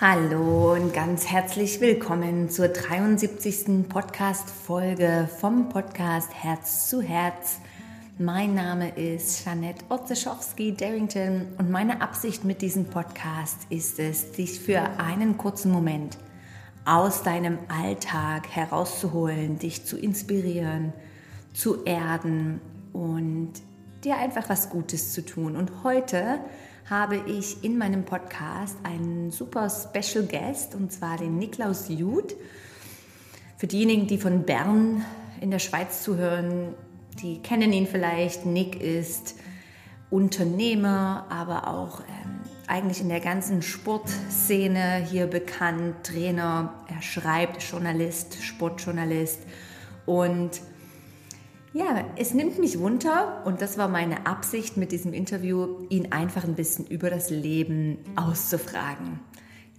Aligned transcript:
Hallo 0.00 0.72
und 0.72 0.92
ganz 0.92 1.30
herzlich 1.30 1.80
willkommen 1.80 2.50
zur 2.50 2.66
73. 2.66 3.88
Podcast-Folge 3.88 5.28
vom 5.38 5.68
Podcast 5.68 6.34
Herz 6.34 6.88
zu 6.88 7.00
Herz. 7.00 7.60
Mein 8.18 8.56
Name 8.56 8.90
ist 8.98 9.46
Janette 9.46 9.84
Otzeschowski-Darrington 9.90 11.46
und 11.58 11.70
meine 11.70 12.02
Absicht 12.02 12.44
mit 12.44 12.60
diesem 12.60 12.86
Podcast 12.86 13.68
ist 13.70 14.00
es, 14.00 14.32
dich 14.32 14.58
für 14.58 14.80
einen 14.98 15.38
kurzen 15.38 15.70
Moment 15.70 16.18
aus 16.84 17.22
deinem 17.22 17.58
Alltag 17.68 18.48
herauszuholen, 18.48 19.60
dich 19.60 19.86
zu 19.86 19.96
inspirieren, 19.96 20.92
zu 21.52 21.84
erden 21.84 22.60
und 22.92 23.52
dir 24.02 24.16
einfach 24.16 24.48
was 24.48 24.70
Gutes 24.70 25.12
zu 25.12 25.24
tun. 25.24 25.54
Und 25.54 25.84
heute 25.84 26.40
habe 26.88 27.16
ich 27.26 27.64
in 27.64 27.78
meinem 27.78 28.04
Podcast 28.04 28.76
einen 28.82 29.30
super 29.30 29.70
Special 29.70 30.24
Guest 30.24 30.74
und 30.74 30.92
zwar 30.92 31.16
den 31.16 31.38
Niklaus 31.38 31.88
Jud. 31.88 32.34
Für 33.56 33.66
diejenigen, 33.66 34.06
die 34.06 34.18
von 34.18 34.44
Bern 34.44 35.04
in 35.40 35.50
der 35.50 35.60
Schweiz 35.60 36.02
zuhören, 36.02 36.74
die 37.22 37.40
kennen 37.40 37.72
ihn 37.72 37.86
vielleicht. 37.86 38.44
Nick 38.44 38.80
ist 38.80 39.36
Unternehmer, 40.10 41.26
aber 41.30 41.68
auch 41.68 42.00
ähm, 42.00 42.40
eigentlich 42.66 43.00
in 43.00 43.08
der 43.08 43.20
ganzen 43.20 43.62
Sportszene 43.62 45.06
hier 45.10 45.26
bekannt, 45.26 46.04
Trainer, 46.04 46.74
er 46.88 47.00
schreibt, 47.00 47.62
Journalist, 47.62 48.42
Sportjournalist 48.42 49.40
und 50.04 50.60
ja, 51.74 52.04
es 52.16 52.34
nimmt 52.34 52.60
mich 52.60 52.78
Wunder 52.78 53.42
und 53.44 53.60
das 53.60 53.76
war 53.76 53.88
meine 53.88 54.26
Absicht 54.26 54.76
mit 54.76 54.92
diesem 54.92 55.12
Interview, 55.12 55.84
ihn 55.88 56.12
einfach 56.12 56.44
ein 56.44 56.54
bisschen 56.54 56.86
über 56.86 57.10
das 57.10 57.30
Leben 57.30 57.98
auszufragen. 58.14 59.18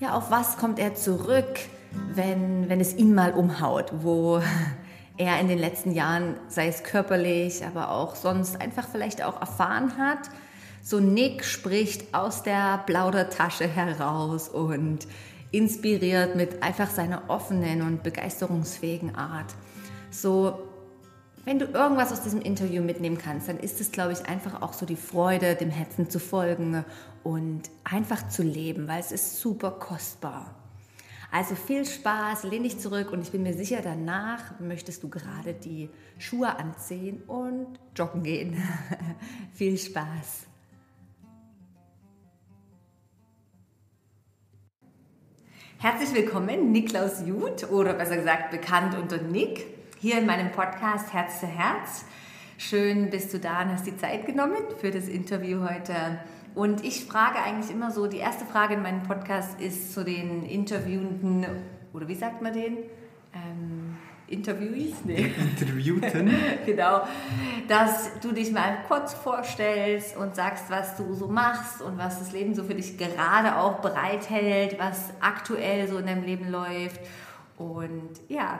ja, 0.00 0.14
auf 0.14 0.32
was 0.32 0.56
kommt 0.56 0.80
er 0.80 0.96
zurück, 0.96 1.60
wenn, 2.12 2.68
wenn 2.68 2.80
es 2.80 2.92
ihn 2.92 3.14
mal 3.14 3.34
umhaut, 3.34 3.92
wo 4.02 4.42
er 5.18 5.40
in 5.40 5.48
den 5.48 5.58
letzten 5.58 5.92
Jahren, 5.92 6.36
sei 6.48 6.68
es 6.68 6.84
körperlich, 6.84 7.64
aber 7.64 7.90
auch 7.90 8.14
sonst 8.14 8.60
einfach 8.60 8.88
vielleicht 8.88 9.22
auch 9.22 9.40
erfahren 9.40 9.98
hat. 9.98 10.30
So 10.82 11.00
Nick 11.00 11.44
spricht 11.44 12.14
aus 12.14 12.42
der 12.42 12.78
Plaudertasche 12.86 13.66
heraus 13.66 14.48
und 14.48 15.06
inspiriert 15.50 16.36
mit 16.36 16.62
einfach 16.62 16.90
seiner 16.90 17.28
offenen 17.28 17.82
und 17.82 18.02
begeisterungsfähigen 18.02 19.14
Art. 19.14 19.54
So, 20.10 20.58
wenn 21.44 21.58
du 21.58 21.66
irgendwas 21.66 22.12
aus 22.12 22.22
diesem 22.22 22.40
Interview 22.40 22.82
mitnehmen 22.82 23.18
kannst, 23.18 23.48
dann 23.48 23.58
ist 23.58 23.80
es, 23.80 23.90
glaube 23.90 24.12
ich, 24.12 24.28
einfach 24.28 24.62
auch 24.62 24.72
so 24.72 24.86
die 24.86 24.96
Freude, 24.96 25.54
dem 25.54 25.70
Herzen 25.70 26.10
zu 26.10 26.20
folgen 26.20 26.84
und 27.24 27.62
einfach 27.84 28.28
zu 28.28 28.42
leben, 28.42 28.86
weil 28.88 29.00
es 29.00 29.12
ist 29.12 29.40
super 29.40 29.72
kostbar. 29.72 30.57
Also 31.30 31.54
viel 31.54 31.84
Spaß, 31.84 32.44
lehn 32.44 32.62
dich 32.62 32.78
zurück 32.78 33.12
und 33.12 33.20
ich 33.20 33.30
bin 33.30 33.42
mir 33.42 33.52
sicher, 33.52 33.80
danach 33.82 34.58
möchtest 34.60 35.02
du 35.02 35.10
gerade 35.10 35.52
die 35.52 35.90
Schuhe 36.18 36.58
anziehen 36.58 37.22
und 37.26 37.78
joggen 37.94 38.22
gehen. 38.22 38.56
viel 39.52 39.76
Spaß. 39.76 40.46
Herzlich 45.76 46.14
willkommen, 46.14 46.72
Niklaus 46.72 47.22
Jud 47.24 47.70
oder 47.70 47.92
besser 47.92 48.16
gesagt 48.16 48.50
bekannt 48.50 48.96
unter 48.96 49.18
Nick, 49.18 49.66
hier 49.98 50.18
in 50.18 50.26
meinem 50.26 50.50
Podcast 50.50 51.12
Herz 51.12 51.40
zu 51.40 51.46
Herz. 51.46 52.06
Schön 52.56 53.10
bist 53.10 53.34
du 53.34 53.38
da 53.38 53.62
und 53.62 53.72
hast 53.72 53.86
die 53.86 53.96
Zeit 53.96 54.24
genommen 54.24 54.64
für 54.80 54.90
das 54.90 55.06
Interview 55.06 55.60
heute. 55.60 56.20
Und 56.58 56.84
ich 56.84 57.04
frage 57.04 57.38
eigentlich 57.38 57.70
immer 57.70 57.92
so, 57.92 58.08
die 58.08 58.16
erste 58.16 58.44
Frage 58.44 58.74
in 58.74 58.82
meinem 58.82 59.04
Podcast 59.04 59.60
ist 59.60 59.94
zu 59.94 60.04
den 60.04 60.44
Interviewenden, 60.44 61.46
oder 61.92 62.08
wie 62.08 62.16
sagt 62.16 62.42
man 62.42 62.52
den? 62.52 62.78
Ähm, 63.32 63.96
Interviewees? 64.26 64.96
Nee. 65.04 65.30
Interviewten. 65.38 66.32
genau. 66.66 67.02
Dass 67.68 68.10
du 68.20 68.32
dich 68.32 68.50
mal 68.50 68.78
kurz 68.88 69.14
vorstellst 69.14 70.16
und 70.16 70.34
sagst, 70.34 70.64
was 70.68 70.96
du 70.96 71.14
so 71.14 71.28
machst 71.28 71.80
und 71.80 71.96
was 71.96 72.18
das 72.18 72.32
Leben 72.32 72.56
so 72.56 72.64
für 72.64 72.74
dich 72.74 72.98
gerade 72.98 73.56
auch 73.56 73.78
bereithält, 73.78 74.80
was 74.80 75.10
aktuell 75.20 75.86
so 75.86 75.98
in 75.98 76.06
deinem 76.06 76.24
Leben 76.24 76.50
läuft. 76.50 76.98
Und 77.56 78.10
ja. 78.26 78.58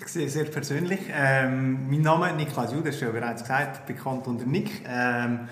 Ich 0.00 0.08
sehe 0.08 0.28
sehr 0.28 0.46
persönlich. 0.46 1.02
Ähm, 1.12 1.88
mein 1.88 2.00
Name 2.00 2.30
ist 2.30 2.36
Niklas 2.38 2.72
Jude, 2.72 2.86
das 2.86 2.96
ist 2.96 3.02
ja 3.02 3.10
bereits 3.10 3.42
gesagt, 3.42 3.86
bekannt 3.86 4.26
unter 4.26 4.46
Nick. 4.46 4.82
Ähm, 4.84 5.48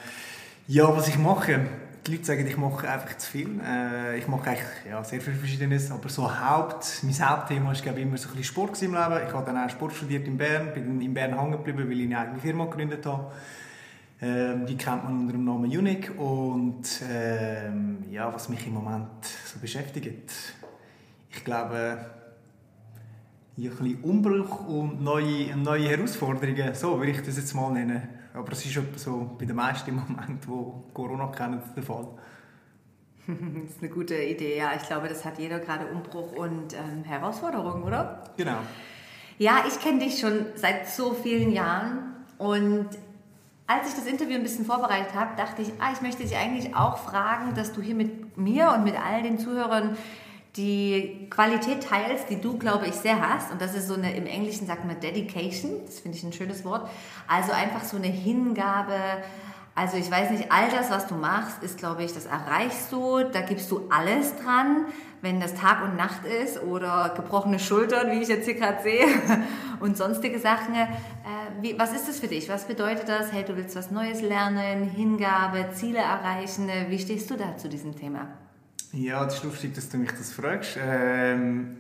ja, 0.66 0.96
was 0.96 1.08
ich 1.08 1.18
mache, 1.18 1.66
die 2.06 2.12
Leute 2.12 2.24
sagen, 2.24 2.46
ich 2.46 2.56
mache 2.56 2.88
einfach 2.88 3.16
zu 3.16 3.30
viel. 3.30 3.60
Äh, 3.64 4.18
ich 4.18 4.28
mache 4.28 4.50
eigentlich 4.50 4.66
ja, 4.88 5.02
sehr 5.04 5.20
viel 5.20 5.34
Verschiedenes, 5.34 5.90
aber 5.90 6.08
so 6.08 6.28
Haupt, 6.28 7.00
mein 7.02 7.28
Hauptthema 7.28 7.72
war 7.72 7.96
immer 7.96 8.16
so 8.16 8.28
ein 8.28 8.34
bisschen 8.36 8.44
Sport 8.44 8.82
im 8.82 8.94
Leben. 8.94 9.20
Ich 9.26 9.32
habe 9.32 9.44
dann 9.46 9.58
auch 9.58 9.70
Sport 9.70 9.92
studiert 9.94 10.26
in 10.26 10.36
Bern, 10.36 10.72
bin 10.74 11.00
in 11.00 11.14
Bern 11.14 11.38
hängen 11.38 11.52
geblieben, 11.52 11.88
weil 11.88 12.00
ich 12.00 12.06
eine 12.06 12.18
eigene 12.18 12.40
Firma 12.40 12.64
gegründet 12.64 13.06
habe. 13.06 13.32
Ähm, 14.20 14.66
die 14.66 14.76
kennt 14.76 15.04
man 15.04 15.20
unter 15.20 15.32
dem 15.32 15.44
Namen 15.44 15.64
Unique 15.64 16.12
und 16.16 16.84
ähm, 17.10 18.04
ja, 18.10 18.32
was 18.32 18.48
mich 18.48 18.66
im 18.66 18.74
Moment 18.74 19.24
so 19.46 19.58
beschäftigt, 19.58 20.30
ich 21.28 21.44
glaube, 21.44 22.06
ein 23.56 23.62
bisschen 23.62 24.02
Umbruch 24.02 24.66
und 24.68 25.02
neue, 25.02 25.56
neue 25.56 25.88
Herausforderungen, 25.88 26.74
so 26.74 26.98
würde 26.98 27.10
ich 27.10 27.22
das 27.22 27.36
jetzt 27.36 27.54
mal 27.54 27.72
nennen. 27.72 28.21
Aber 28.34 28.52
es 28.52 28.64
ist 28.64 28.78
so 28.96 29.36
bei 29.38 29.44
den 29.44 29.56
meisten 29.56 29.90
im 29.90 29.96
Moment, 29.96 30.48
wo 30.48 30.84
Corona 30.94 31.26
kennen, 31.28 31.62
der 31.76 31.82
Fall. 31.82 32.08
das 33.26 33.76
ist 33.76 33.82
eine 33.82 33.90
gute 33.90 34.16
Idee, 34.16 34.58
ja. 34.58 34.72
Ich 34.76 34.86
glaube, 34.86 35.08
das 35.08 35.24
hat 35.24 35.38
jeder 35.38 35.58
gerade 35.58 35.86
Umbruch 35.86 36.32
und 36.32 36.74
ähm, 36.74 37.04
Herausforderungen, 37.04 37.84
oder? 37.84 38.24
Genau. 38.36 38.58
Ja, 39.38 39.64
ich 39.66 39.78
kenne 39.80 40.00
dich 40.00 40.18
schon 40.18 40.46
seit 40.54 40.88
so 40.88 41.14
vielen 41.14 41.52
Jahren 41.52 42.14
und 42.38 42.88
als 43.66 43.88
ich 43.88 43.94
das 43.94 44.06
Interview 44.06 44.34
ein 44.34 44.42
bisschen 44.42 44.64
vorbereitet 44.64 45.14
habe, 45.14 45.36
dachte 45.36 45.62
ich, 45.62 45.72
ah, 45.78 45.92
ich 45.92 46.00
möchte 46.00 46.22
dich 46.22 46.36
eigentlich 46.36 46.74
auch 46.74 46.98
fragen, 46.98 47.54
dass 47.54 47.72
du 47.72 47.80
hier 47.80 47.94
mit 47.94 48.36
mir 48.36 48.72
und 48.72 48.84
mit 48.84 48.94
all 49.00 49.22
den 49.22 49.38
Zuhörern 49.38 49.96
die 50.56 51.28
Qualität 51.30 51.84
teilst, 51.84 52.28
die 52.28 52.40
du, 52.40 52.58
glaube 52.58 52.86
ich, 52.86 52.94
sehr 52.94 53.26
hast. 53.26 53.50
Und 53.50 53.60
das 53.60 53.74
ist 53.74 53.88
so 53.88 53.94
eine, 53.94 54.14
im 54.14 54.26
Englischen 54.26 54.66
sagt 54.66 54.84
man 54.84 55.00
Dedication, 55.00 55.80
das 55.86 56.00
finde 56.00 56.18
ich 56.18 56.24
ein 56.24 56.32
schönes 56.32 56.64
Wort. 56.64 56.88
Also 57.26 57.52
einfach 57.52 57.84
so 57.84 57.96
eine 57.96 58.08
Hingabe. 58.08 58.94
Also 59.74 59.96
ich 59.96 60.10
weiß 60.10 60.30
nicht, 60.30 60.52
all 60.52 60.68
das, 60.68 60.90
was 60.90 61.06
du 61.06 61.14
machst, 61.14 61.62
ist, 61.62 61.78
glaube 61.78 62.04
ich, 62.04 62.12
das 62.12 62.26
erreichst 62.26 62.92
du, 62.92 63.24
da 63.24 63.40
gibst 63.40 63.70
du 63.70 63.88
alles 63.88 64.36
dran, 64.36 64.84
wenn 65.22 65.40
das 65.40 65.54
Tag 65.54 65.82
und 65.82 65.96
Nacht 65.96 66.26
ist 66.26 66.62
oder 66.62 67.14
gebrochene 67.16 67.58
Schultern, 67.58 68.10
wie 68.10 68.20
ich 68.20 68.28
jetzt 68.28 68.44
hier 68.44 68.54
gerade 68.54 68.82
sehe, 68.82 69.06
und 69.80 69.96
sonstige 69.96 70.38
Sachen. 70.38 70.74
Äh, 70.74 70.86
wie, 71.62 71.78
was 71.78 71.94
ist 71.94 72.06
das 72.06 72.18
für 72.18 72.28
dich? 72.28 72.50
Was 72.50 72.66
bedeutet 72.66 73.08
das? 73.08 73.32
Hey, 73.32 73.44
du 73.44 73.56
willst 73.56 73.74
was 73.74 73.90
Neues 73.90 74.20
lernen, 74.20 74.84
Hingabe, 74.90 75.70
Ziele 75.72 76.00
erreichen. 76.00 76.68
Wie 76.88 76.98
stehst 76.98 77.30
du 77.30 77.36
da 77.36 77.56
zu 77.56 77.70
diesem 77.70 77.96
Thema? 77.96 78.28
Ja, 78.92 79.24
das 79.24 79.36
ist 79.36 79.44
lustig, 79.44 79.74
dass 79.74 79.88
du 79.88 79.96
mich 79.96 80.10
das 80.10 80.32
fragst. 80.32 80.76
Ähm, 80.78 81.78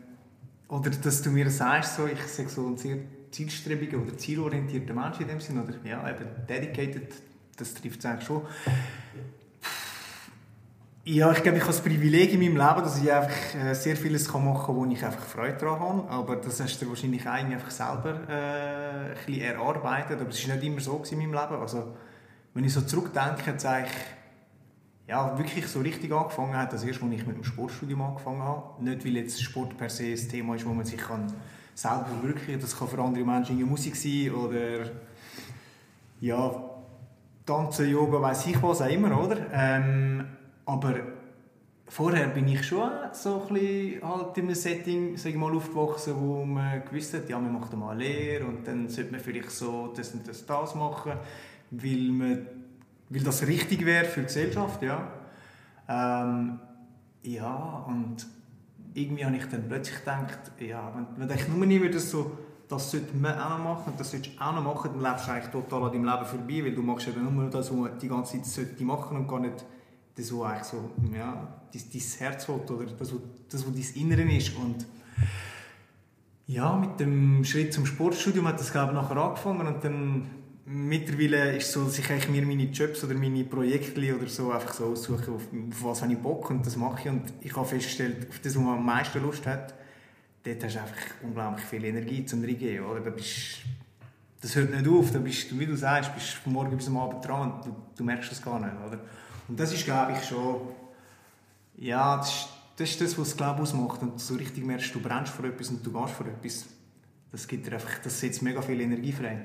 oder 0.68 0.88
dass 0.88 1.20
du 1.20 1.30
mir 1.30 1.50
sagst, 1.50 1.96
so, 1.96 2.06
ich 2.06 2.22
sage 2.22 2.48
so 2.48 2.66
ein 2.66 2.78
sehr 2.78 2.96
zielstrebiger 3.30 3.98
oder 3.98 4.16
zielorientierter 4.16 4.94
Mensch 4.94 5.20
in 5.20 5.28
dem 5.28 5.40
Sinne. 5.40 5.62
Oder 5.62 5.74
ja, 5.84 6.08
eben 6.08 6.26
dedicated, 6.48 7.12
das 7.56 7.74
trifft 7.74 8.00
es 8.00 8.06
eigentlich 8.06 8.26
schon. 8.26 8.42
Ja, 11.04 11.32
ich 11.32 11.42
glaube, 11.42 11.58
ich 11.58 11.64
habe 11.64 11.72
das 11.72 11.82
Privileg 11.82 12.32
in 12.32 12.38
meinem 12.38 12.56
Leben, 12.56 12.84
dass 12.84 13.02
ich 13.02 13.12
einfach 13.12 13.54
äh, 13.56 13.74
sehr 13.74 13.96
vieles 13.96 14.32
machen 14.32 14.64
kann, 14.64 14.76
wo 14.76 14.86
ich 14.86 15.04
einfach 15.04 15.26
Freude 15.26 15.58
daran 15.58 15.80
habe. 15.80 16.10
Aber 16.10 16.36
das 16.36 16.60
hast 16.62 16.80
du 16.80 16.88
wahrscheinlich 16.88 17.28
eigentlich 17.28 17.56
einfach 17.56 17.70
selber 17.72 18.20
äh, 18.28 19.10
ein 19.10 19.26
bisschen 19.26 19.42
erarbeitet. 19.42 20.18
Aber 20.18 20.30
es 20.30 20.48
war 20.48 20.54
nicht 20.54 20.64
immer 20.64 20.80
so 20.80 21.02
in 21.10 21.18
meinem 21.18 21.32
Leben. 21.32 21.60
Also, 21.60 21.94
wenn 22.54 22.64
ich 22.64 22.72
so 22.72 22.80
zurückdenke, 22.80 23.58
sage 23.58 23.86
ich, 23.86 24.21
ja, 25.12 25.36
wirklich 25.36 25.66
so 25.66 25.80
richtig 25.80 26.10
angefangen 26.10 26.56
hat, 26.56 26.72
das 26.72 26.84
erst, 26.84 27.02
als 27.02 27.12
ich 27.12 27.26
mit 27.26 27.36
dem 27.36 27.44
Sportstudium 27.44 28.00
angefangen 28.00 28.40
habe. 28.40 28.82
Nicht, 28.82 29.04
weil 29.04 29.16
jetzt 29.16 29.42
Sport 29.42 29.76
per 29.76 29.90
se 29.90 30.04
ein 30.04 30.28
Thema 30.30 30.54
ist, 30.54 30.64
wo 30.64 30.72
man 30.72 30.86
sich 30.86 30.98
kann 30.98 31.30
selber 31.74 32.06
verwirklichen 32.06 32.54
kann. 32.54 32.60
Das 32.62 32.78
kann 32.78 32.88
für 32.88 32.98
andere 32.98 33.22
Menschen 33.22 33.60
in 33.60 33.68
Musik 33.68 33.94
sein 33.94 34.32
oder 34.32 34.90
ja, 36.18 36.54
Tanzen, 37.44 37.90
Yoga, 37.90 38.22
weiß 38.22 38.46
ich 38.46 38.62
was 38.62 38.80
auch 38.80 38.88
immer, 38.88 39.22
oder? 39.22 39.36
Ähm, 39.52 40.24
aber 40.64 40.94
vorher 41.88 42.28
bin 42.28 42.48
ich 42.48 42.66
schon 42.66 42.90
so 43.12 43.42
ein 43.42 43.52
bisschen 43.52 44.08
halt 44.08 44.38
in 44.38 44.44
einem 44.46 44.54
Setting 44.54 45.16
sag 45.18 45.32
ich 45.32 45.36
mal, 45.36 45.54
aufgewachsen, 45.54 46.14
wo 46.18 46.42
man 46.42 46.86
gewusst 46.86 47.12
hat, 47.12 47.28
ja, 47.28 47.38
man 47.38 47.52
macht 47.52 47.76
mal 47.76 47.90
eine 47.90 48.02
Lehre 48.02 48.46
und 48.46 48.66
dann 48.66 48.88
sollte 48.88 49.12
man 49.12 49.20
vielleicht 49.20 49.50
so 49.50 49.92
das 49.94 50.14
und 50.14 50.26
das, 50.26 50.46
das 50.46 50.74
machen, 50.74 51.12
weil 51.70 52.12
man 52.12 52.46
weil 53.12 53.22
das 53.22 53.46
richtig 53.46 53.84
wäre 53.84 54.04
für 54.06 54.20
die 54.20 54.26
Gesellschaft, 54.26 54.82
ja. 54.82 55.06
Ähm, 55.88 56.58
ja, 57.22 57.84
und 57.86 58.26
irgendwie 58.94 59.24
habe 59.24 59.36
ich 59.36 59.46
dann 59.46 59.68
plötzlich 59.68 59.98
gedacht, 59.98 60.52
ja, 60.58 60.92
wenn, 60.94 61.28
wenn 61.28 61.36
ich 61.36 61.48
nur 61.48 61.66
nie 61.66 61.82
wieder 61.82 61.98
so, 61.98 62.38
das 62.68 62.90
sollte 62.90 63.14
man 63.16 63.38
auch 63.38 63.58
noch 63.58 63.64
machen, 63.64 63.92
das 63.98 64.10
solltest 64.10 64.36
du 64.36 64.42
auch 64.42 64.54
noch 64.54 64.64
machen, 64.64 64.90
dann 64.94 65.02
lebst 65.02 65.26
du 65.26 65.32
eigentlich 65.32 65.50
total 65.50 65.84
an 65.84 65.92
deinem 65.92 66.04
Leben 66.04 66.24
vorbei, 66.24 66.64
weil 66.64 66.74
du 66.74 66.82
machst 66.82 67.06
ja 67.06 67.12
nur 67.12 67.50
das, 67.50 67.70
was 67.70 67.76
man 67.76 67.98
die 67.98 68.08
ganze 68.08 68.32
Zeit 68.38 68.46
sollte 68.46 68.84
machen 68.84 69.16
und 69.18 69.28
gar 69.28 69.40
nicht 69.40 69.64
das, 70.14 70.32
was 70.32 70.50
eigentlich 70.50 70.64
so, 70.64 70.90
ja, 71.14 71.48
dein, 71.72 71.82
dein 71.92 72.02
Herz 72.18 72.48
will 72.48 72.54
oder 72.54 72.84
das, 72.86 73.12
was, 73.12 73.66
was 73.66 73.74
dein 73.74 74.02
Innere 74.02 74.22
ist. 74.22 74.56
Und 74.56 74.86
ja, 76.46 76.74
mit 76.76 76.98
dem 76.98 77.44
Schritt 77.44 77.72
zum 77.72 77.86
Sportstudium 77.86 78.48
hat 78.48 78.58
das, 78.58 78.72
glaube 78.72 78.92
ich, 78.92 79.00
nachher 79.00 79.16
angefangen 79.16 79.66
und 79.66 79.84
dann 79.84 80.30
mittlerweile 80.64 81.56
ist 81.56 81.72
so, 81.72 81.84
dass 81.84 81.98
ich 81.98 82.28
mir 82.28 82.42
meine 82.46 82.64
Jobs 82.64 83.02
oder 83.04 83.14
meine 83.14 83.44
Projekte 83.44 84.16
oder 84.16 84.28
so 84.28 84.52
einfach 84.52 84.74
so 84.74 84.86
aussuche, 84.86 85.32
auf, 85.32 85.42
auf 85.42 85.84
was 85.84 86.02
habe 86.02 86.12
ich 86.12 86.18
Bock 86.18 86.50
und 86.50 86.64
das 86.64 86.76
mache 86.76 87.00
ich 87.02 87.08
und 87.08 87.32
ich 87.40 87.54
habe 87.56 87.66
festgestellt, 87.66 88.28
auf 88.28 88.38
das, 88.38 88.56
wo 88.56 88.60
man 88.60 88.78
am 88.78 88.84
meisten 88.84 89.20
Lust 89.20 89.46
hat, 89.46 89.74
dort 90.44 90.64
hast 90.64 90.76
du 90.76 90.80
einfach 90.80 90.96
unglaublich 91.22 91.64
viel 91.64 91.84
Energie 91.84 92.24
zum 92.24 92.42
Reingehen, 92.42 92.84
oder? 92.84 93.00
Da 93.00 93.10
bist, 93.10 93.58
das 94.40 94.54
hört 94.54 94.70
nicht 94.70 94.88
auf, 94.88 95.10
da 95.12 95.18
bist 95.18 95.50
du, 95.50 95.58
wie 95.58 95.66
du 95.66 95.76
sagst, 95.76 96.14
bist 96.14 96.28
von 96.34 96.52
morgen 96.52 96.76
bis 96.76 96.88
am 96.88 96.96
Abend 96.96 97.24
dran 97.24 97.52
und 97.52 97.66
du, 97.66 97.76
du 97.96 98.04
merkst 98.04 98.30
das 98.30 98.42
gar 98.42 98.60
nicht, 98.60 98.74
oder? 98.86 99.00
Und 99.48 99.58
das 99.58 99.72
ist, 99.72 99.84
glaube 99.84 100.12
ich, 100.12 100.24
schon, 100.24 100.68
ja, 101.76 102.16
das 102.16 102.28
ist, 102.28 102.48
das 102.76 102.90
ist 102.90 103.00
das, 103.00 103.18
was 103.18 103.28
es, 103.28 103.36
glaube 103.36 103.56
ich, 103.56 103.62
ausmacht 103.62 104.00
und 104.02 104.20
so 104.20 104.34
richtig 104.34 104.64
merkst, 104.64 104.94
du 104.94 105.00
brennst 105.00 105.32
für 105.32 105.46
etwas 105.46 105.68
und 105.68 105.84
du 105.84 105.92
gehst 105.92 106.14
für 106.14 106.24
etwas. 106.24 106.66
Das 107.30 107.46
gibt 107.46 107.66
dir 107.66 107.72
einfach, 107.74 107.98
das 108.02 108.20
setzt 108.20 108.42
mega 108.42 108.62
viel 108.62 108.80
Energie 108.80 109.12
frei. 109.12 109.42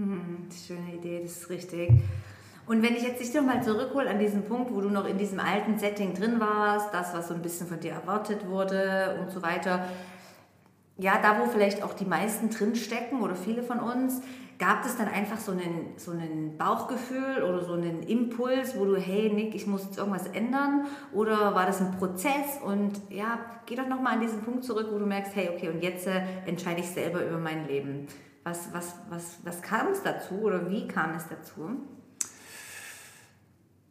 Hm, 0.00 0.48
schöne 0.66 0.94
Idee, 0.94 1.20
das 1.22 1.32
ist 1.32 1.50
richtig. 1.50 1.90
Und 2.66 2.82
wenn 2.82 2.94
ich 2.94 3.02
jetzt 3.02 3.20
dich 3.20 3.34
nochmal 3.34 3.62
zurückhole 3.62 4.08
an 4.08 4.18
diesen 4.18 4.44
Punkt, 4.44 4.72
wo 4.72 4.80
du 4.80 4.88
noch 4.88 5.06
in 5.06 5.18
diesem 5.18 5.40
alten 5.40 5.78
Setting 5.78 6.14
drin 6.14 6.40
warst, 6.40 6.94
das, 6.94 7.12
was 7.12 7.28
so 7.28 7.34
ein 7.34 7.42
bisschen 7.42 7.66
von 7.66 7.80
dir 7.80 7.92
erwartet 7.92 8.48
wurde 8.48 9.18
und 9.20 9.30
so 9.30 9.42
weiter, 9.42 9.84
ja, 10.96 11.20
da 11.20 11.38
wo 11.38 11.50
vielleicht 11.50 11.82
auch 11.82 11.92
die 11.92 12.06
meisten 12.06 12.48
drinstecken 12.48 13.20
oder 13.20 13.34
viele 13.34 13.62
von 13.62 13.78
uns, 13.78 14.22
gab 14.58 14.86
es 14.86 14.96
dann 14.96 15.08
einfach 15.08 15.38
so 15.38 15.52
einen, 15.52 15.92
so 15.98 16.12
einen 16.12 16.56
Bauchgefühl 16.56 17.42
oder 17.42 17.62
so 17.62 17.74
einen 17.74 18.02
Impuls, 18.02 18.78
wo 18.78 18.86
du, 18.86 18.96
hey 18.96 19.30
Nick, 19.30 19.54
ich 19.54 19.66
muss 19.66 19.84
jetzt 19.84 19.98
irgendwas 19.98 20.28
ändern? 20.28 20.86
Oder 21.12 21.54
war 21.54 21.66
das 21.66 21.82
ein 21.82 21.90
Prozess? 21.98 22.58
Und 22.64 23.02
ja, 23.10 23.38
geh 23.66 23.74
doch 23.74 23.86
nochmal 23.86 24.14
an 24.14 24.20
diesen 24.20 24.40
Punkt 24.40 24.64
zurück, 24.64 24.88
wo 24.90 24.98
du 24.98 25.04
merkst, 25.04 25.36
hey, 25.36 25.50
okay, 25.54 25.68
und 25.68 25.82
jetzt 25.82 26.06
äh, 26.06 26.22
entscheide 26.46 26.80
ich 26.80 26.88
selber 26.88 27.22
über 27.22 27.38
mein 27.38 27.66
Leben. 27.66 28.06
Was, 28.44 28.72
was, 28.72 28.94
was, 29.08 29.38
was 29.44 29.62
kam 29.62 29.88
es 29.88 30.02
dazu 30.02 30.34
oder 30.42 30.68
wie 30.70 30.88
kam 30.88 31.14
es 31.14 31.28
dazu? 31.28 31.76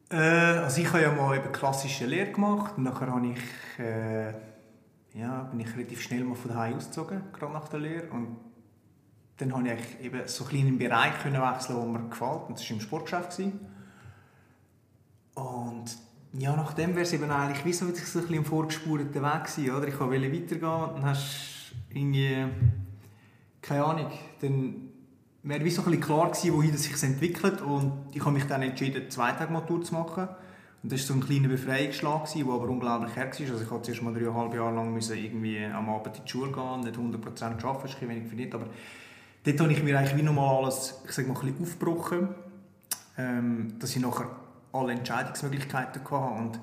Äh, 0.09 0.15
also 0.17 0.81
ich 0.81 0.87
habe 0.87 1.01
ja 1.01 1.11
mal 1.11 1.37
eben 1.37 1.51
klassische 1.51 2.05
Lehre 2.05 2.31
gemacht 2.31 2.73
und 2.77 2.83
nachher 2.83 3.13
habe 3.13 3.27
ich, 3.27 3.79
äh, 3.79 4.33
ja, 5.13 5.43
bin 5.43 5.59
ich 5.59 5.75
relativ 5.75 6.01
schnell 6.01 6.23
mal 6.23 6.35
von 6.35 6.51
daheim 6.51 6.77
ausgezogen, 6.77 7.21
gerade 7.31 7.53
nach 7.53 7.67
der 7.67 7.79
Lehre 7.79 8.07
und 8.09 8.37
dann 9.37 9.53
habe 9.53 9.69
ich 9.69 10.05
eben 10.05 10.27
so 10.27 10.43
einen 10.43 10.49
kleinen 10.49 10.77
Bereich 10.77 11.13
wechseln, 11.13 11.33
der 11.33 11.85
mir 11.85 12.09
gefällt 12.09 12.41
und 12.47 12.59
das 12.59 12.69
war 12.69 12.75
im 12.75 12.81
Sportgeschäft. 12.81 13.39
Und 15.35 15.97
ja, 16.33 16.55
nachdem 16.55 16.91
wäre 16.91 17.03
es 17.03 17.13
eben 17.13 17.31
eigentlich 17.31 17.63
wie 17.65 17.73
so, 17.73 17.85
ein 17.85 17.91
bisschen 17.93 18.33
im 18.33 18.43
vorgespurten 18.43 19.13
Weg 19.13 19.43
gewesen, 19.45 19.75
oder? 19.75 19.87
Ich 19.87 19.99
wollte 19.99 20.33
weitergehen 20.33 20.69
und 20.69 20.95
dann 20.95 21.05
hast 21.05 21.71
irgendwie 21.89 22.45
keine 23.61 23.83
Ahnung, 23.83 24.11
dann 24.41 24.89
wäre 25.43 25.63
wie 25.63 25.69
so 25.69 25.81
klar 25.81 26.31
gewesen, 26.31 26.53
wohin 26.53 26.71
das 26.71 26.83
sich 26.83 27.01
entwickelt 27.03 27.61
und 27.61 27.93
ich 28.13 28.21
habe 28.21 28.31
mich 28.31 28.45
dann 28.45 28.61
entschieden, 28.61 29.09
zwei 29.09 29.31
Tage 29.31 29.51
Matur 29.51 29.83
zu 29.83 29.93
machen. 29.93 30.27
Und 30.81 30.93
das 30.93 31.01
war 31.01 31.07
so 31.07 31.13
ein 31.15 31.25
kleiner 31.25 31.49
Befreiungsschlag, 31.49 32.31
der 32.33 32.45
aber 32.45 32.69
unglaublich 32.69 33.15
her 33.15 33.25
war. 33.25 33.31
Also 33.31 33.63
ich 33.63 33.69
musste 33.69 33.81
zuerst 33.81 34.01
mal 34.01 34.13
dreieinhalb 34.13 34.53
Jahre 34.53 34.75
lang 34.75 34.97
irgendwie 34.97 35.65
am 35.65 35.89
Abend 35.89 36.17
in 36.17 36.23
die 36.23 36.29
Schule 36.29 36.51
gehen, 36.51 36.79
nicht 36.81 36.95
100% 36.95 37.43
arbeiten, 37.43 37.81
das 37.83 37.91
ist 37.91 38.01
ein 38.01 38.09
wenig 38.09 38.27
verdient, 38.27 38.55
aber 38.55 38.67
dort 39.43 39.59
habe 39.59 39.73
ich 39.73 39.83
mir 39.83 39.97
eigentlich 39.97 40.17
wie 40.17 40.23
nochmal 40.23 40.63
alles, 40.63 41.01
ich 41.05 41.11
sage 41.11 41.27
mal, 41.27 41.37
ein 41.37 41.53
bisschen 41.53 41.63
aufgebrochen, 41.63 42.29
ähm, 43.17 43.73
dass 43.79 43.95
ich 43.95 44.01
nachher 44.01 44.27
alle 44.71 44.93
Entscheidungsmöglichkeiten 44.93 46.01
hatte 46.03 46.15
und 46.15 46.59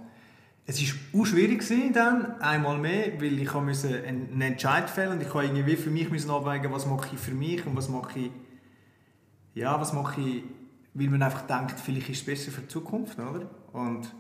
es 0.67 0.81
war 0.83 1.21
auch 1.21 1.27
schwierig 1.27 1.65
dann, 1.95 2.41
einmal 2.41 2.79
mehr, 2.79 3.21
weil 3.21 3.41
ich 3.41 3.55
musste 3.55 4.03
einen 4.03 4.41
Entscheid 4.41 4.91
fällen 4.91 5.13
und 5.13 5.21
ich 5.21 5.33
musste 5.33 5.45
irgendwie 5.45 5.77
für 5.77 5.91
mich 5.91 6.11
müssen 6.11 6.31
abwägen, 6.31 6.73
was 6.73 6.87
mache 6.87 7.11
ich 7.15 7.21
für 7.21 7.35
mich 7.35 7.65
und 7.65 7.77
was 7.77 7.89
mache 7.89 8.19
ich, 8.19 8.31
ja, 9.55 9.81
was 9.81 9.93
mache 9.93 10.21
ich, 10.21 10.45
weil 10.95 11.09
man 11.09 11.23
einfach 11.23 11.43
denkt, 11.43 11.79
vielleicht 11.79 12.09
ist 12.09 12.21
es 12.21 12.27
besser 12.27 12.51
für 12.51 12.63
die 12.63 12.69
Zukunft, 12.69 13.19
oder? 13.19 13.49
Und 13.73 14.13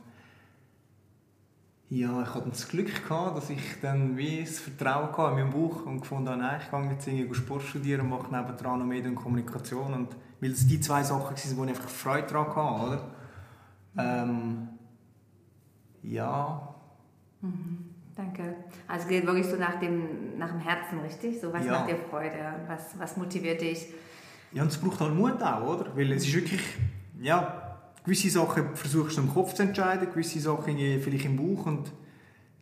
ja, 1.88 2.22
ich 2.22 2.34
hatte 2.34 2.48
das 2.48 2.68
Glück 2.68 3.08
gehabt, 3.08 3.36
dass 3.36 3.50
ich 3.50 3.80
dann 3.82 4.16
wie 4.16 4.40
das 4.40 4.60
Vertrauen 4.60 5.12
hatte 5.12 5.30
in 5.30 5.34
meinem 5.34 5.50
Buch 5.50 5.84
und 5.84 6.00
gefunden 6.00 6.28
habe, 6.28 6.40
nein, 6.40 6.60
ich 6.62 6.70
gehe 6.70 6.90
jetzt 6.92 7.08
irgendwie 7.08 7.34
Sport 7.34 7.62
studieren 7.62 8.02
und 8.02 8.10
mache 8.10 8.24
nebenan 8.24 8.78
noch 8.78 8.86
Medien 8.86 9.16
und 9.16 9.22
Kommunikation 9.22 9.94
und 9.94 10.16
weil 10.40 10.52
es 10.52 10.66
die 10.66 10.80
zwei 10.80 11.02
Sachen 11.02 11.36
waren, 11.36 11.56
wo 11.56 11.64
ich 11.64 11.70
einfach 11.70 11.88
Freude 11.88 12.26
daran 12.28 12.80
hatte, 12.80 12.86
oder? 12.86 13.10
Ähm, 13.98 14.68
ja. 16.06 16.74
Mhm. 17.40 17.86
Danke. 18.16 18.54
Also 18.88 19.08
geht 19.08 19.26
wirklich 19.26 19.46
so 19.46 19.56
nach 19.56 19.78
dem, 19.78 20.38
nach 20.38 20.50
dem 20.50 20.60
Herzen, 20.60 21.00
richtig? 21.00 21.38
So, 21.38 21.52
was 21.52 21.66
ja. 21.66 21.72
macht 21.72 21.90
dir 21.90 21.96
Freude? 21.96 22.38
Was, 22.66 22.98
was 22.98 23.16
motiviert 23.18 23.60
dich? 23.60 23.88
Ja, 24.52 24.62
und 24.62 24.68
es 24.68 24.78
braucht 24.78 25.00
halt 25.00 25.14
Mut 25.14 25.42
auch, 25.42 25.66
oder? 25.66 25.94
Weil 25.94 26.12
es 26.12 26.26
ist 26.26 26.34
wirklich, 26.34 26.62
ja, 27.20 27.78
gewisse 28.04 28.30
Sachen 28.30 28.74
versuchst 28.74 29.18
du 29.18 29.20
im 29.20 29.34
Kopf 29.34 29.52
zu 29.52 29.64
entscheiden, 29.64 30.08
gewisse 30.10 30.40
Sachen 30.40 30.78
vielleicht 30.78 31.26
im 31.26 31.36
Bauch 31.36 31.66
und 31.66 31.92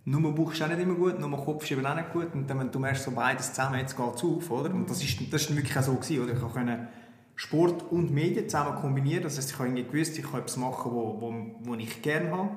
nur 0.06 0.34
Bauch 0.34 0.52
ist 0.52 0.60
auch 0.60 0.68
nicht 0.68 0.80
immer 0.80 0.94
gut, 0.94 1.20
nur 1.20 1.30
Kopf 1.44 1.64
ist 1.64 1.70
eben 1.70 1.86
auch 1.86 1.94
nicht 1.94 2.12
gut 2.12 2.34
und 2.34 2.48
dann, 2.50 2.58
wenn 2.58 2.70
du 2.72 2.78
merkst, 2.80 3.04
so 3.04 3.12
beides 3.12 3.52
zusammen, 3.52 3.78
jetzt 3.78 3.96
geht 3.96 4.14
es 4.14 4.24
auf, 4.24 4.50
oder? 4.50 4.74
Und 4.74 4.90
das 4.90 5.02
ist, 5.02 5.32
das 5.32 5.42
ist 5.42 5.56
wirklich 5.56 5.78
auch 5.78 5.82
so 5.82 5.94
gewesen, 5.94 6.24
oder? 6.24 6.32
Ich 6.32 6.40
konnte 6.40 6.88
Sport 7.36 7.92
und 7.92 8.10
Medien 8.12 8.48
zusammen 8.48 8.76
kombinieren, 8.80 9.22
das 9.22 9.36
heißt, 9.36 9.52
ich 9.52 9.58
habe 9.58 9.72
gewusst, 9.72 10.18
ich 10.18 10.24
kann 10.24 10.40
etwas 10.40 10.56
machen, 10.56 10.90
wo, 10.92 11.20
wo, 11.20 11.34
wo 11.60 11.74
ich 11.76 12.02
gerne 12.02 12.30
habe 12.32 12.50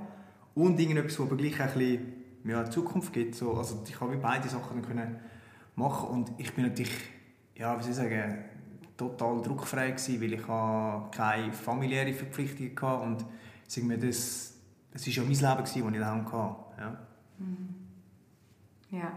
und 0.58 0.80
irgendetwas, 0.80 1.20
was 1.20 1.28
aber 1.28 1.38
gleich 1.38 1.60
ein 1.62 1.74
bisschen 1.74 2.14
ja, 2.44 2.70
Zukunft 2.70 3.14
gibt. 3.14 3.36
So, 3.36 3.54
also 3.54 3.84
ich 3.88 4.00
habe 4.00 4.18
beide 4.18 4.50
Sachen 4.50 4.82
können 4.82 5.18
machen 5.76 6.10
und 6.10 6.32
ich 6.38 6.54
bin 6.54 6.66
natürlich, 6.66 6.92
ja, 7.56 7.78
wie 7.78 7.84
soll 7.84 7.92
ich 7.92 7.98
sagen, 7.98 8.44
total 8.98 9.42
druckfrei 9.44 9.92
gewesen, 9.92 10.20
weil 10.20 10.34
ich 10.34 11.16
keine 11.16 11.54
familiäre 11.54 12.12
Verpflichtungen 12.14 12.76
hatte 12.82 13.04
und 13.04 13.26
sag 13.68 13.84
mir, 13.84 14.00
das, 14.00 14.56
das 14.92 15.06
ist 15.06 15.16
ja 15.16 15.22
mein 15.22 15.34
Leben 15.34 15.58
gewesen, 15.58 15.84
das 15.84 15.94
ich 15.94 16.00
daheim 16.00 16.26
hatte. 16.26 16.56
Ja. 16.80 16.98
Mhm. 17.38 17.76
ja. 18.90 19.12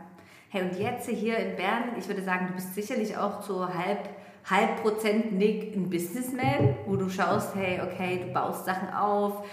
Hey, 0.50 0.62
und 0.62 0.78
jetzt 0.78 1.08
hier 1.08 1.38
in 1.38 1.56
Bern, 1.56 1.96
ich 1.98 2.06
würde 2.06 2.22
sagen, 2.22 2.48
du 2.48 2.54
bist 2.54 2.75
sicherlich 2.75 3.16
auch 3.16 3.40
so 3.40 3.66
halb 3.66 4.11
halb 4.49 4.82
Prozent 4.82 5.32
Nick 5.32 5.76
ein 5.76 5.88
Businessman, 5.90 6.76
wo 6.87 6.97
du 6.97 7.09
schaust, 7.09 7.54
hey, 7.54 7.80
okay, 7.80 8.25
du 8.25 8.32
baust 8.32 8.64
Sachen 8.64 8.88
auf, 8.88 9.44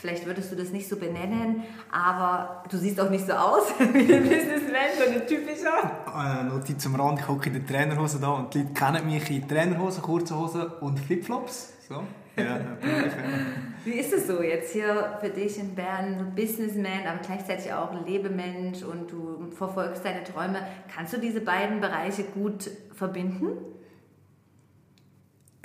Vielleicht 0.00 0.26
würdest 0.26 0.52
du 0.52 0.56
das 0.56 0.70
nicht 0.70 0.88
so 0.88 0.96
benennen, 0.96 1.64
aber 1.90 2.62
du 2.70 2.76
siehst 2.76 3.00
auch 3.00 3.10
nicht 3.10 3.26
so 3.26 3.32
aus 3.32 3.64
wie 3.78 4.14
ein 4.14 4.22
Businessman, 4.22 4.90
so 4.96 5.12
ein 5.12 5.26
typischer. 5.26 6.40
Äh, 6.40 6.44
Notiz 6.44 6.80
zum 6.80 6.94
Rand, 6.94 7.18
ich 7.18 7.26
gucke 7.26 7.48
in 7.48 7.54
der 7.54 7.66
Trainerhose 7.66 8.20
da 8.20 8.30
und 8.30 8.54
die 8.54 8.58
Leute 8.58 8.72
kennen 8.74 9.06
mich 9.06 9.30
in 9.30 9.48
Trainerhose, 9.48 10.00
kurze 10.00 10.38
Hose 10.38 10.66
und 10.80 11.00
Flipflops. 11.00 11.72
So. 11.88 12.02
Ja, 12.36 12.60
wie 13.84 13.90
ist 13.90 14.12
es 14.12 14.28
so 14.28 14.40
jetzt 14.40 14.72
hier 14.72 15.18
für 15.20 15.30
dich 15.30 15.58
in 15.58 15.74
Bern, 15.74 16.32
Businessman, 16.36 17.04
aber 17.04 17.18
gleichzeitig 17.18 17.72
auch 17.72 17.90
ein 17.90 18.06
Lebemensch 18.06 18.82
und 18.82 19.10
du 19.10 19.50
verfolgst 19.50 20.04
deine 20.04 20.22
Träume. 20.22 20.60
Kannst 20.94 21.12
du 21.12 21.18
diese 21.18 21.40
beiden 21.40 21.80
Bereiche 21.80 22.22
gut 22.22 22.70
verbinden? 22.94 23.58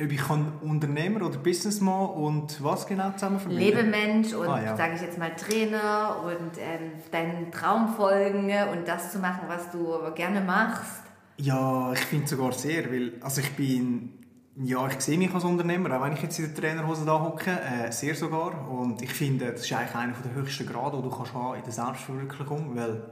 Ob 0.01 0.11
ich 0.11 0.21
kann 0.21 0.53
Unternehmer 0.61 1.25
oder 1.25 1.37
Businessman 1.37 2.09
und 2.09 2.63
was 2.63 2.87
genau 2.87 3.11
zusammen 3.11 3.39
verbinden? 3.39 3.63
Lebemensch 3.63 4.33
und, 4.33 4.47
ah, 4.47 4.63
ja. 4.63 4.75
sage 4.75 4.95
ich 4.95 5.01
jetzt 5.01 5.19
mal, 5.19 5.35
Trainer 5.35 6.23
und 6.25 6.57
ähm, 6.57 6.93
deinen 7.11 7.51
Traum 7.51 7.89
folgen 7.89 8.51
und 8.71 8.87
das 8.87 9.11
zu 9.11 9.19
machen, 9.19 9.41
was 9.47 9.69
du 9.71 10.11
gerne 10.15 10.41
machst. 10.41 11.03
Ja, 11.37 11.93
ich 11.93 11.99
finde 11.99 12.27
sogar 12.27 12.51
sehr, 12.53 12.89
weil 12.91 13.13
also 13.21 13.41
ich 13.41 13.51
bin, 13.51 14.13
ja, 14.55 14.87
ich 14.87 14.99
sehe 14.99 15.17
mich 15.17 15.33
als 15.33 15.43
Unternehmer, 15.43 15.95
auch 15.95 16.03
wenn 16.03 16.13
ich 16.13 16.23
jetzt 16.23 16.39
in 16.39 16.45
der 16.45 16.55
Trainerhose 16.55 17.05
da 17.05 17.21
hocke, 17.21 17.51
äh, 17.51 17.91
sehr 17.91 18.15
sogar. 18.15 18.69
Und 18.69 19.01
ich 19.01 19.13
finde, 19.13 19.51
das 19.51 19.61
ist 19.61 19.73
eigentlich 19.73 19.95
einer 19.95 20.13
der 20.13 20.33
höchsten 20.33 20.65
Grade, 20.65 20.97
die 20.97 21.03
du 21.03 21.15
kannst 21.15 21.33
haben 21.33 21.57
in 21.57 21.63
der 21.63 21.71
Selbstverwirklichung, 21.71 22.75
weil 22.75 23.03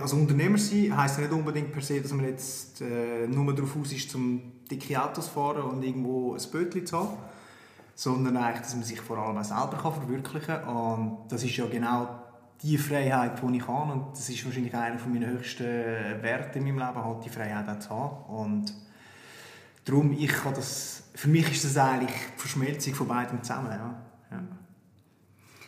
also 0.00 0.16
Unternehmer 0.16 0.58
sein 0.58 0.96
heisst 0.96 1.18
nicht 1.18 1.32
unbedingt 1.32 1.72
per 1.72 1.82
se, 1.82 2.00
dass 2.00 2.12
man 2.12 2.26
jetzt 2.26 2.80
äh, 2.82 3.26
nur 3.26 3.52
darauf 3.54 3.76
aus 3.76 3.92
ist, 3.92 4.10
zum 4.10 4.51
die 4.70 4.96
Autos 4.96 5.28
fahren 5.28 5.62
und 5.62 5.82
irgendwo 5.82 6.34
ein 6.34 6.50
Bötchen 6.50 6.86
zu 6.86 6.98
haben, 6.98 7.16
sondern 7.94 8.36
eigentlich, 8.36 8.62
dass 8.62 8.74
man 8.74 8.84
sich 8.84 9.00
vor 9.00 9.18
allem 9.18 9.38
auch 9.38 9.44
selber 9.44 9.76
kann 9.80 9.92
verwirklichen 9.92 10.46
kann. 10.46 10.64
Und 10.64 11.18
das 11.28 11.44
ist 11.44 11.56
ja 11.56 11.66
genau 11.66 12.08
die 12.62 12.78
Freiheit, 12.78 13.40
die 13.42 13.56
ich 13.56 13.68
habe. 13.68 13.92
Und 13.92 14.12
das 14.12 14.28
ist 14.28 14.44
wahrscheinlich 14.44 14.74
einer 14.74 14.98
meiner 15.06 15.26
höchsten 15.26 15.64
Werte 16.22 16.58
in 16.58 16.64
meinem 16.64 16.78
Leben, 16.78 17.04
halt 17.04 17.24
die 17.24 17.28
Freiheit 17.28 17.68
auch 17.68 17.78
zu 17.78 17.90
haben. 17.90 18.24
Und 18.34 18.74
darum, 19.84 20.12
ich 20.12 20.32
kann 20.32 20.54
das, 20.54 21.04
für 21.14 21.28
mich 21.28 21.50
ist 21.50 21.64
das 21.64 21.76
eigentlich 21.76 22.10
die 22.10 22.40
Verschmelzung 22.40 22.94
von 22.94 23.08
beidem 23.08 23.42
zusammen. 23.42 23.70
Ja. 23.70 24.02
ja. 24.30 24.42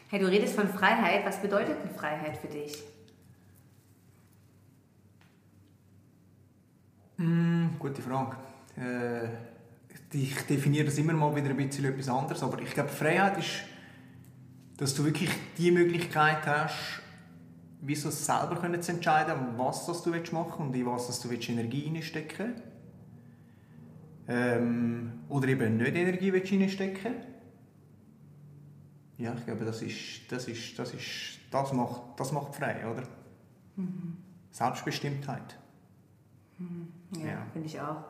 Hey, 0.08 0.20
du 0.20 0.26
redest 0.26 0.54
von 0.54 0.68
Freiheit. 0.68 1.26
Was 1.26 1.40
bedeutet 1.40 1.76
denn 1.82 1.94
Freiheit 1.94 2.36
für 2.36 2.48
dich? 2.48 2.82
Mm, 7.16 7.78
gute 7.78 8.02
Frage. 8.02 8.36
Äh, 8.76 9.28
ich 10.12 10.36
definiere 10.42 10.86
das 10.86 10.98
immer 10.98 11.12
mal 11.12 11.34
wieder 11.34 11.50
ein 11.50 11.56
bisschen 11.56 11.84
etwas 11.84 12.08
anderes, 12.08 12.42
aber 12.42 12.60
ich 12.60 12.70
glaube, 12.70 12.88
Freiheit 12.88 13.38
ist, 13.38 13.62
dass 14.76 14.94
du 14.94 15.04
wirklich 15.04 15.30
die 15.58 15.70
Möglichkeit 15.70 16.46
hast, 16.46 17.02
wie 17.80 17.94
du 17.94 18.10
selber 18.10 18.56
können 18.56 18.80
zu 18.80 18.92
entscheiden, 18.92 19.34
was 19.56 19.86
das 19.86 20.02
du 20.02 20.10
machen 20.10 20.22
willst 20.22 20.32
und 20.32 20.74
in 20.74 20.86
was 20.86 21.20
du 21.20 21.30
Energie 21.30 21.90
reinstecken 21.92 22.54
ähm, 24.26 25.12
oder 25.28 25.48
eben 25.48 25.76
nicht 25.76 25.94
Energie 25.94 26.30
reinstecken 26.30 27.14
Ja, 29.18 29.34
ich 29.34 29.44
glaube, 29.44 29.64
das 29.64 29.82
ist, 29.82 30.30
das 30.30 30.48
ist, 30.48 30.78
das 30.78 30.94
ist, 30.94 31.38
das 31.50 31.72
macht, 31.72 32.02
das 32.16 32.32
macht 32.32 32.54
frei, 32.54 32.86
oder? 32.86 33.02
Mhm. 33.76 34.16
Selbstbestimmtheit. 34.50 35.58
Mhm. 36.58 36.88
Ja, 37.20 37.26
ja. 37.26 37.46
finde 37.52 37.66
ich 37.66 37.80
auch. 37.80 38.04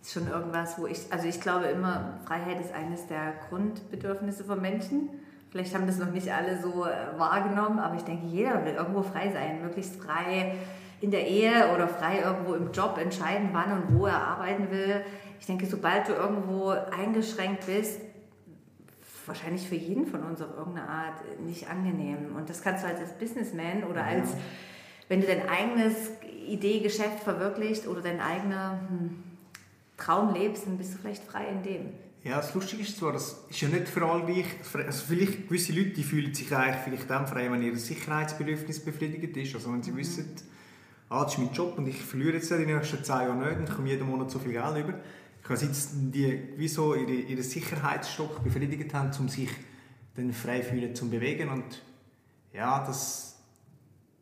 Das 0.00 0.08
ist 0.08 0.14
schon 0.14 0.28
irgendwas, 0.28 0.78
wo 0.78 0.86
ich, 0.86 1.00
also 1.10 1.28
ich 1.28 1.40
glaube 1.40 1.66
immer, 1.66 2.20
Freiheit 2.24 2.60
ist 2.60 2.72
eines 2.72 3.06
der 3.06 3.34
Grundbedürfnisse 3.48 4.44
von 4.44 4.60
Menschen. 4.60 5.10
Vielleicht 5.50 5.74
haben 5.74 5.86
das 5.86 5.98
noch 5.98 6.10
nicht 6.10 6.32
alle 6.32 6.60
so 6.60 6.86
äh, 6.86 7.18
wahrgenommen, 7.18 7.78
aber 7.78 7.96
ich 7.96 8.02
denke, 8.02 8.26
jeder 8.26 8.64
will 8.64 8.74
irgendwo 8.74 9.02
frei 9.02 9.30
sein, 9.30 9.62
möglichst 9.62 9.96
frei 9.96 10.54
in 11.00 11.10
der 11.10 11.26
Ehe 11.26 11.72
oder 11.74 11.88
frei 11.88 12.20
irgendwo 12.20 12.54
im 12.54 12.72
Job 12.72 12.98
entscheiden, 12.98 13.50
wann 13.52 13.72
und 13.72 13.98
wo 13.98 14.06
er 14.06 14.22
arbeiten 14.22 14.70
will. 14.70 15.02
Ich 15.38 15.46
denke, 15.46 15.66
sobald 15.66 16.08
du 16.08 16.12
irgendwo 16.12 16.68
eingeschränkt 16.68 17.66
bist, 17.66 18.00
wahrscheinlich 19.26 19.68
für 19.68 19.76
jeden 19.76 20.06
von 20.06 20.22
uns 20.22 20.42
auf 20.42 20.56
irgendeine 20.56 20.88
Art 20.88 21.22
nicht 21.40 21.68
angenehm. 21.68 22.36
Und 22.36 22.48
das 22.48 22.62
kannst 22.62 22.84
du 22.84 22.88
halt 22.88 22.98
als 22.98 23.12
Businessman 23.14 23.84
oder 23.84 24.04
als, 24.04 24.30
wenn 25.08 25.20
du 25.20 25.26
dein 25.26 25.48
eigenes 25.48 26.10
Idee-Geschäft 26.46 27.20
verwirklicht 27.22 27.86
oder 27.86 28.00
dein 28.00 28.20
eigener 28.20 28.80
hm, 28.88 29.22
Traum 30.00 30.34
lebst, 30.34 30.66
dann 30.66 30.78
bist 30.78 30.94
du 30.94 30.98
vielleicht 30.98 31.22
frei 31.24 31.46
in 31.46 31.62
dem. 31.62 31.86
Ja, 32.22 32.36
das 32.36 32.54
Lustige 32.54 32.82
ist 32.82 32.98
zwar, 32.98 33.12
das 33.12 33.44
ist 33.48 33.60
ja 33.60 33.68
nicht 33.68 33.88
für 33.88 34.04
alle 34.04 34.24
gleich. 34.24 34.44
Also 34.86 35.04
vielleicht 35.08 35.48
gewisse 35.48 35.72
Leute 35.72 35.90
die 35.90 36.02
fühlen 36.02 36.34
sich 36.34 36.54
eigentlich 36.54 36.82
vielleicht 36.84 37.08
dann 37.08 37.26
frei, 37.26 37.50
wenn 37.50 37.62
ihr 37.62 37.76
Sicherheitsbedürfnis 37.76 38.80
befriedigt 38.80 39.36
ist. 39.36 39.54
Also 39.54 39.72
wenn 39.72 39.82
sie 39.82 39.92
mhm. 39.92 39.96
wissen, 39.96 40.36
ah, 41.08 41.24
das 41.24 41.34
ist 41.34 41.38
mein 41.38 41.52
Job 41.52 41.78
und 41.78 41.88
ich 41.88 41.96
verliere 41.96 42.34
jetzt 42.34 42.50
in 42.50 42.66
den 42.66 42.76
nächsten 42.76 43.02
zehn 43.02 43.16
Jahren 43.16 43.38
nicht 43.38 43.56
und 43.56 43.68
ich 43.68 43.74
komme 43.74 43.88
jeden 43.88 44.06
Monat 44.06 44.30
so 44.30 44.38
viel 44.38 44.52
Geld 44.52 44.76
über. 44.76 44.94
Ich 45.42 45.48
weiß 45.48 45.62
jetzt, 45.62 45.90
die 45.94 46.48
wieso 46.56 46.94
ihre, 46.94 47.10
ihren 47.10 47.42
Sicherheitsstock 47.42 48.44
befriedigt 48.44 48.92
haben, 48.92 49.10
um 49.18 49.28
sich 49.28 49.48
dann 50.14 50.32
frei 50.32 50.62
fühlen 50.62 50.94
zum 50.94 51.08
bewegen 51.10 51.48
und 51.48 51.82
ja, 52.52 52.84
das 52.84 53.29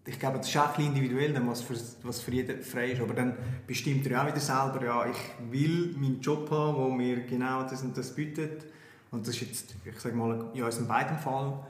ich 0.08 0.18
glaube, 0.18 0.38
das 0.38 0.48
ist 0.48 0.56
auch 0.56 0.78
individuell, 0.78 1.38
was 1.46 1.62
für, 1.62 1.74
was 2.02 2.20
für 2.20 2.30
jeden 2.30 2.62
frei 2.62 2.92
ist. 2.92 3.00
Aber 3.00 3.14
dann 3.14 3.36
bestimmt 3.66 4.06
er 4.06 4.22
auch 4.22 4.26
wieder 4.26 4.40
selber, 4.40 4.84
ja, 4.84 5.06
ich 5.06 5.52
will 5.52 5.94
meinen 5.98 6.20
Job 6.20 6.50
haben, 6.50 6.76
der 6.76 6.96
mir 6.96 7.26
genau 7.26 7.62
das 7.64 7.82
und 7.82 7.96
das 7.96 8.14
bietet. 8.14 8.64
Und 9.10 9.26
das 9.26 9.34
ist 9.34 9.40
jetzt, 9.42 9.74
ich 9.84 10.00
sage 10.00 10.16
mal, 10.16 10.50
in 10.54 10.62
unserem 10.62 10.88
beiden 10.88 11.18
Fall 11.18 11.66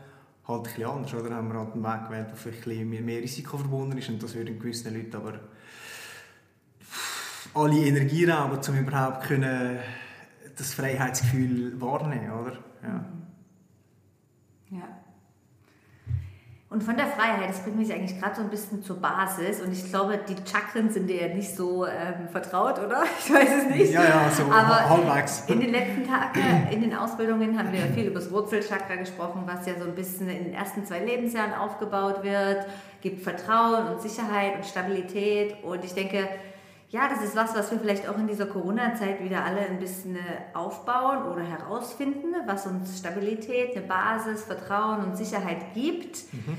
halt 0.46 0.58
ein 0.58 0.62
bisschen 0.62 0.84
anders. 0.84 1.14
Oder? 1.14 1.34
Haben 1.34 1.52
wir 1.52 1.58
halt 1.58 1.72
einen 1.72 1.84
Weg 1.84 2.08
gewählt, 2.08 2.28
der 2.30 2.36
vielleicht 2.36 2.66
mehr 2.66 3.22
Risiko 3.22 3.58
verbunden 3.58 3.98
ist. 3.98 4.08
Und 4.08 4.22
das 4.22 4.34
würden 4.34 4.58
gewissen 4.58 4.94
Leuten 4.94 5.16
aber 5.16 5.40
alle 7.54 7.78
Energie 7.78 8.24
rauben, 8.24 8.58
um 8.68 8.78
überhaupt 8.78 9.24
können 9.24 9.78
das 10.56 10.74
Freiheitsgefühl 10.74 11.80
wahrnehmen, 11.80 12.30
oder? 12.30 12.52
Ja. 12.82 13.04
ja. 14.70 14.98
Und 16.70 16.82
von 16.82 16.98
der 16.98 17.06
Freiheit, 17.06 17.48
das 17.48 17.62
bringt 17.62 17.78
mich 17.78 17.90
eigentlich 17.90 18.20
gerade 18.20 18.36
so 18.36 18.42
ein 18.42 18.50
bisschen 18.50 18.82
zur 18.82 18.96
Basis. 18.96 19.62
Und 19.62 19.72
ich 19.72 19.88
glaube, 19.88 20.20
die 20.28 20.34
Chakren 20.44 20.90
sind 20.90 21.06
dir 21.08 21.28
ja 21.28 21.34
nicht 21.34 21.56
so 21.56 21.86
ähm, 21.86 22.28
vertraut, 22.30 22.78
oder? 22.78 23.04
Ich 23.18 23.32
weiß 23.32 23.48
es 23.62 23.74
nicht. 23.74 23.92
Ja, 23.92 24.04
ja, 24.04 24.30
so 24.30 24.42
Aber 24.52 24.86
halbwegs. 24.86 25.44
In 25.46 25.60
den 25.60 25.70
letzten 25.70 26.06
Tagen, 26.06 26.68
in 26.70 26.82
den 26.82 26.94
Ausbildungen 26.94 27.58
haben 27.58 27.72
wir 27.72 27.80
viel 27.94 28.08
über 28.08 28.20
das 28.20 28.30
Wurzelchakra 28.30 28.96
gesprochen, 28.96 29.44
was 29.46 29.66
ja 29.66 29.78
so 29.78 29.84
ein 29.84 29.94
bisschen 29.94 30.28
in 30.28 30.44
den 30.44 30.54
ersten 30.54 30.84
zwei 30.84 30.98
Lebensjahren 30.98 31.54
aufgebaut 31.54 32.22
wird. 32.22 32.66
Gibt 33.00 33.22
Vertrauen 33.22 33.86
und 33.88 34.02
Sicherheit 34.02 34.56
und 34.56 34.66
Stabilität. 34.66 35.64
Und 35.64 35.82
ich 35.82 35.94
denke, 35.94 36.28
ja, 36.90 37.06
das 37.08 37.22
ist 37.22 37.36
was, 37.36 37.54
was 37.54 37.70
wir 37.70 37.78
vielleicht 37.78 38.08
auch 38.08 38.16
in 38.16 38.26
dieser 38.26 38.46
Corona-Zeit 38.46 39.22
wieder 39.22 39.44
alle 39.44 39.60
ein 39.60 39.78
bisschen 39.78 40.16
äh, 40.16 40.20
aufbauen 40.54 41.30
oder 41.30 41.42
herausfinden, 41.42 42.34
was 42.46 42.66
uns 42.66 42.98
Stabilität, 42.98 43.76
eine 43.76 43.86
Basis, 43.86 44.44
Vertrauen 44.44 45.04
und 45.04 45.16
Sicherheit 45.16 45.74
gibt. 45.74 46.32
Mhm. 46.32 46.56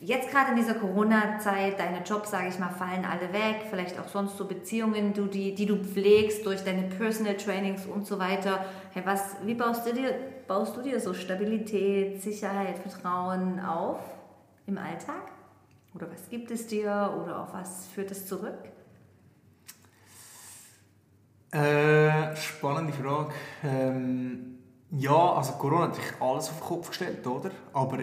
Jetzt 0.00 0.32
gerade 0.32 0.50
in 0.50 0.56
dieser 0.56 0.74
Corona-Zeit, 0.74 1.78
deine 1.78 2.02
Jobs, 2.02 2.32
sage 2.32 2.48
ich 2.48 2.58
mal, 2.58 2.70
fallen 2.70 3.04
alle 3.04 3.32
weg, 3.32 3.66
vielleicht 3.70 4.00
auch 4.00 4.08
sonst 4.08 4.36
so 4.36 4.46
Beziehungen, 4.46 5.14
du, 5.14 5.26
die, 5.26 5.54
die 5.54 5.66
du 5.66 5.76
pflegst 5.76 6.44
durch 6.44 6.64
deine 6.64 6.82
Personal 6.82 7.36
Trainings 7.36 7.86
und 7.86 8.04
so 8.04 8.18
weiter. 8.18 8.64
Hey, 8.90 9.04
was, 9.06 9.36
wie 9.44 9.54
baust 9.54 9.86
du, 9.86 9.92
dir, 9.92 10.12
baust 10.48 10.76
du 10.76 10.82
dir 10.82 10.98
so 10.98 11.14
Stabilität, 11.14 12.20
Sicherheit, 12.20 12.78
Vertrauen 12.78 13.60
auf 13.60 14.00
im 14.66 14.76
Alltag? 14.76 15.30
Oder 15.94 16.10
was 16.10 16.28
gibt 16.28 16.50
es 16.50 16.66
dir 16.66 17.16
oder 17.22 17.42
auf 17.42 17.54
was 17.54 17.86
führt 17.94 18.10
es 18.10 18.26
zurück? 18.26 18.71
Äh, 21.52 22.34
spannende 22.34 22.94
Frage. 22.94 23.32
Ähm, 23.62 24.58
ja, 24.90 25.34
also 25.34 25.52
Corona 25.52 25.88
hat 25.88 25.96
sich 25.96 26.04
alles 26.18 26.48
auf 26.48 26.58
den 26.58 26.66
Kopf 26.66 26.88
gestellt, 26.88 27.26
oder? 27.26 27.50
Aber 27.74 27.98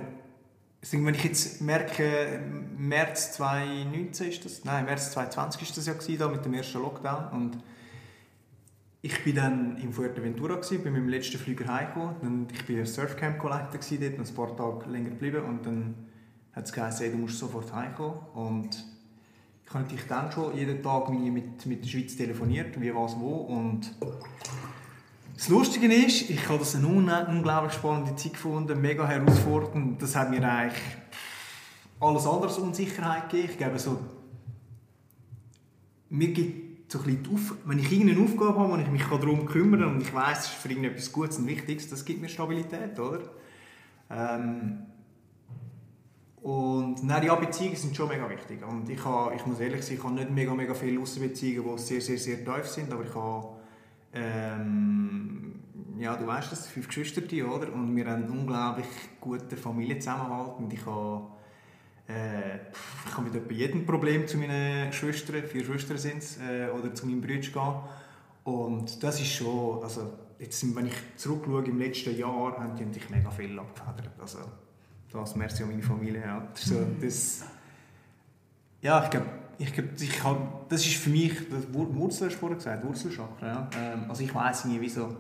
wenn 0.91 1.13
ich 1.15 1.23
jetzt 1.23 1.59
merke, 1.61 2.41
März 2.77 3.33
2019 3.33 4.29
ist 4.29 4.45
das, 4.45 4.63
nein, 4.65 4.85
März 4.85 5.11
2020 5.11 5.63
ist 5.63 5.77
das 5.77 5.87
ja 5.87 5.93
gewesen, 5.93 6.19
da 6.19 6.27
mit 6.27 6.45
dem 6.45 6.53
ersten 6.53 6.79
Lockdown 6.79 7.29
und 7.29 7.57
ich 9.01 9.23
bin 9.23 9.35
dann 9.35 9.77
in 9.77 9.93
Fuerteventura 9.93 10.55
gewesen, 10.55 10.83
bin 10.83 10.93
mit 10.93 11.01
dem 11.01 11.09
letzten 11.09 11.37
Flüger 11.37 11.73
heimgekommen 11.73 12.47
ich 12.53 12.65
bin 12.65 12.85
Surfcamp 12.85 13.39
Collector 13.39 13.79
dort, 13.99 14.19
ein 14.19 14.35
paar 14.35 14.55
Tage 14.55 14.89
länger 14.89 15.09
geblieben 15.09 15.43
und 15.43 15.65
dann 15.65 15.95
hat 16.53 16.65
es 16.65 16.73
geheißen, 16.73 17.11
du 17.11 17.17
musst 17.17 17.39
sofort 17.39 17.73
heimkommen 17.73 18.19
und 18.33 18.85
ich 19.69 19.75
habe 19.75 19.83
natürlich 19.83 20.07
dann 20.07 20.31
schon 20.31 20.57
jeden 20.57 20.81
Tag 20.81 21.09
mit, 21.09 21.63
mit 21.67 21.83
der 21.83 21.89
Schweiz 21.89 22.17
telefoniert, 22.17 22.81
wie 22.81 22.95
was 22.95 23.19
wo. 23.19 23.35
Und 23.35 23.95
das 25.35 25.47
Lustige 25.47 25.93
ist, 25.93 26.27
ich 26.27 26.49
habe 26.49 26.57
das 26.57 26.75
eine 26.75 26.87
unglaublich 26.87 27.73
spannende 27.73 28.15
Zeit 28.15 28.33
gefunden, 28.33 28.81
mega 28.81 29.07
herausfordernd. 29.07 30.01
Das 30.01 30.15
hat 30.15 30.31
mir 30.31 30.43
eigentlich 30.43 30.81
alles 31.99 32.25
andere 32.25 32.51
Unsicherheit 32.59 33.29
gegeben. 33.29 33.49
Ich 33.51 33.57
glaube, 33.59 33.77
so, 33.77 33.99
mir 36.09 36.29
gibt 36.29 36.91
so 36.91 36.97
ein 37.01 37.05
bisschen 37.05 37.35
Auf 37.35 37.55
wenn 37.65 37.77
ich 37.77 37.91
irgendeine 37.91 38.23
Aufgabe 38.23 38.57
habe, 38.57 38.73
wo 38.73 38.77
ich 38.77 38.89
mich 38.89 39.03
darum 39.03 39.45
kümmern 39.45 39.81
kann 39.81 39.93
und 39.93 40.01
ich 40.01 40.11
weiß, 40.11 40.39
es 40.39 40.45
ist 40.45 40.53
für 40.55 40.69
irgendetwas 40.69 41.11
Gutes 41.11 41.37
und 41.37 41.45
Wichtiges, 41.45 41.87
das 41.87 42.03
gibt 42.03 42.21
mir 42.21 42.29
Stabilität, 42.29 42.97
oder? 42.97 43.19
Ähm, 44.09 44.79
und 46.41 47.03
nein, 47.03 47.23
ja, 47.23 47.35
Beziehungen 47.35 47.75
sind 47.75 47.95
schon 47.95 48.07
mega 48.07 48.29
wichtig. 48.29 48.65
Und 48.65 48.89
ich, 48.89 49.03
habe, 49.03 49.35
ich 49.35 49.45
muss 49.45 49.59
ehrlich 49.59 49.83
sein, 49.83 49.97
ich 49.97 50.03
habe 50.03 50.13
nicht 50.13 50.29
mega, 50.29 50.53
mega 50.53 50.73
viele 50.73 51.01
Außenbeziehungen, 51.01 51.75
die 51.75 51.81
sehr, 51.81 52.01
sehr, 52.01 52.17
sehr 52.17 52.45
tief 52.45 52.65
sind, 52.65 52.91
aber 52.93 53.03
ich 53.03 53.13
habe, 53.13 53.47
ähm, 54.13 55.59
ja, 55.97 56.15
du 56.15 56.25
weißt 56.25 56.51
das, 56.51 56.67
fünf 56.67 56.87
Geschwister, 56.87 57.21
oder? 57.21 57.73
Und 57.73 57.93
wir 57.93 58.05
haben 58.05 58.23
einen 58.23 58.29
unglaublich 58.29 58.87
guten 59.19 59.57
Familienzusammenhalt 59.57 60.57
und 60.59 60.71
ich 60.71 60.85
habe, 60.85 61.27
äh, 62.07 62.55
ich 63.05 63.13
kann 63.13 63.25
mit 63.25 63.35
etwa 63.35 63.53
jedem 63.53 63.85
Problem 63.85 64.25
zu 64.25 64.37
meinen 64.37 64.89
Geschwistern, 64.89 65.43
vier 65.43 65.65
Schwestern 65.65 65.97
sind 65.97 66.19
es, 66.19 66.37
äh, 66.37 66.69
oder 66.69 66.95
zu 66.95 67.05
meinem 67.05 67.19
Bruder 67.19 67.39
gehen. 67.39 67.73
Und 68.45 69.03
das 69.03 69.19
ist 69.19 69.33
schon, 69.33 69.83
also 69.83 70.13
jetzt, 70.39 70.73
wenn 70.73 70.87
ich 70.87 70.95
zurückschaue 71.17 71.65
im 71.65 71.77
letzten 71.77 72.17
Jahr, 72.17 72.57
haben 72.57 72.75
die 72.77 72.93
sich 72.93 73.09
mega 73.09 73.29
viel 73.29 73.59
abgefedert. 73.59 74.13
Also, 74.19 74.39
das, 75.11 75.35
merci 75.35 75.63
an 75.63 75.69
meine 75.69 75.81
Familie. 75.81 76.21
Ja, 76.21 76.47
so, 76.53 76.75
das, 77.01 77.43
ja 78.81 79.03
ich 79.03 79.09
glaube, 79.09 79.27
ich 79.57 79.73
glaub, 79.73 79.87
ich 79.99 80.21
das 80.69 80.85
ist 80.85 80.95
für 80.95 81.09
mich, 81.09 81.33
das 81.49 81.73
Wurzel 81.73 82.27
hast 82.27 82.35
du 82.35 82.39
vorhin 82.39 82.57
gesagt, 82.57 82.85
Wurzelchakra. 82.85 83.47
Ja. 83.47 83.69
Ähm, 83.77 84.05
also 84.07 84.23
ich 84.23 84.33
weiß 84.33 84.65
nie, 84.65 84.79
wieso. 84.79 85.15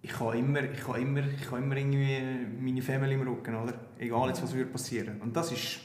Ich 0.00 0.18
habe 0.18 0.36
immer, 0.38 0.62
ich 0.62 0.86
habe 0.86 1.00
immer, 1.00 1.20
ich 1.20 1.50
habe 1.50 1.58
immer 1.58 1.76
irgendwie 1.76 2.46
meine 2.60 2.82
Familie 2.82 3.14
im 3.14 3.28
Rücken, 3.28 3.54
oder? 3.54 3.74
Egal 3.98 4.28
jetzt, 4.28 4.42
was 4.42 4.54
würde 4.54 4.70
passieren. 4.70 5.20
Und 5.20 5.34
das 5.36 5.52
ist, 5.52 5.80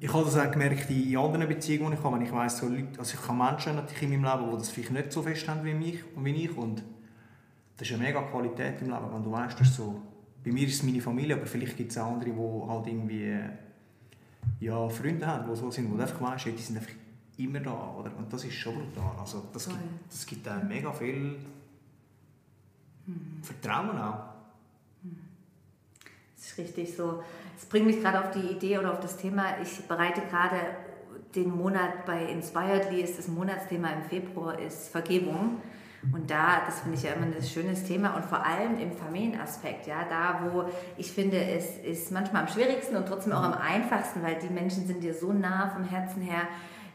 ich 0.00 0.12
habe 0.12 0.24
das 0.24 0.36
auch 0.36 0.50
gemerkt 0.50 0.88
in 0.90 1.16
anderen 1.16 1.48
Beziehungen, 1.48 1.90
die 1.90 1.98
ich 1.98 2.04
habe, 2.04 2.16
wenn 2.16 2.26
ich 2.26 2.32
weiss, 2.32 2.58
so 2.58 2.68
Leute, 2.68 2.98
also 2.98 3.16
ich 3.20 3.28
habe 3.28 3.36
Menschen 3.36 3.76
natürlich 3.76 4.02
in 4.02 4.20
meinem 4.20 4.40
Leben, 4.40 4.50
die 4.52 4.58
das 4.58 4.70
vielleicht 4.70 4.92
nicht 4.92 5.12
so 5.12 5.22
fest 5.22 5.48
haben 5.48 5.64
wie, 5.64 5.74
mich, 5.74 6.04
wie 6.16 6.44
ich 6.44 6.56
und 6.56 6.82
das 7.76 7.88
ist 7.88 7.94
eine 7.94 8.04
mega 8.04 8.22
Qualität 8.22 8.80
im 8.80 8.90
Leben, 8.90 9.12
wenn 9.12 9.22
du 9.22 9.30
weißt, 9.30 9.58
dass 9.58 9.74
so 9.74 10.02
bei 10.48 10.54
mir 10.54 10.66
ist 10.66 10.76
es 10.76 10.82
meine 10.82 11.00
Familie, 11.00 11.36
aber 11.36 11.46
vielleicht 11.46 11.76
gibt 11.76 11.90
es 11.90 11.98
andere, 11.98 12.30
die 12.30 12.68
halt 12.68 12.86
irgendwie 12.86 13.38
ja, 14.60 14.88
Freunde 14.88 15.26
haben, 15.26 15.50
die 15.50 15.56
so 15.56 15.70
sind, 15.70 15.90
wo 15.90 15.96
du 15.96 16.02
einfach 16.02 16.20
weißt, 16.20 16.46
die 16.46 16.56
sind 16.56 16.78
einfach 16.78 16.92
immer 17.36 17.60
da, 17.60 17.94
oder? 17.98 18.16
Und 18.16 18.32
das 18.32 18.44
ist 18.44 18.54
schon 18.54 18.74
brutal. 18.74 19.18
Also 19.20 19.44
das, 19.52 19.68
gibt, 19.68 19.78
das 20.08 20.26
gibt 20.26 20.48
auch 20.48 20.62
mega 20.62 20.92
viel 20.92 21.36
mhm. 23.06 23.42
Vertrauen 23.42 23.98
auch. 23.98 24.24
Das 26.34 26.46
ist 26.46 26.58
richtig 26.58 26.96
so. 26.96 27.22
Es 27.56 27.66
bringt 27.66 27.86
mich 27.86 28.00
gerade 28.00 28.24
auf 28.24 28.30
die 28.30 28.52
Idee 28.52 28.78
oder 28.78 28.92
auf 28.92 29.00
das 29.00 29.18
Thema, 29.18 29.60
ich 29.62 29.86
bereite 29.86 30.22
gerade 30.22 30.60
den 31.34 31.54
Monat 31.54 32.06
bei 32.06 32.24
Inspiredly 32.24 33.02
ist 33.02 33.18
das 33.18 33.28
Monatsthema 33.28 33.90
im 33.90 34.02
Februar 34.02 34.58
ist 34.58 34.88
Vergebung. 34.88 35.60
Und 36.12 36.30
da, 36.30 36.62
das 36.64 36.80
finde 36.80 36.96
ich 36.96 37.02
ja 37.02 37.12
immer 37.12 37.26
ein 37.26 37.42
schönes 37.42 37.84
Thema 37.84 38.14
und 38.14 38.24
vor 38.24 38.46
allem 38.46 38.78
im 38.78 38.92
Familienaspekt, 38.92 39.88
ja, 39.88 40.04
da 40.08 40.48
wo 40.52 40.64
ich 40.96 41.10
finde, 41.10 41.42
es 41.42 41.76
ist 41.78 42.12
manchmal 42.12 42.42
am 42.42 42.48
schwierigsten 42.48 42.96
und 42.96 43.06
trotzdem 43.06 43.32
auch 43.32 43.42
am 43.42 43.54
einfachsten, 43.54 44.22
weil 44.22 44.36
die 44.38 44.48
Menschen 44.48 44.86
sind 44.86 45.02
dir 45.02 45.12
so 45.12 45.32
nah 45.32 45.70
vom 45.70 45.84
Herzen 45.84 46.22
her, 46.22 46.42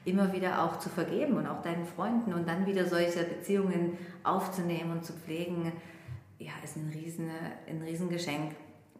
immer 0.05 0.31
wieder 0.33 0.63
auch 0.63 0.79
zu 0.79 0.89
vergeben 0.89 1.35
und 1.37 1.47
auch 1.47 1.61
deinen 1.61 1.85
Freunden 1.85 2.33
und 2.33 2.47
dann 2.47 2.65
wieder 2.65 2.85
solche 2.85 3.23
Beziehungen 3.23 3.97
aufzunehmen 4.23 4.91
und 4.91 5.05
zu 5.05 5.13
pflegen, 5.13 5.71
ja, 6.39 6.51
ist 6.63 6.77
ein 6.77 6.89
riesen, 6.93 7.29
ein 7.69 7.81
Riesengeschenk. 7.81 8.55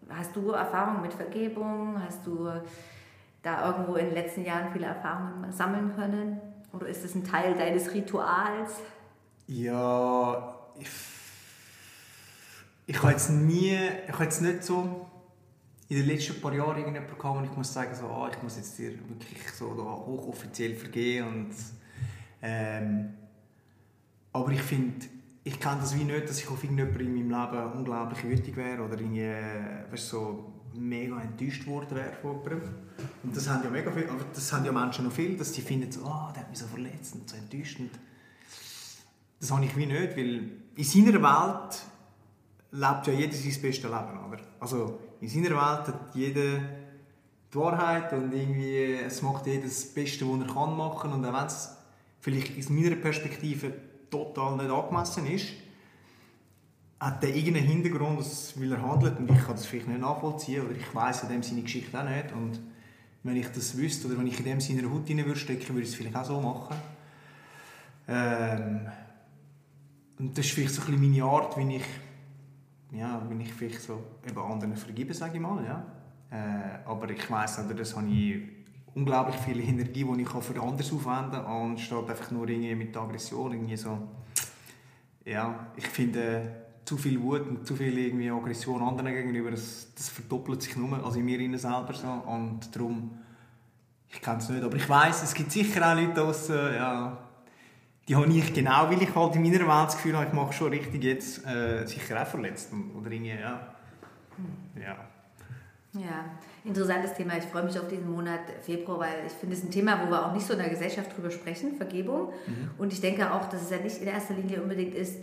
Hast 0.10 0.36
du 0.36 0.52
Erfahrung 0.52 1.02
mit 1.02 1.14
Vergebung? 1.14 2.02
Hast 2.06 2.26
du 2.26 2.50
da 3.42 3.68
irgendwo 3.68 3.96
in 3.96 4.08
den 4.08 4.16
letzten 4.16 4.46
Jahren 4.46 4.72
viele 4.72 4.86
Erfahrungen 4.86 5.52
sammeln 5.52 5.94
können? 5.96 6.40
Oder 6.72 6.88
ist 6.88 7.04
es 7.04 7.16
ein 7.16 7.24
Teil 7.24 7.54
deines 7.56 7.94
Rituals? 7.94 8.82
Ja, 9.48 10.56
ich, 10.80 10.90
ich 12.88 13.02
habe 13.02 13.12
jetzt 13.12 13.30
nie, 13.30 13.78
ich 14.08 14.14
habe 14.14 14.24
jetzt 14.24 14.42
nicht 14.42 14.64
so 14.64 15.10
in 15.90 15.98
den 15.98 16.08
letzten 16.08 16.40
paar 16.40 16.54
Jahren 16.54 16.78
irgendjemanden 16.78 17.18
gehabt, 17.18 17.38
und 17.38 17.44
ich 17.46 17.56
muss 17.56 17.74
sagen, 17.74 17.94
so, 17.94 18.08
ah, 18.08 18.30
ich 18.32 18.42
muss 18.42 18.56
jetzt 18.56 18.78
dir 18.80 18.92
wirklich 18.92 19.50
so 19.54 19.74
da 19.76 19.84
hochoffiziell 19.84 20.76
vergehen 20.76 21.28
und 21.28 21.56
ähm, 22.42 23.14
aber 24.32 24.52
ich 24.52 24.62
finde, 24.62 25.06
ich 25.44 25.60
kenne 25.60 25.82
das 25.82 25.98
wie 25.98 26.04
nicht, 26.04 26.28
dass 26.28 26.40
ich 26.40 26.50
auf 26.50 26.64
irgendjemanden 26.64 27.06
in 27.06 27.30
meinem 27.30 27.52
Leben 27.52 27.74
unglaublich 27.74 28.24
wütig 28.24 28.56
wäre 28.56 28.82
oder 28.82 29.00
irgendwie, 29.00 29.30
weißt, 29.92 30.10
so 30.10 30.54
mega 30.74 31.22
enttäuscht 31.22 31.68
worden 31.68 31.96
wäre 31.96 32.14
von 32.14 32.42
jemandem. 32.44 32.62
Und 33.24 33.36
das 33.36 33.48
haben 33.50 33.64
ja 33.64 33.70
mega 33.70 33.92
viel, 33.92 34.10
aber 34.10 34.26
das 34.34 34.52
haben 34.52 34.66
ja 34.66 34.72
Menschen 34.72 35.06
noch 35.06 35.12
viel, 35.12 35.38
dass 35.38 35.52
die 35.52 35.62
finden 35.62 35.92
so, 35.92 36.02
oh, 36.02 36.32
der 36.34 36.42
hat 36.42 36.50
mich 36.50 36.60
so 36.60 36.66
verletzt 36.66 37.14
und 37.16 37.30
so 37.30 37.36
enttäuscht. 37.36 37.80
Und 37.80 37.92
das 39.44 39.52
habe 39.52 39.66
ich 39.66 39.76
wie 39.76 39.86
nicht, 39.86 40.16
weil 40.16 40.52
in 40.74 40.84
seiner 40.86 41.22
Welt 41.22 41.82
lebt 42.72 43.08
ja 43.08 43.14
jeder 43.14 43.34
sein 43.34 43.62
bestes 43.62 43.84
Leben, 43.84 44.26
oder? 44.26 44.40
Also 44.62 45.00
in 45.20 45.28
seiner 45.28 45.50
Welt 45.50 45.88
hat 45.88 46.16
jeder 46.16 46.60
die 47.54 47.58
Wahrheit 47.58 48.14
und 48.14 48.34
irgendwie 48.34 48.94
es 49.06 49.22
macht 49.22 49.46
jeder 49.46 49.64
das 49.64 49.84
Beste, 49.94 50.26
was 50.26 50.48
er 50.48 50.54
kann 50.54 50.78
machen 50.78 51.12
und 51.12 51.26
auch 51.26 51.34
wenn 51.34 51.46
es 51.46 51.76
vielleicht 52.22 52.58
aus 52.58 52.70
meiner 52.70 52.96
Perspektive 52.96 53.74
total 54.10 54.56
nicht 54.56 54.70
angemessen 54.70 55.28
ist, 55.28 55.48
hat 57.02 57.22
er 57.22 57.36
irgendeinen 57.36 57.68
Hintergrund, 57.68 58.26
weil 58.56 58.72
er 58.72 58.82
handelt 58.82 59.20
und 59.20 59.30
ich 59.30 59.44
kann 59.44 59.56
das 59.56 59.66
vielleicht 59.66 59.90
nicht 59.90 60.00
nachvollziehen 60.00 60.66
oder 60.66 60.74
ich 60.74 60.96
weiß 60.96 61.24
in 61.24 61.30
dem 61.30 61.44
seine 61.44 61.64
Geschichte 61.64 62.00
auch 62.00 62.06
nicht 62.06 62.32
und 62.32 62.62
wenn 63.24 63.36
ich 63.36 63.48
das 63.48 63.76
wüsste 63.76 64.08
oder 64.08 64.20
wenn 64.20 64.28
ich 64.28 64.40
in 64.40 64.46
dem 64.46 64.62
seiner 64.62 64.90
Haut 64.90 65.10
rein 65.10 65.18
würde 65.18 65.48
würde 65.48 65.82
ich 65.82 65.90
es 65.90 65.96
vielleicht 65.96 66.16
auch 66.16 66.24
so 66.24 66.40
machen. 66.40 66.78
Ähm, 68.08 68.88
und 70.20 70.38
das 70.38 70.46
ist 70.46 70.54
vielleicht 70.54 70.74
so 70.74 70.82
ein 70.84 70.88
bisschen 71.00 71.12
meine 71.12 71.24
Art, 71.24 71.58
wie 71.58 71.76
ich, 71.76 71.86
ja, 72.92 73.22
wie 73.30 73.44
ich 73.44 73.54
vielleicht 73.54 73.82
so 73.82 74.04
eben 74.28 74.38
anderen 74.38 74.76
vergebe, 74.76 75.14
sage 75.14 75.36
ich 75.36 75.42
mal. 75.42 75.64
Ja. 75.66 75.86
Äh, 76.32 76.88
aber 76.88 77.10
ich 77.10 77.30
weiss, 77.30 77.60
oder 77.60 77.74
das 77.74 77.96
habe 77.96 78.08
ich 78.08 78.42
unglaublich 78.96 79.36
viel 79.38 79.60
Energie, 79.60 80.04
die 80.04 80.22
ich 80.22 80.30
für 80.30 80.62
anderes 80.62 80.94
aufwenden 80.94 81.32
kann, 81.32 81.46
anstatt 81.46 82.10
einfach 82.10 82.32
nur 82.32 82.48
irgendwie 82.48 82.76
mit 82.76 82.96
Aggression. 82.96 83.54
Irgendwie 83.54 83.78
so. 83.78 83.98
Ja, 85.26 85.68
ich 85.76 85.88
finde, 85.88 86.64
zu 86.86 86.98
viel 86.98 87.22
Wut 87.22 87.48
und 87.48 87.66
zu 87.66 87.76
viel 87.76 87.98
irgendwie 87.98 88.30
Aggression 88.30 88.82
anderen 88.82 89.14
gegenüber, 89.14 89.52
das, 89.52 89.88
das 89.96 90.10
verdoppelt 90.10 90.62
sich 90.62 90.76
nur, 90.76 91.04
also 91.04 91.20
in 91.20 91.26
mir 91.26 91.58
selber 91.58 91.94
so. 91.94 92.08
Und 92.08 92.76
darum, 92.76 93.12
ich 94.10 94.22
kenne 94.22 94.38
es 94.38 94.50
nicht, 94.50 94.64
aber 94.64 94.76
ich 94.76 94.88
weiß, 94.88 95.24
es 95.24 95.34
gibt 95.34 95.52
sicher 95.52 95.92
auch 95.92 95.96
Leute 95.96 96.14
draussen, 96.14 96.56
ja, 96.76 97.18
die 98.08 98.16
habe 98.16 98.28
ich 98.28 98.54
genau, 98.54 98.90
weil 98.90 99.02
ich 99.02 99.16
halt 99.16 99.36
in 99.36 99.44
meiner 99.44 99.60
Welt 99.60 99.88
das 99.88 99.96
Gefühl 99.96 100.16
habe, 100.18 100.28
ich 100.28 100.34
mache 100.34 100.54
schon 100.54 100.70
richtig 100.70 101.04
jetzt, 101.04 101.46
äh, 101.46 101.86
sicher 101.86 102.22
auch 102.22 102.28
verletzt. 102.28 102.72
Oder 103.00 103.12
irgendwie, 103.12 103.30
ja. 103.30 103.74
Ja. 104.76 104.98
Ja, 105.94 106.26
interessantes 106.66 107.14
Thema. 107.14 107.38
Ich 107.38 107.44
freue 107.44 107.64
mich 107.64 107.78
auf 107.78 107.88
diesen 107.88 108.10
Monat 108.12 108.40
Februar, 108.64 109.00
weil 109.02 109.28
ich 109.28 109.34
finde, 109.34 109.54
es 109.54 109.60
ist 109.60 109.68
ein 109.68 109.72
Thema, 109.72 110.04
wo 110.04 110.10
wir 110.10 110.26
auch 110.26 110.34
nicht 110.34 110.46
so 110.46 110.54
in 110.54 110.60
der 110.60 110.70
Gesellschaft 110.70 111.16
drüber 111.16 111.30
sprechen, 111.30 111.76
Vergebung. 111.78 112.34
Mhm. 112.48 112.72
Und 112.80 112.92
ich 112.92 113.00
denke 113.00 113.32
auch, 113.32 113.48
dass 113.48 113.62
es 113.62 113.70
ja 113.70 113.78
nicht 113.78 114.02
in 114.02 114.08
erster 114.08 114.34
Linie 114.34 114.62
unbedingt 114.62 114.96
ist, 114.96 115.20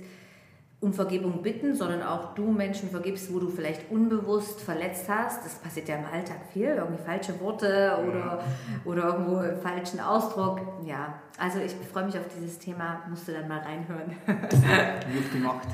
um 0.80 0.94
Vergebung 0.94 1.42
bitten, 1.42 1.74
sondern 1.74 2.02
auch 2.02 2.34
du 2.34 2.50
Menschen 2.50 2.88
vergibst, 2.88 3.32
wo 3.32 3.38
du 3.38 3.48
vielleicht 3.48 3.90
unbewusst 3.90 4.62
verletzt 4.62 5.08
hast. 5.08 5.44
Das 5.44 5.56
passiert 5.56 5.88
ja 5.88 5.96
im 5.96 6.06
Alltag 6.06 6.38
viel, 6.52 6.68
irgendwie 6.68 7.02
falsche 7.02 7.38
Worte 7.40 7.98
oder, 8.08 8.42
oder 8.86 9.04
irgendwo 9.04 9.36
einen 9.36 9.60
falschen 9.60 10.00
Ausdruck. 10.00 10.60
Ja, 10.86 11.20
also 11.38 11.58
ich 11.58 11.72
freue 11.92 12.06
mich 12.06 12.16
auf 12.16 12.24
dieses 12.34 12.58
Thema, 12.58 13.02
musst 13.10 13.28
du 13.28 13.32
dann 13.32 13.46
mal 13.46 13.58
reinhören. 13.58 14.16
Gut 14.26 15.32
gemacht. 15.32 15.68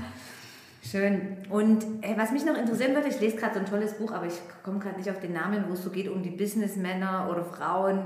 Schön. 0.83 1.37
Und 1.51 1.85
hey, 2.03 2.17
was 2.17 2.33
mich 2.33 2.45
noch 2.45 2.57
interessieren 2.57 2.95
würde, 2.95 3.09
ich 3.09 3.21
lese 3.21 3.37
gerade 3.37 3.55
so 3.55 3.61
ein 3.61 3.67
tolles 3.67 3.95
Buch, 3.95 4.13
aber 4.13 4.27
ich 4.27 4.41
komme 4.65 4.81
gerade 4.81 4.97
nicht 4.97 5.11
auf 5.11 5.21
den 5.21 5.33
Namen, 5.33 5.65
wo 5.69 5.75
es 5.75 5.83
so 5.83 5.91
geht 5.91 6.09
um 6.09 6.23
die 6.23 6.31
Businessmänner 6.31 7.29
oder 7.31 7.45
Frauen, 7.45 8.03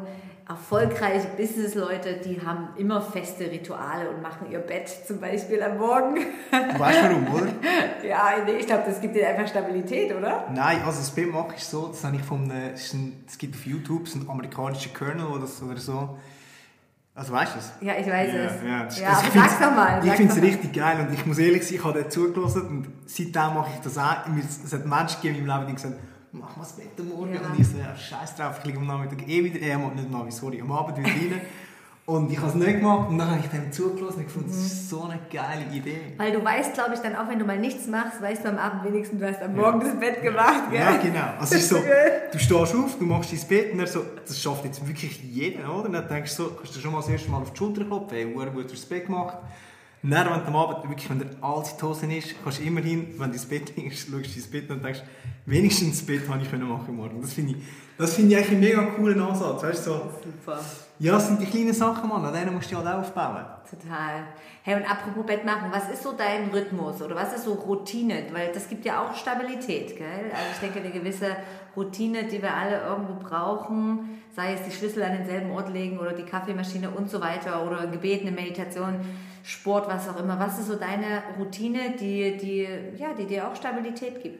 erfolgreiche 0.50 1.28
Businessleute, 1.36 2.14
die 2.24 2.44
haben 2.44 2.70
immer 2.76 3.00
feste 3.00 3.44
Rituale 3.44 4.10
und 4.10 4.20
machen 4.20 4.50
ihr 4.50 4.58
Bett 4.58 4.88
zum 5.06 5.20
Beispiel 5.20 5.62
am 5.62 5.78
Morgen. 5.78 6.16
Du 6.50 6.78
weißt 6.78 7.02
warum, 7.04 7.32
oder? 7.32 7.48
ja, 8.06 8.32
nee, 8.44 8.56
ich 8.58 8.66
glaube, 8.66 8.82
das 8.86 9.00
gibt 9.00 9.14
dir 9.14 9.28
einfach 9.28 9.46
Stabilität, 9.46 10.12
oder? 10.12 10.48
Nein, 10.52 10.82
also 10.84 10.98
das 10.98 11.10
Bett 11.12 11.30
mache 11.30 11.54
ich 11.56 11.64
so, 11.64 11.86
das 11.86 12.02
habe 12.02 12.16
ich 12.16 12.22
von, 12.22 12.50
es 12.50 13.38
gibt 13.38 13.54
auf 13.54 13.64
YouTube 13.64 14.08
so 14.08 14.18
einen 14.18 14.28
amerikanischen 14.28 14.92
Colonel 14.92 15.26
oder 15.26 15.46
so, 15.46 15.66
oder 15.66 15.78
so. 15.78 16.18
Also 17.14 17.32
weißt 17.32 17.54
du 17.54 17.58
es? 17.58 17.72
Ja, 17.80 17.94
ich 17.98 18.06
weiß 18.06 18.32
ja, 18.32 18.40
es. 18.40 18.62
Ja, 18.64 18.84
das, 18.84 19.00
ja 19.00 19.08
aber 19.08 19.30
sag's 19.32 19.58
doch 19.58 19.70
mal. 19.70 20.04
Ich 20.04 20.12
finde 20.12 20.32
es 20.32 20.42
richtig 20.42 20.72
geil 20.72 21.06
und 21.06 21.14
ich 21.14 21.26
muss 21.26 21.38
ehrlich 21.38 21.64
sein, 21.64 21.76
ich 21.76 21.84
habe 21.84 22.02
den 22.02 22.10
zugelassen 22.10 22.66
und 22.66 22.88
seitdem 23.06 23.54
mache 23.54 23.70
ich 23.74 23.80
das 23.80 23.98
auch. 23.98 24.26
Es 24.64 24.72
hat 24.72 24.86
Menschen 24.86 25.20
gegeben 25.20 25.40
in 25.40 25.46
meinem 25.46 25.66
Leben, 25.66 25.68
die 25.68 25.74
gesagt 25.74 25.94
haben, 25.94 26.10
mach 26.32 26.56
mal 26.56 26.62
das 26.62 26.72
Bett 26.72 26.88
am 26.98 27.08
Morgen. 27.08 27.34
Ja. 27.34 27.40
Und 27.40 27.58
ich 27.58 27.66
so, 27.66 27.78
ja, 27.78 27.94
scheiß 27.96 28.36
drauf, 28.36 28.58
ich 28.60 28.64
liege 28.66 28.78
am 28.78 28.86
Nachmittag 28.86 29.26
eh 29.28 29.44
wieder, 29.44 29.60
äh, 29.60 29.76
nicht 29.76 29.76
am 29.76 30.10
Nachmittag, 30.10 30.32
sorry, 30.32 30.60
am 30.60 30.72
Abend 30.72 30.98
wieder 30.98 31.08
rein. 31.08 31.40
Und 32.06 32.32
ich 32.32 32.38
habe 32.38 32.48
es 32.48 32.54
nicht 32.54 32.80
gemacht 32.80 33.08
und 33.08 33.18
dann 33.18 33.30
habe 33.30 33.40
ich 33.40 33.46
dem 33.46 33.70
zugelassen 33.70 34.18
und 34.18 34.24
gefunden, 34.24 34.48
das 34.48 34.58
ist 34.58 34.90
so 34.90 35.04
eine 35.04 35.20
geile 35.32 35.64
Idee. 35.72 36.14
Weil 36.16 36.32
du 36.32 36.44
weißt, 36.44 36.74
glaube 36.74 36.94
ich, 36.94 37.00
dann 37.00 37.14
auch 37.14 37.28
wenn 37.28 37.38
du 37.38 37.44
mal 37.44 37.58
nichts 37.58 37.86
machst, 37.86 38.20
weißt 38.20 38.44
du 38.44 38.48
am 38.48 38.58
Abend 38.58 38.82
wenigstens, 38.82 39.20
du 39.20 39.28
hast 39.28 39.40
am 39.40 39.54
Morgen 39.54 39.80
ja. 39.80 39.86
das 39.86 40.00
Bett 40.00 40.22
gemacht. 40.22 40.70
Gell? 40.72 40.80
Ja, 40.80 40.96
genau. 40.96 41.38
Also 41.38 41.54
ist 41.54 41.68
so, 41.68 41.76
du 42.32 42.38
stehst 42.38 42.74
auf, 42.74 42.98
du 42.98 43.04
machst 43.04 43.32
dein 43.32 43.46
Bett 43.46 43.72
und 43.72 43.78
dann 43.78 43.86
so, 43.86 44.04
das 44.26 44.42
schafft 44.42 44.64
jetzt 44.64 44.84
wirklich 44.84 45.22
jeder, 45.22 45.72
oder? 45.72 45.84
Und 45.84 45.92
dann 45.92 46.08
denkst 46.08 46.36
du 46.36 46.42
so, 46.42 46.50
kannst 46.50 46.74
du 46.74 46.80
schon 46.80 46.90
mal 46.90 46.98
das 46.98 47.10
erste 47.10 47.30
Mal 47.30 47.42
auf 47.42 47.52
die 47.52 47.58
Schulter 47.58 47.84
klopfen, 47.84 48.16
hey, 48.16 48.24
gut, 48.24 48.48
du 48.56 48.62
das 48.62 48.86
Bett 48.86 49.06
gemacht. 49.06 49.36
Und 50.02 50.10
dann, 50.10 50.30
wenn 50.30 50.40
du 50.40 50.46
am 50.46 50.56
Abend 50.56 50.88
wirklich, 50.88 51.10
wenn 51.10 51.18
der 51.18 51.28
alles 51.42 51.72
in 51.72 51.76
die 51.76 51.82
Hose 51.82 52.06
ist, 52.06 52.34
kannst 52.42 52.58
du 52.58 52.62
immerhin, 52.62 53.14
wenn 53.18 53.28
du 53.28 53.34
ins 53.34 53.44
Bett 53.44 53.76
liegst, 53.76 54.08
schaust 54.08 54.12
du 54.12 54.18
ins 54.18 54.50
Bett 54.50 54.70
und 54.70 54.82
denkst, 54.82 55.02
wenigstens 55.44 55.98
das 55.98 56.06
Bett 56.06 56.26
habe 56.26 56.42
ich 56.42 56.50
machen 56.52 56.96
morgen. 56.96 57.20
Das 57.20 57.34
finde 57.34 57.56
ich, 57.56 57.64
das 57.98 58.14
finde 58.14 58.32
ich 58.32 58.36
eigentlich 58.38 58.50
einen 58.52 58.60
mega 58.60 58.82
coolen 58.96 59.20
Ansatz. 59.20 59.62
Weißt, 59.62 59.84
so. 59.84 60.00
Super. 60.24 60.58
Ja, 60.98 61.12
das 61.12 61.26
sind 61.26 61.40
die 61.40 61.46
kleinen 61.46 61.74
Sachen, 61.74 62.08
Mann. 62.08 62.24
An 62.24 62.32
denen 62.32 62.54
musst 62.54 62.72
du 62.72 62.76
halt 62.76 62.86
auch 62.86 63.00
aufbauen. 63.00 63.44
Total. 63.68 64.24
Hey, 64.62 64.76
und 64.76 64.90
apropos 64.90 65.26
Bett 65.26 65.44
machen, 65.44 65.68
was 65.70 65.90
ist 65.90 66.02
so 66.02 66.12
dein 66.12 66.48
Rhythmus 66.48 67.02
oder 67.02 67.14
was 67.14 67.34
ist 67.34 67.44
so 67.44 67.52
Routine? 67.52 68.24
Weil 68.32 68.52
das 68.52 68.68
gibt 68.68 68.86
ja 68.86 69.02
auch 69.02 69.14
Stabilität, 69.14 69.96
gell? 69.98 70.30
Also 70.32 70.46
ich 70.54 70.60
denke, 70.60 70.80
eine 70.80 70.90
gewisse 70.90 71.36
Routine, 71.76 72.24
die 72.24 72.40
wir 72.40 72.54
alle 72.54 72.82
irgendwo 72.82 73.14
brauchen, 73.14 74.22
sei 74.34 74.54
es 74.54 74.62
die 74.62 74.70
Schlüssel 74.70 75.02
an 75.02 75.12
denselben 75.12 75.50
Ort 75.50 75.72
legen 75.72 75.98
oder 75.98 76.12
die 76.12 76.24
Kaffeemaschine 76.24 76.90
und 76.90 77.10
so 77.10 77.20
weiter 77.20 77.66
oder 77.66 77.80
ein 77.80 77.92
Gebet, 77.92 78.22
eine 78.22 78.32
Meditation 78.32 78.96
Sport, 79.42 79.88
was 79.88 80.08
auch 80.08 80.18
immer. 80.18 80.38
Was 80.38 80.58
ist 80.58 80.68
so 80.68 80.76
deine 80.76 81.22
Routine, 81.38 81.96
die, 81.98 82.36
die, 82.36 82.68
ja, 82.96 83.14
die 83.14 83.26
dir 83.26 83.48
auch 83.48 83.56
Stabilität 83.56 84.22
gibt? 84.22 84.38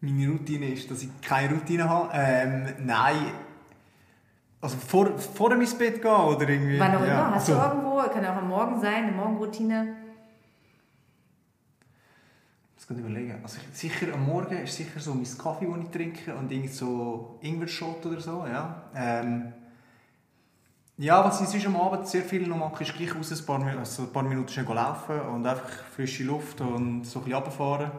Meine 0.00 0.28
Routine 0.28 0.72
ist, 0.72 0.90
dass 0.90 1.02
ich 1.02 1.08
keine 1.20 1.54
Routine 1.54 1.88
habe. 1.88 2.10
Ähm, 2.12 2.74
nein. 2.84 3.32
Also 4.60 4.76
vor, 4.76 5.16
vor 5.18 5.50
dem 5.50 5.60
ins 5.60 5.76
Bett 5.76 6.00
gehen 6.02 6.10
oder 6.10 6.48
irgendwie. 6.48 6.78
Wann 6.78 6.96
auch 6.96 7.06
ja, 7.06 7.06
immer. 7.06 7.34
Hast 7.34 7.50
also, 7.50 7.60
du 7.60 7.66
irgendwo, 7.66 8.12
kann 8.12 8.26
auch 8.26 8.36
am 8.36 8.48
Morgen 8.48 8.80
sein, 8.80 9.04
eine 9.04 9.12
Morgenroutine? 9.12 9.96
Das 12.76 12.86
kann 12.86 12.98
ich 12.98 13.04
überlegen. 13.04 13.38
Also 13.42 13.58
sicher 13.72 14.12
am 14.14 14.24
Morgen 14.24 14.56
ist 14.58 14.76
sicher 14.76 14.98
so 14.98 15.14
mein 15.14 15.26
Kaffee, 15.38 15.66
den 15.66 15.82
ich 15.82 15.90
trinke 15.90 16.34
und 16.34 16.50
irgend 16.50 16.72
so 16.72 17.38
Ingwer-Shot 17.42 18.06
oder 18.06 18.20
so, 18.20 18.46
ja. 18.46 18.82
Ähm, 18.94 19.52
ja, 20.98 21.24
was 21.24 21.40
ich 21.40 21.46
sonst 21.46 21.66
am 21.66 21.76
Abend 21.76 22.08
sehr 22.08 22.22
viel 22.22 22.46
noch 22.46 22.56
mache, 22.56 22.82
ist 22.82 22.94
gleich 22.94 23.14
raus, 23.14 23.30
ein 23.30 23.46
paar, 23.46 23.64
also 23.78 24.02
ein 24.02 24.12
paar 24.12 24.24
Minuten 24.24 24.48
schnell 24.48 24.66
laufen 24.66 25.20
und 25.32 25.46
einfach 25.46 25.70
frische 25.94 26.24
Luft 26.24 26.60
und 26.60 27.04
so 27.04 27.20
ein 27.20 27.24
bisschen 27.24 27.34
runterfahren. 27.34 27.90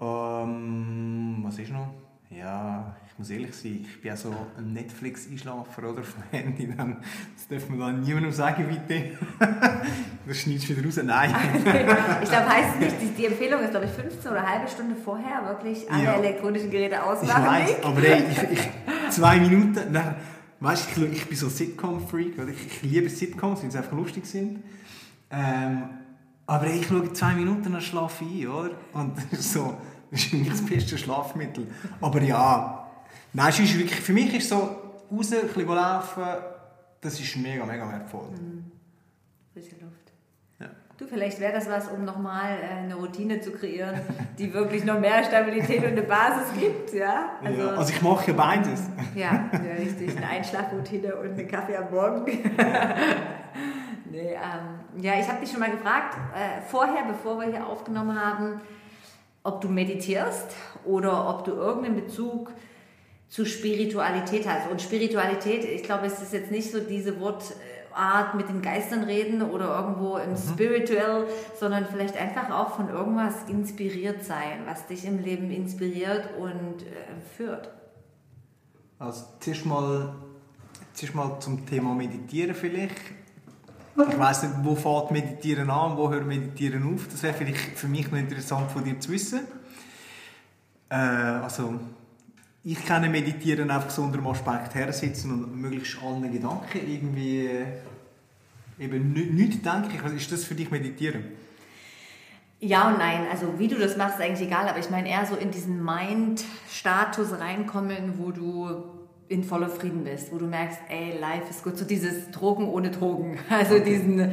Ähm, 0.00 1.40
was 1.42 1.58
ist 1.58 1.72
noch? 1.72 1.88
Ja, 2.30 2.94
ich 3.08 3.18
muss 3.18 3.30
ehrlich 3.30 3.52
sein, 3.52 3.84
ich 3.84 4.00
bin 4.00 4.12
auch 4.12 4.16
so 4.16 4.32
ein 4.56 4.72
Netflix-Einschlafer 4.72 5.90
oder 5.90 6.02
vom 6.04 6.22
Handy. 6.30 6.72
Dann, 6.72 6.98
das 7.34 7.48
darf 7.48 7.68
man 7.68 7.80
dann 7.80 8.00
niemandem 8.02 8.30
sagen, 8.30 8.64
bitte. 8.68 9.18
das 10.26 10.36
schneidest 10.36 10.70
du 10.70 10.76
wieder 10.76 10.86
raus. 10.86 11.00
Nein. 11.02 11.34
ich 12.22 12.30
glaube, 12.30 12.48
heißt 12.48 12.78
nicht, 12.78 12.94
die, 13.02 13.06
die, 13.08 13.26
Empfehlung 13.26 13.60
ist, 13.62 13.72
glaube 13.72 13.86
ich, 13.86 13.92
15 13.92 14.30
oder 14.30 14.40
eine 14.40 14.48
halbe 14.48 14.68
Stunde 14.68 14.94
vorher 14.94 15.44
wirklich 15.48 15.90
alle 15.90 16.04
ja. 16.04 16.12
elektronischen 16.14 16.70
Geräte 16.70 17.02
ausmachen. 17.02 17.42
Ich 17.66 17.74
weiß, 17.74 17.84
aber 17.84 18.02
ey, 18.04 18.22
ich, 18.30 18.42
ich, 18.52 19.10
zwei 19.10 19.40
Minuten, 19.40 19.92
dann, 19.92 20.14
weißt 20.60 20.88
ich, 20.96 21.12
ich 21.12 21.26
bin 21.26 21.36
so 21.36 21.48
Sitcom-Freak, 21.48 22.34
ich, 22.48 22.66
ich 22.66 22.82
liebe 22.82 23.08
Sitcoms, 23.08 23.62
weil 23.62 23.70
sie 23.70 23.78
einfach 23.78 23.92
lustig 23.92 24.26
sind. 24.26 24.62
Ähm, 25.30 25.88
aber 26.46 26.66
ich 26.66 26.86
schaue 26.86 27.12
zwei 27.12 27.34
Minuten 27.34 27.74
und 27.74 27.82
schlafe 27.82 28.24
ein, 28.24 28.46
oder? 28.46 28.70
Und 28.92 29.16
so, 29.38 29.76
das 30.10 30.24
ist 30.24 30.50
das 30.50 30.62
beste 30.62 30.98
Schlafmittel. 30.98 31.68
Aber 32.00 32.20
ja, 32.22 32.90
nein, 33.32 33.48
ist 33.50 33.78
wirklich, 33.78 34.00
für 34.00 34.12
mich 34.12 34.34
ist 34.34 34.48
so, 34.48 34.56
raus, 35.10 35.32
ein 35.32 35.46
bisschen 35.46 35.66
laufen, 35.66 36.24
das 37.00 37.18
ist 37.20 37.36
mega, 37.36 37.64
mega 37.64 37.88
wertvoll. 37.88 38.30
Mhm. 38.30 38.64
Frische 39.52 39.76
Luft. 39.80 39.99
Du, 41.00 41.06
vielleicht 41.06 41.40
wäre 41.40 41.54
das 41.54 41.66
was, 41.70 41.88
um 41.88 42.04
nochmal 42.04 42.58
äh, 42.62 42.80
eine 42.80 42.94
Routine 42.94 43.40
zu 43.40 43.52
kreieren, 43.52 43.98
die 44.38 44.52
wirklich 44.52 44.84
noch 44.84 45.00
mehr 45.00 45.24
Stabilität 45.24 45.78
und 45.78 45.92
eine 45.92 46.02
Basis 46.02 46.52
gibt, 46.60 46.92
ja? 46.92 47.36
Also, 47.42 47.58
ja, 47.58 47.68
also 47.68 47.90
ich 47.90 48.02
mache 48.02 48.34
beides. 48.34 48.82
Ja, 49.14 49.48
ja, 49.52 49.74
richtig. 49.78 50.14
Eine 50.14 50.28
Einschlafroutine 50.28 51.16
und 51.16 51.30
einen 51.30 51.48
Kaffee 51.48 51.74
am 51.74 51.90
Morgen. 51.90 52.26
nee, 54.10 54.34
ähm, 54.34 55.02
ja, 55.02 55.14
ich 55.18 55.26
habe 55.26 55.40
dich 55.40 55.50
schon 55.50 55.60
mal 55.60 55.70
gefragt, 55.70 56.18
äh, 56.34 56.60
vorher, 56.68 57.04
bevor 57.08 57.38
wir 57.38 57.46
hier 57.46 57.66
aufgenommen 57.66 58.22
haben, 58.22 58.60
ob 59.42 59.62
du 59.62 59.70
meditierst 59.70 60.54
oder 60.84 61.30
ob 61.30 61.46
du 61.46 61.52
irgendeinen 61.52 61.96
Bezug 61.96 62.52
zu 63.30 63.46
Spiritualität 63.46 64.46
hast. 64.46 64.70
Und 64.70 64.82
Spiritualität, 64.82 65.64
ich 65.64 65.82
glaube, 65.82 66.04
es 66.08 66.20
ist 66.20 66.34
jetzt 66.34 66.50
nicht 66.50 66.70
so 66.70 66.78
diese 66.78 67.18
Wortart 67.90 68.34
mit 68.34 68.48
den 68.48 68.62
Geistern 68.62 69.04
reden 69.04 69.42
oder 69.42 69.76
irgendwo 69.80 70.16
im 70.16 70.30
mhm. 70.30 70.36
Spiritual, 70.36 71.26
sondern 71.58 71.86
vielleicht 71.86 72.16
einfach 72.16 72.50
auch 72.50 72.76
von 72.76 72.88
irgendwas 72.88 73.34
inspiriert 73.48 74.24
sein, 74.24 74.62
was 74.66 74.86
dich 74.86 75.04
im 75.04 75.22
Leben 75.22 75.50
inspiriert 75.50 76.30
und 76.38 76.82
äh, 76.82 77.20
führt. 77.36 77.70
Also 78.98 79.24
zuerst 79.40 79.66
mal, 79.66 80.14
zuerst 80.92 81.14
mal 81.14 81.38
zum 81.40 81.66
Thema 81.66 81.94
Meditieren 81.94 82.54
vielleicht. 82.54 82.96
Ich 83.96 84.18
weiß 84.18 84.44
nicht, 84.44 84.54
wo 84.62 84.74
fängt 84.76 85.10
Meditieren 85.10 85.68
an 85.68 85.92
und 85.92 85.98
wo 85.98 86.10
hört 86.10 86.26
Meditieren 86.26 86.94
auf. 86.94 87.08
Das 87.08 87.22
wäre 87.22 87.34
vielleicht 87.34 87.78
für 87.78 87.88
mich 87.88 88.10
noch 88.10 88.18
interessant 88.18 88.70
von 88.70 88.84
dir 88.84 88.98
zu 88.98 89.10
wissen. 89.10 89.40
Äh, 90.88 90.94
also 90.94 91.78
ich 92.62 92.84
kenne 92.84 93.08
Meditieren 93.08 93.70
einfach 93.70 93.90
so 93.90 94.02
unter 94.02 94.18
dem 94.18 94.26
Aspekt 94.26 94.74
hersitzen 94.74 95.32
und 95.32 95.56
möglichst 95.56 96.02
allen 96.02 96.30
Gedanken 96.30 96.80
irgendwie 96.86 97.46
äh, 97.46 97.64
eben 98.78 99.12
nichts 99.12 99.62
denken. 99.62 100.16
Ist 100.16 100.30
das 100.30 100.44
für 100.44 100.54
dich 100.54 100.70
Meditieren? 100.70 101.24
Ja 102.60 102.88
und 102.88 102.98
nein. 102.98 103.26
Also 103.30 103.58
wie 103.58 103.68
du 103.68 103.78
das 103.78 103.96
machst, 103.96 104.18
ist 104.18 104.24
eigentlich 104.24 104.46
egal. 104.46 104.68
Aber 104.68 104.78
ich 104.78 104.90
meine 104.90 105.08
eher 105.08 105.24
so 105.24 105.36
in 105.36 105.50
diesen 105.50 105.82
Mind-Status 105.82 107.38
reinkommen, 107.40 108.18
wo 108.18 108.30
du 108.30 108.84
in 109.28 109.44
voller 109.44 109.68
Frieden 109.68 110.04
bist, 110.04 110.32
wo 110.32 110.38
du 110.38 110.46
merkst, 110.46 110.80
ey, 110.88 111.18
life 111.18 111.48
ist 111.48 111.62
gut. 111.62 111.78
So 111.78 111.84
dieses 111.84 112.30
Drogen 112.32 112.68
ohne 112.68 112.90
Drogen. 112.90 113.38
Also 113.48 113.78
diesen, 113.78 114.18
äh, 114.18 114.30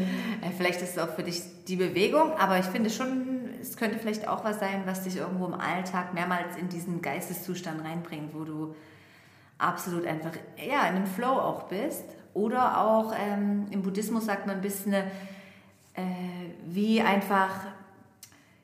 vielleicht 0.57 0.81
ist 0.81 0.97
es 0.97 0.97
auch 0.97 1.13
für 1.15 1.23
dich 1.23 1.41
die 1.67 1.75
Bewegung, 1.75 2.33
aber 2.33 2.59
ich 2.59 2.65
finde 2.65 2.89
schon 2.89 3.26
es 3.61 3.77
könnte 3.77 3.99
vielleicht 3.99 4.27
auch 4.27 4.43
was 4.43 4.59
sein, 4.59 4.83
was 4.85 5.03
dich 5.03 5.17
irgendwo 5.17 5.45
im 5.45 5.53
Alltag 5.53 6.13
mehrmals 6.13 6.55
in 6.57 6.69
diesen 6.69 7.01
Geisteszustand 7.01 7.83
reinbringt, 7.83 8.33
wo 8.33 8.43
du 8.43 8.75
absolut 9.57 10.05
einfach 10.05 10.31
ja, 10.57 10.87
in 10.87 10.95
einem 10.95 11.07
Flow 11.07 11.27
auch 11.27 11.63
bist. 11.63 12.03
Oder 12.33 12.81
auch 12.81 13.13
ähm, 13.17 13.67
im 13.71 13.81
Buddhismus 13.81 14.25
sagt 14.25 14.45
man 14.45 14.57
ein 14.57 14.61
bisschen 14.61 14.93
äh, 14.93 16.01
wie 16.65 17.01
einfach 17.01 17.49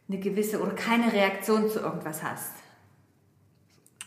eine 0.08 0.19
gewisse 0.19 0.62
oder 0.62 0.73
keine 0.73 1.12
Reaktion 1.12 1.69
zu 1.69 1.79
irgendwas 1.79 2.21
hast. 2.21 2.51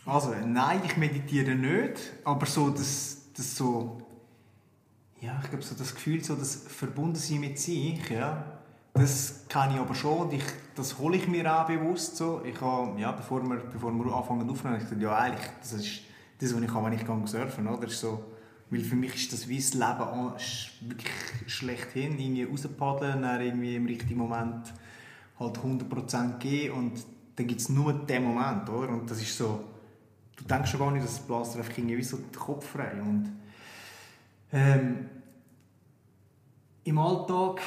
Also, 0.05 0.33
nein, 0.45 0.81
ich 0.85 0.95
meditiere 0.95 1.53
nicht, 1.53 1.99
aber 2.23 2.45
so 2.45 2.69
das, 2.69 3.17
das 3.35 3.57
so, 3.57 4.01
ja, 5.19 5.37
ich 5.43 5.49
glaube 5.49 5.63
so 5.63 5.75
das 5.75 5.93
Gefühl, 5.93 6.23
so 6.23 6.35
das 6.35 6.55
Verbundensein 6.55 7.41
mit 7.41 7.59
sich, 7.59 8.09
ja, 8.09 8.56
das 8.97 9.45
kann 9.49 9.73
ich 9.73 9.79
aber 9.79 9.95
schon 9.95 10.31
ich, 10.31 10.43
das 10.75 10.97
hole 10.97 11.17
ich 11.17 11.27
mir 11.27 11.51
auch 11.53 11.65
bewusst 11.65 12.17
so. 12.17 12.41
Ich 12.45 12.59
habe, 12.61 12.99
ja, 12.99 13.11
bevor 13.11 13.41
wir, 13.43 13.57
bevor 13.57 13.91
wir 13.91 14.13
anfangen 14.13 14.49
aufnehmen, 14.49 14.77
ich 14.77 14.83
dachte, 14.83 15.01
ja 15.01 15.15
eigentlich, 15.15 15.49
das 15.61 15.73
ist 15.73 16.01
das, 16.39 16.55
was 16.55 16.61
ich 16.61 16.67
kann, 16.67 16.85
wenn 16.85 16.93
ich 16.93 17.05
gehe 17.05 17.27
surfen 17.27 17.67
oder? 17.67 17.89
So, 17.89 18.23
weil 18.69 18.81
für 18.81 18.95
mich 18.95 19.15
ist 19.15 19.33
das 19.33 19.47
wie 19.47 19.57
das 19.57 19.73
Leben 19.73 20.33
wirklich 20.81 21.13
schlechthin, 21.47 22.19
irgendwie 22.19 22.43
rauspaddeln, 22.43 23.21
dann 23.21 23.41
irgendwie 23.41 23.75
im 23.75 23.85
richtigen 23.85 24.17
Moment 24.17 24.73
halt 25.39 25.57
100% 25.57 26.37
geben 26.37 26.73
und 26.75 26.93
dann 27.35 27.47
gibt 27.47 27.61
es 27.61 27.69
nur 27.69 27.93
den 27.93 28.23
Moment, 28.23 28.69
oder? 28.69 28.89
Und 28.89 29.09
das 29.09 29.21
ist 29.21 29.37
so, 29.37 29.63
du 30.35 30.43
denkst 30.43 30.71
schon 30.71 30.79
gar 30.79 30.91
nicht, 30.91 31.05
dass 31.05 31.17
das 31.17 31.25
Blaster 31.25 31.59
einfach 31.59 31.77
irgendwie 31.77 32.03
so 32.03 32.17
den 32.17 32.31
Kopf 32.31 32.67
frei 32.67 33.01
und 33.01 33.31
ähm, 34.51 35.09
im 36.83 36.97
Alltag 36.97 37.61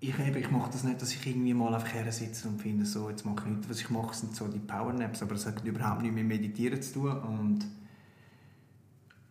ich, 0.00 0.18
eben, 0.18 0.36
ich 0.36 0.50
mache 0.50 0.70
das 0.70 0.84
nicht, 0.84 1.00
dass 1.00 1.14
ich 1.14 1.26
irgendwie 1.26 1.54
mal 1.54 1.74
einfach 1.74 1.94
her 1.94 2.10
sitze 2.12 2.48
und 2.48 2.60
finde, 2.60 2.84
so, 2.84 3.08
jetzt 3.08 3.24
mache 3.24 3.44
ich 3.44 3.50
nichts. 3.50 3.68
Was 3.70 3.80
ich 3.80 3.90
mache, 3.90 4.14
sind 4.14 4.36
so 4.36 4.46
die 4.48 4.58
Powernaps, 4.58 5.22
aber 5.22 5.34
das 5.34 5.46
hat 5.46 5.64
überhaupt 5.64 6.02
nichts 6.02 6.14
mit 6.14 6.26
Meditieren 6.26 6.80
zu 6.82 6.94
tun. 6.94 7.18
Und 7.18 7.64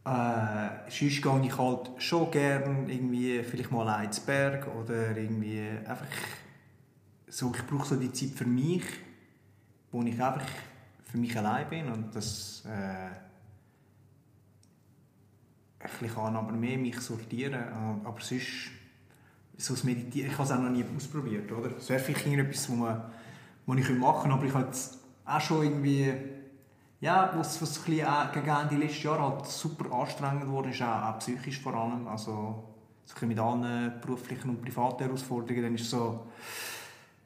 äh, 0.05 0.89
sonst 0.89 1.21
gehe 1.21 1.41
ich 1.45 1.57
halt 1.57 1.91
schon 1.97 2.31
gerne 2.31 2.91
irgendwie 2.91 3.43
vielleicht 3.43 3.71
mal 3.71 3.87
allein 3.87 4.05
ins 4.05 4.19
Berg 4.19 4.67
oder 4.75 5.15
irgendwie 5.15 5.67
einfach 5.85 6.05
so, 7.27 7.51
ich 7.55 7.65
brauche 7.67 7.87
so 7.87 7.95
die 7.95 8.11
Zeit 8.11 8.29
für 8.29 8.45
mich, 8.45 8.83
wo 9.91 10.01
ich 10.03 10.21
einfach 10.21 10.47
für 11.05 11.17
mich 11.17 11.37
allein 11.37 11.69
bin 11.69 11.87
und 11.87 12.15
das 12.15 12.63
äh, 12.65 13.09
ich 16.01 16.13
kann 16.13 16.35
aber 16.35 16.51
mehr 16.51 16.77
mich 16.77 16.99
sortieren, 16.99 17.63
aber 18.03 18.19
sonst 18.19 18.71
so 19.57 19.73
das 19.73 19.83
Meditieren, 19.83 20.31
ich 20.31 20.37
habe 20.37 20.43
es 20.43 20.51
auch 20.51 20.59
noch 20.59 20.69
nie 20.69 20.85
ausprobiert, 20.95 21.51
oder? 21.51 21.77
Es 21.77 21.89
wäre 21.89 21.99
vielleicht 21.99 22.27
etwas, 22.27 22.69
was, 22.69 22.77
man, 22.77 23.01
was 23.65 23.77
ich 23.77 23.89
machen 23.89 24.21
könnte, 24.21 24.35
aber 24.35 24.45
ich 24.45 24.53
habe 24.53 24.65
jetzt 24.65 24.99
auch 25.25 25.41
schon 25.41 25.63
irgendwie, 25.63 26.13
ja, 27.01 27.31
was, 27.35 27.61
was 27.61 27.77
ein 27.77 27.85
bisschen 27.85 28.07
auch 28.07 28.31
gegen 28.31 28.47
Ende 28.47 28.75
letzten 28.75 29.07
Jahr 29.07 29.19
halt 29.19 29.45
super 29.45 29.93
anstrengend 29.93 30.47
wurde, 30.47 30.69
ist 30.69 30.81
auch, 30.81 31.03
auch 31.03 31.19
psychisch 31.19 31.61
vor 31.61 31.73
allem, 31.73 32.07
also 32.07 32.63
so 33.05 33.25
mit 33.25 33.39
allen 33.39 34.01
beruflichen 34.01 34.49
und 34.49 34.61
privaten 34.61 35.03
Herausforderungen, 35.03 35.63
dann 35.63 35.75
ist 35.75 35.89
so, 35.89 36.27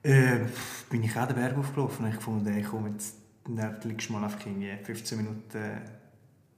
äh, 0.04 0.40
bin 0.90 1.04
ich 1.04 1.18
auch 1.18 1.26
den 1.26 1.36
Berg 1.36 1.58
aufgelaufen 1.58 2.06
und 2.06 2.14
ich 2.14 2.20
fand, 2.20 2.48
ich 2.48 2.66
komme 2.66 2.90
jetzt, 2.90 3.16
liegst 3.84 4.10
du 4.10 4.14
mal 4.14 4.24
einfach 4.24 4.42
15 4.42 5.18
Minuten 5.18 5.58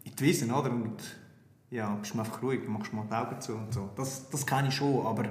in 0.03 0.15
die 0.15 0.23
Wiese, 0.23 0.45
oder? 0.51 0.71
Und 0.71 1.01
ja, 1.69 1.93
bist 1.95 2.13
du 2.13 2.19
einfach 2.19 2.41
ruhig, 2.41 2.67
machst 2.67 2.93
mal 2.93 3.05
die 3.09 3.13
Augen 3.13 3.39
zu 3.39 3.53
und 3.53 3.73
so. 3.73 3.89
Das, 3.95 4.29
das 4.29 4.45
kenne 4.45 4.67
ich 4.67 4.75
schon, 4.75 5.05
aber 5.05 5.29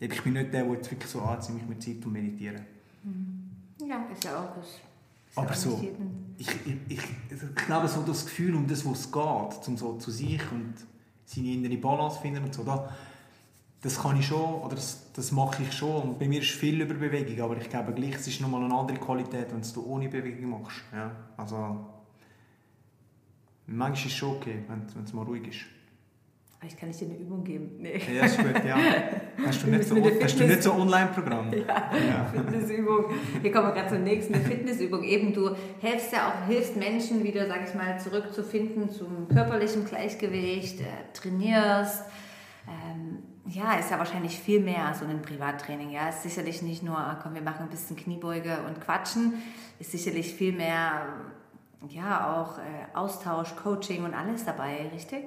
ich 0.00 0.22
bin 0.22 0.32
nicht 0.32 0.52
der, 0.52 0.64
der 0.64 0.72
jetzt 0.72 0.90
wirklich 0.90 1.10
so 1.10 1.20
anzieht, 1.20 1.54
mich 1.54 1.66
mit 1.66 1.82
Zeit 1.82 2.04
und 2.04 2.12
meditieren. 2.12 2.64
Mhm. 3.04 3.50
Ja, 3.86 4.06
ist 4.12 4.24
ja 4.24 4.38
auch 4.38 4.56
das. 4.56 4.80
Aber 5.36 5.54
so, 5.54 5.80
ich, 6.38 6.48
ich, 6.66 6.76
ich, 6.88 7.00
ich 7.28 7.54
glaube, 7.54 7.86
so 7.86 8.02
das 8.02 8.24
Gefühl, 8.24 8.54
um 8.54 8.66
das, 8.66 8.84
was 8.84 9.00
es 9.00 9.12
geht, 9.12 9.68
um 9.68 9.76
so 9.76 9.96
zu 9.96 10.10
sich 10.10 10.40
und 10.50 10.74
seine 11.24 11.52
innere 11.52 11.76
Balance 11.76 12.20
finden 12.20 12.42
und 12.42 12.52
so, 12.52 12.64
das, 12.64 12.80
das 13.82 14.02
kann 14.02 14.18
ich 14.18 14.26
schon, 14.26 14.54
oder 14.54 14.74
das, 14.74 15.12
das 15.12 15.30
mache 15.30 15.62
ich 15.62 15.72
schon. 15.72 16.02
Und 16.02 16.18
bei 16.18 16.26
mir 16.26 16.40
ist 16.40 16.50
viel 16.50 16.80
über 16.80 16.94
Bewegung, 16.94 17.40
aber 17.44 17.56
ich 17.58 17.70
glaube 17.70 17.92
gleich, 17.92 18.16
es 18.16 18.26
ist 18.26 18.40
nochmal 18.40 18.64
eine 18.64 18.74
andere 18.74 18.98
Qualität, 18.98 19.52
wenn 19.52 19.62
du 19.62 19.86
ohne 19.86 20.08
Bewegung 20.08 20.50
machst. 20.50 20.82
Ja, 20.92 21.14
also, 21.36 21.86
manchmal 23.66 23.92
ist 23.92 24.06
es 24.06 24.12
schon 24.12 24.36
okay, 24.36 24.64
wenn 24.66 25.04
es 25.04 25.12
mal 25.12 25.24
ruhig 25.24 25.46
ist. 25.46 25.79
Ich 26.66 26.76
kann 26.76 26.88
nicht 26.90 27.00
dir 27.00 27.06
eine 27.06 27.16
Übung 27.16 27.42
geben. 27.42 27.76
Nee. 27.78 28.00
Ja, 28.14 28.26
ist 28.26 28.36
gut, 28.36 28.64
ja. 28.64 28.76
Hast 29.46 29.62
du 29.62 29.70
nicht 29.70 29.84
so, 29.84 29.96
hast 30.22 30.38
du 30.38 30.44
nicht 30.44 30.62
so 30.62 30.74
Online-Programm? 30.74 31.50
Ja, 31.54 31.90
ja, 31.96 32.24
Fitnessübung. 32.26 33.06
Hier 33.40 33.50
kommen 33.50 33.68
wir 33.68 33.72
gerade 33.72 33.88
zur 33.88 33.98
nächsten 33.98 34.34
Fitnessübung. 34.34 35.02
Eben, 35.02 35.32
du 35.32 35.56
hilfst 35.80 36.12
ja 36.12 36.28
auch, 36.28 36.46
hilfst 36.46 36.76
Menschen 36.76 37.24
wieder, 37.24 37.46
sag 37.46 37.66
ich 37.66 37.74
mal, 37.74 37.98
zurückzufinden 37.98 38.90
zum 38.90 39.28
körperlichen 39.28 39.86
Gleichgewicht, 39.86 40.80
äh, 40.82 40.84
trainierst. 41.14 42.04
Ähm, 42.68 43.18
ja, 43.46 43.74
ist 43.74 43.90
ja 43.90 43.98
wahrscheinlich 43.98 44.38
viel 44.38 44.60
mehr 44.60 44.84
als 44.84 45.00
so 45.00 45.06
ein 45.06 45.22
Privattraining. 45.22 45.90
Ja, 45.90 46.10
ist 46.10 46.22
sicherlich 46.22 46.60
nicht 46.60 46.82
nur, 46.82 46.98
ah, 46.98 47.18
komm, 47.22 47.34
wir 47.34 47.42
machen 47.42 47.62
ein 47.62 47.70
bisschen 47.70 47.96
Kniebeuge 47.96 48.58
und 48.68 48.82
quatschen. 48.82 49.34
Ist 49.78 49.92
sicherlich 49.92 50.34
viel 50.34 50.52
mehr, 50.52 51.06
ja, 51.88 52.36
auch 52.36 52.58
äh, 52.58 52.62
Austausch, 52.94 53.56
Coaching 53.56 54.04
und 54.04 54.12
alles 54.12 54.44
dabei, 54.44 54.90
richtig? 54.92 55.24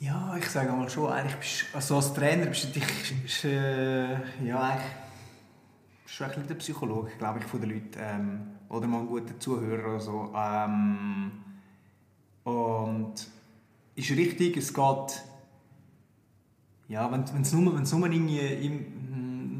Ja, 0.00 0.34
ich 0.38 0.46
sage 0.48 0.72
mal 0.72 0.88
schon, 0.88 1.12
eigentlich 1.12 1.36
bist, 1.36 1.66
also 1.74 1.96
als 1.96 2.14
Trainer 2.14 2.46
bist 2.46 2.64
du 2.64 2.80
dich, 2.80 3.44
äh, 3.44 4.12
ja, 4.46 4.78
eigentlich 6.06 6.36
du 6.36 6.40
ein 6.40 6.48
der 6.48 6.54
Psychologe, 6.54 7.10
glaube 7.18 7.40
ich, 7.40 7.44
von 7.44 7.60
den 7.60 7.68
Leuten. 7.70 7.98
Ähm, 7.98 8.40
oder 8.70 8.86
mal 8.86 9.00
ein 9.00 9.06
guter 9.06 9.38
Zuhörer 9.38 9.90
oder 9.90 10.00
so. 10.00 10.32
Ähm, 10.34 11.32
und 12.44 13.12
ist 13.94 14.10
richtig, 14.12 14.56
es 14.56 14.72
geht, 14.72 15.22
ja, 16.88 17.12
wenn 17.12 17.42
es 17.42 17.52
nur, 17.52 17.76
wenn's 17.76 17.92
nur, 17.92 18.10
irgendwie, 18.10 18.70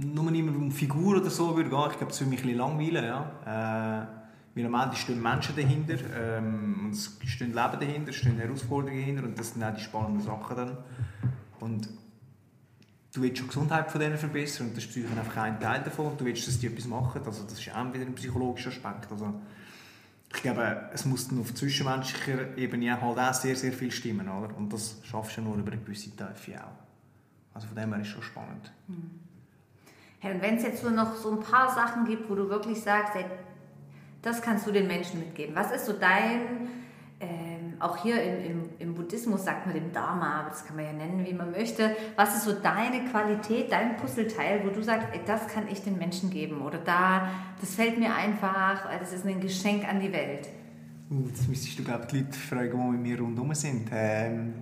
nur 0.07 0.33
immer 0.33 0.57
um 0.57 0.73
Figur 0.73 1.19
oder 1.19 1.29
so 1.29 1.55
würde 1.55 1.69
gehen, 1.69 1.89
ich 1.91 1.99
glaube, 1.99 2.13
es 2.13 2.21
würde 2.21 2.31
mich 2.31 2.41
ein 2.41 2.47
bisschen 2.47 2.59
langweilen, 2.59 3.05
ja. 3.05 4.07
Äh, 4.07 4.20
Weil 4.55 4.67
am 4.67 4.75
Ende 4.75 4.97
stehen 4.97 5.23
Menschen 5.23 5.55
dahinter, 5.55 5.95
ähm, 6.15 6.87
und 6.87 6.91
es 6.93 7.17
stehen 7.27 7.55
Leben 7.55 7.81
dahinter, 7.81 8.11
es 8.11 8.17
stehen 8.17 8.37
Herausforderungen 8.37 9.01
dahinter 9.01 9.23
und 9.25 9.39
das 9.39 9.53
sind 9.53 9.63
auch 9.63 9.75
die 9.75 9.81
spannenden 9.81 10.23
Sachen 10.23 10.57
dann. 10.57 10.79
Und 11.61 11.89
du 13.13 13.23
willst 13.23 13.39
schon 13.39 13.47
die 13.47 13.55
Gesundheit 13.55 13.91
von 13.91 14.01
denen 14.01 14.19
verbessern 14.19 14.69
und 14.69 14.77
das 14.77 14.85
ist 14.85 14.97
natürlich 14.97 15.19
einfach 15.19 15.37
ein 15.37 15.61
Teil 15.61 15.83
davon 15.83 16.07
und 16.07 16.21
du 16.21 16.25
willst, 16.25 16.47
dass 16.49 16.59
die 16.59 16.67
etwas 16.67 16.87
machen. 16.87 17.23
Also 17.25 17.45
das 17.45 17.61
ist 17.61 17.75
auch 17.75 17.93
wieder 17.93 18.05
ein 18.05 18.15
psychologischer 18.15 18.71
Aspekt. 18.71 19.11
Also 19.11 19.35
ich 20.35 20.43
glaube, 20.43 20.91
es 20.93 21.05
muss 21.05 21.29
dann 21.29 21.41
auf 21.41 21.55
zwischenmenschlicher 21.55 22.57
Ebene 22.57 23.01
halt 23.01 23.19
auch 23.19 23.35
sehr, 23.35 23.57
sehr 23.57 23.73
viel 23.73 23.91
stimmen, 23.91 24.29
oder? 24.29 24.57
Und 24.57 24.73
das 24.73 24.97
schaffst 25.03 25.37
du 25.37 25.43
nur 25.43 25.57
über 25.57 25.73
eine 25.73 25.81
gewisse 25.81 26.11
Tiefe 26.11 26.61
auch. 26.61 26.73
Also 27.53 27.67
von 27.67 27.77
dem 27.77 27.93
her 27.93 28.01
ist 28.01 28.09
es 28.09 28.13
schon 28.15 28.23
spannend. 28.23 28.73
Hm. 28.87 29.11
Hey, 30.21 30.35
und 30.35 30.43
wenn 30.43 30.57
es 30.57 30.63
jetzt 30.63 30.83
nur 30.83 30.93
noch 30.93 31.17
so 31.17 31.33
ein 31.33 31.41
paar 31.41 31.75
Sachen 31.75 32.05
gibt, 32.05 32.29
wo 32.29 32.35
du 32.35 32.49
wirklich 32.49 32.81
sagst, 32.81 33.15
das 34.23 34.43
kannst 34.43 34.67
du 34.67 34.73
den 34.73 34.87
Menschen 34.87 35.21
mitgeben. 35.21 35.55
Was 35.55 35.73
ist 35.73 35.87
so 35.87 35.93
dein, 35.93 36.69
ähm, 37.21 37.75
auch 37.79 38.03
hier 38.03 38.23
im, 38.23 38.45
im, 38.45 38.69
im, 38.79 38.95
Buddhismus 38.95 39.45
sagt 39.45 39.67
man 39.67 39.75
dem 39.75 39.93
Dharma, 39.93 40.41
aber 40.41 40.51
das 40.51 40.65
kann 40.65 40.77
man 40.77 40.85
ja 40.85 40.93
nennen, 40.93 41.25
wie 41.27 41.33
man 41.33 41.51
möchte. 41.51 41.95
Was 42.17 42.37
ist 42.37 42.45
so 42.45 42.53
deine 42.53 43.05
Qualität, 43.11 43.73
dein 43.73 43.97
Puzzleteil, 43.97 44.63
wo 44.65 44.71
du 44.71 44.83
sagst, 44.83 45.09
ey, 45.13 45.21
das 45.27 45.47
kann 45.49 45.69
ich 45.69 45.83
den 45.83 45.99
Menschen 45.99 46.31
geben 46.31 46.63
oder 46.63 46.79
da, 46.79 47.31
das 47.61 47.75
fällt 47.75 47.99
mir 47.99 48.15
einfach, 48.15 48.89
das 48.99 49.13
ist 49.13 49.27
ein 49.27 49.41
Geschenk 49.41 49.87
an 49.89 50.01
die 50.01 50.13
Welt? 50.13 50.49
Uh, 51.11 51.27
jetzt 51.27 51.49
müsstest 51.49 51.79
du, 51.79 51.85
glaube 51.85 52.03
ich, 52.03 52.09
die 52.09 52.21
Leute 52.21 52.39
fragen, 52.39 52.71
die 52.71 52.99
mit 52.99 53.03
mir 53.03 53.21
rundherum 53.21 53.55
sind. 53.55 53.89
Ähm 53.93 54.55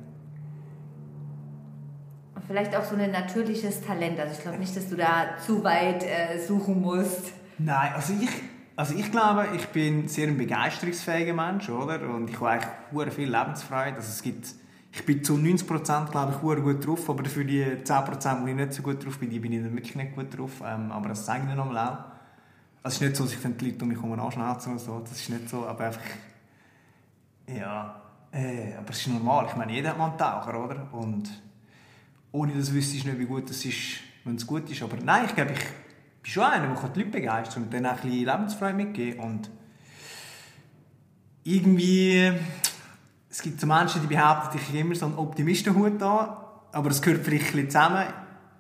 vielleicht 2.49 2.75
auch 2.75 2.85
so 2.85 2.97
ein 2.97 3.11
natürliches 3.11 3.83
Talent. 3.83 4.19
Also 4.19 4.33
ich 4.33 4.41
glaube 4.41 4.59
nicht, 4.59 4.75
dass 4.75 4.89
du 4.89 4.97
da 4.97 5.37
zu 5.45 5.63
weit 5.63 6.03
äh, 6.03 6.39
suchen 6.39 6.81
musst. 6.81 7.33
Nein, 7.59 7.93
also 7.95 8.15
ich, 8.15 8.31
also 8.79 8.95
ich 8.95 9.11
glaube, 9.11 9.49
ich 9.57 9.67
bin 9.71 10.07
sehr 10.07 10.29
ein 10.29 10.39
begeisterungsfähiger 10.39 11.35
Mensch, 11.35 11.69
oder? 11.69 12.01
Und 12.09 12.31
ich 12.31 12.41
habe 12.41 12.51
eigentlich 12.51 13.13
viel 13.13 13.29
Lebensfreude. 13.29 13.97
Also 13.97 14.09
es 14.09 14.23
gibt, 14.23 14.55
ich 14.93 15.05
bin 15.05 15.25
zu 15.25 15.37
90 15.37 15.67
Prozent, 15.67 16.13
glaube 16.13 16.35
ich, 16.37 16.63
gut 16.63 16.87
drauf, 16.87 17.11
aber 17.11 17.25
für 17.25 17.45
die 17.45 17.83
10 17.83 18.05
Prozent, 18.05 18.41
wo 18.41 18.47
ich 18.47 18.55
nicht 18.55 18.73
so 18.73 18.83
gut 18.85 19.05
drauf 19.05 19.19
bin, 19.19 19.31
die 19.31 19.41
bin 19.41 19.53
ich 19.53 19.65
dann 19.65 19.75
wirklich 19.75 19.97
nicht 19.97 20.15
gut 20.15 20.39
drauf. 20.39 20.63
Ähm, 20.65 20.93
aber 20.93 21.09
das 21.09 21.25
zeige 21.25 21.43
ich 21.43 21.57
dann 21.57 21.59
auch. 21.59 21.75
Also 21.75 21.99
es 22.85 22.95
ist 22.95 23.01
nicht 23.01 23.17
so, 23.17 23.25
dass 23.25 23.33
ich 23.33 23.41
die 23.41 23.71
Leute 23.71 23.83
um 23.83 23.89
mich 23.89 24.01
herum 24.01 24.21
anschnauzen 24.21 24.75
oder 24.75 24.81
so. 24.81 25.01
Das 25.01 25.11
ist 25.11 25.29
nicht 25.29 25.49
so, 25.49 25.67
aber 25.67 25.87
einfach, 25.87 26.01
ja, 27.49 28.01
äh, 28.31 28.77
aber 28.77 28.91
es 28.91 29.01
ist 29.01 29.09
normal. 29.09 29.47
Ich 29.49 29.57
meine, 29.57 29.73
jeder 29.73 29.91
hat 29.91 29.99
mal 29.99 30.11
einen 30.11 30.19
Taucher, 30.19 30.65
oder? 30.65 30.87
Und 30.93 31.29
ohne 32.31 32.53
das 32.53 32.73
wüsste 32.73 32.97
ich 32.97 33.05
nicht, 33.05 33.19
wie 33.19 33.27
gut 33.27 33.51
es 33.51 33.65
ist, 33.65 33.99
wenn 34.23 34.37
es 34.37 34.47
gut 34.47 34.71
ist. 34.71 34.81
Aber 34.85 34.97
nein, 35.03 35.25
ich 35.27 35.35
glaube, 35.35 35.51
ich 35.51 35.67
bin 36.29 36.33
schon 36.35 36.45
einer, 36.45 36.75
der 36.75 36.89
die 36.91 36.99
Leute 37.01 37.11
begeistert 37.11 37.57
und 37.57 37.73
dann 37.73 37.87
auch 37.87 37.91
ein 37.93 37.97
bisschen 37.97 38.27
Lebensfreude 38.27 38.75
mitgeben 38.75 39.21
und 39.21 39.51
irgendwie, 41.43 42.33
es 43.31 43.41
gibt 43.41 43.59
so 43.59 43.67
Menschen, 43.67 44.03
die 44.03 44.15
behaupten, 44.15 44.59
ich 44.59 44.69
habe 44.69 44.79
immer 44.79 44.95
so 44.95 45.07
einen 45.07 45.17
Optimistenhut 45.17 45.99
da, 46.01 46.61
aber 46.73 46.91
es 46.91 47.01
gehört 47.01 47.25
vielleicht 47.25 47.47
ein 47.47 47.53
bisschen 47.53 47.71
zusammen. 47.71 48.07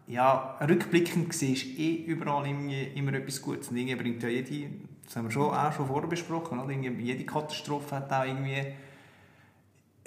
Ja, 0.06 0.56
rückblickend 0.66 1.34
siehst 1.34 1.64
du 1.64 1.82
eh 1.82 2.04
überall 2.06 2.46
immer 2.46 3.12
etwas 3.12 3.42
Gutes 3.42 3.68
und 3.68 3.76
irgendwie 3.76 3.96
bringt 3.96 4.22
ja 4.22 4.30
jede, 4.30 4.70
das 5.04 5.16
haben 5.16 5.26
wir 5.26 5.30
schon, 5.30 5.54
auch 5.54 5.70
schon 5.70 5.86
vorher 5.86 6.08
besprochen, 6.08 6.58
oder? 6.58 6.72
jede 6.72 7.26
Katastrophe 7.26 7.96
hat 7.96 8.10
auch 8.10 8.24
irgendwie, 8.24 8.72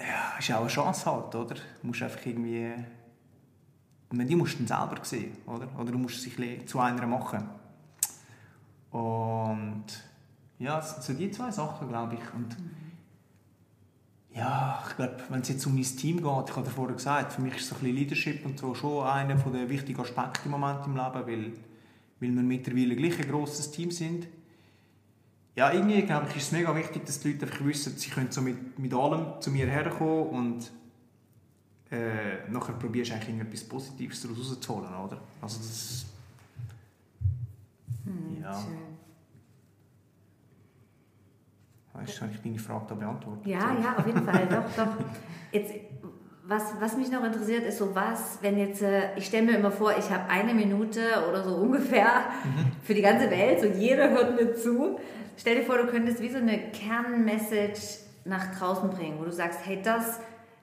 ja, 0.00 0.36
ist 0.36 0.50
auch 0.50 0.62
eine 0.62 0.68
Chance 0.68 1.06
halt, 1.06 1.32
oder? 1.36 1.54
Du 1.54 1.86
musst 1.86 2.02
einfach 2.02 2.26
irgendwie 2.26 2.72
und 4.12 4.28
die 4.28 4.36
musst 4.36 4.54
du 4.54 4.64
dann 4.64 4.88
selber 4.88 5.04
sehen, 5.04 5.32
oder? 5.46 5.68
Oder 5.78 5.92
du 5.92 5.98
musst 5.98 6.20
sich 6.20 6.36
zu 6.66 6.78
einer 6.78 7.06
machen. 7.06 7.48
Und 8.90 9.84
ja, 10.58 10.76
das 10.76 10.90
sind 10.90 11.02
so 11.04 11.12
die 11.14 11.30
zwei 11.30 11.50
Sachen, 11.50 11.88
glaube 11.88 12.14
ich. 12.14 12.34
Und 12.34 12.56
ja, 14.34 14.84
ich 14.86 14.96
glaube, 14.96 15.16
wenn 15.30 15.40
es 15.40 15.48
jetzt 15.48 15.66
um 15.66 15.74
mein 15.74 15.84
Team 15.84 16.16
geht, 16.18 16.50
ich 16.50 16.56
habe 16.56 16.70
vorher 16.70 16.94
gesagt, 16.94 17.32
für 17.32 17.40
mich 17.40 17.56
ist 17.56 17.68
so 17.68 17.74
ein 17.74 17.80
bisschen 17.80 17.96
Leadership 17.96 18.44
und 18.44 18.58
so 18.58 18.74
schon 18.74 19.06
einer 19.06 19.34
der 19.34 19.68
wichtigen 19.68 20.00
Aspekte 20.00 20.42
im 20.44 20.52
Moment 20.52 20.86
im 20.86 20.96
Leben, 20.96 21.26
weil, 21.26 21.52
weil 22.20 22.34
wir 22.34 22.42
mittlerweile 22.42 22.96
gleich 22.96 23.18
ein 23.18 23.30
grosses 23.30 23.70
Team 23.70 23.90
sind. 23.90 24.26
Ja, 25.54 25.72
irgendwie, 25.72 26.02
glaube 26.02 26.26
ich, 26.30 26.36
ist 26.36 26.44
es 26.44 26.52
mega 26.52 26.74
wichtig, 26.74 27.04
dass 27.06 27.20
die 27.20 27.32
Leute 27.32 27.46
einfach 27.46 27.64
wissen, 27.64 27.96
sie 27.96 28.10
können 28.10 28.30
so 28.30 28.40
mit, 28.40 28.78
mit 28.78 28.92
allem 28.94 29.40
zu 29.40 29.50
mir 29.50 29.66
herkommen 29.66 30.28
und 30.28 30.70
äh, 31.92 32.50
nachher 32.50 32.72
probierst 32.72 33.10
du 33.10 33.14
eigentlich 33.14 33.40
etwas 33.40 33.64
Positives 33.64 34.22
daraus 34.22 34.38
rauszuholen, 34.38 34.94
oder? 34.94 35.20
Also 35.40 35.58
das... 35.58 36.06
Hm, 38.04 38.42
ja. 38.42 38.54
Schön. 38.54 38.92
Weißt 41.92 42.16
du, 42.16 42.22
habe 42.22 42.32
ich 42.32 42.40
deine 42.40 42.58
Frage 42.58 42.86
da 42.88 42.94
beantwortet? 42.94 43.46
Ja, 43.46 43.76
ja, 43.78 43.96
auf 43.96 44.06
jeden 44.06 44.24
Fall, 44.24 44.46
doch, 44.46 44.64
doch. 44.74 44.96
Jetzt, 45.52 45.74
was, 46.44 46.72
was 46.80 46.96
mich 46.96 47.10
noch 47.10 47.22
interessiert, 47.22 47.64
ist 47.64 47.76
so 47.76 47.94
was, 47.94 48.38
wenn 48.40 48.58
jetzt, 48.58 48.80
äh, 48.80 49.14
ich 49.16 49.26
stelle 49.26 49.44
mir 49.44 49.58
immer 49.58 49.70
vor, 49.70 49.94
ich 49.98 50.10
habe 50.10 50.28
eine 50.30 50.54
Minute 50.54 51.00
oder 51.28 51.44
so 51.44 51.54
ungefähr 51.56 52.24
mhm. 52.44 52.72
für 52.82 52.94
die 52.94 53.02
ganze 53.02 53.30
Welt, 53.30 53.60
so 53.60 53.66
jeder 53.66 54.08
hört 54.10 54.34
mir 54.34 54.54
zu. 54.54 54.98
Stell 55.36 55.56
dir 55.56 55.64
vor, 55.64 55.76
du 55.76 55.86
könntest 55.86 56.22
wie 56.22 56.30
so 56.30 56.38
eine 56.38 56.70
Kernmessage 56.70 58.00
nach 58.24 58.54
draußen 58.56 58.88
bringen, 58.90 59.18
wo 59.18 59.24
du 59.24 59.32
sagst, 59.32 59.60
hey, 59.64 59.80
das 59.82 60.18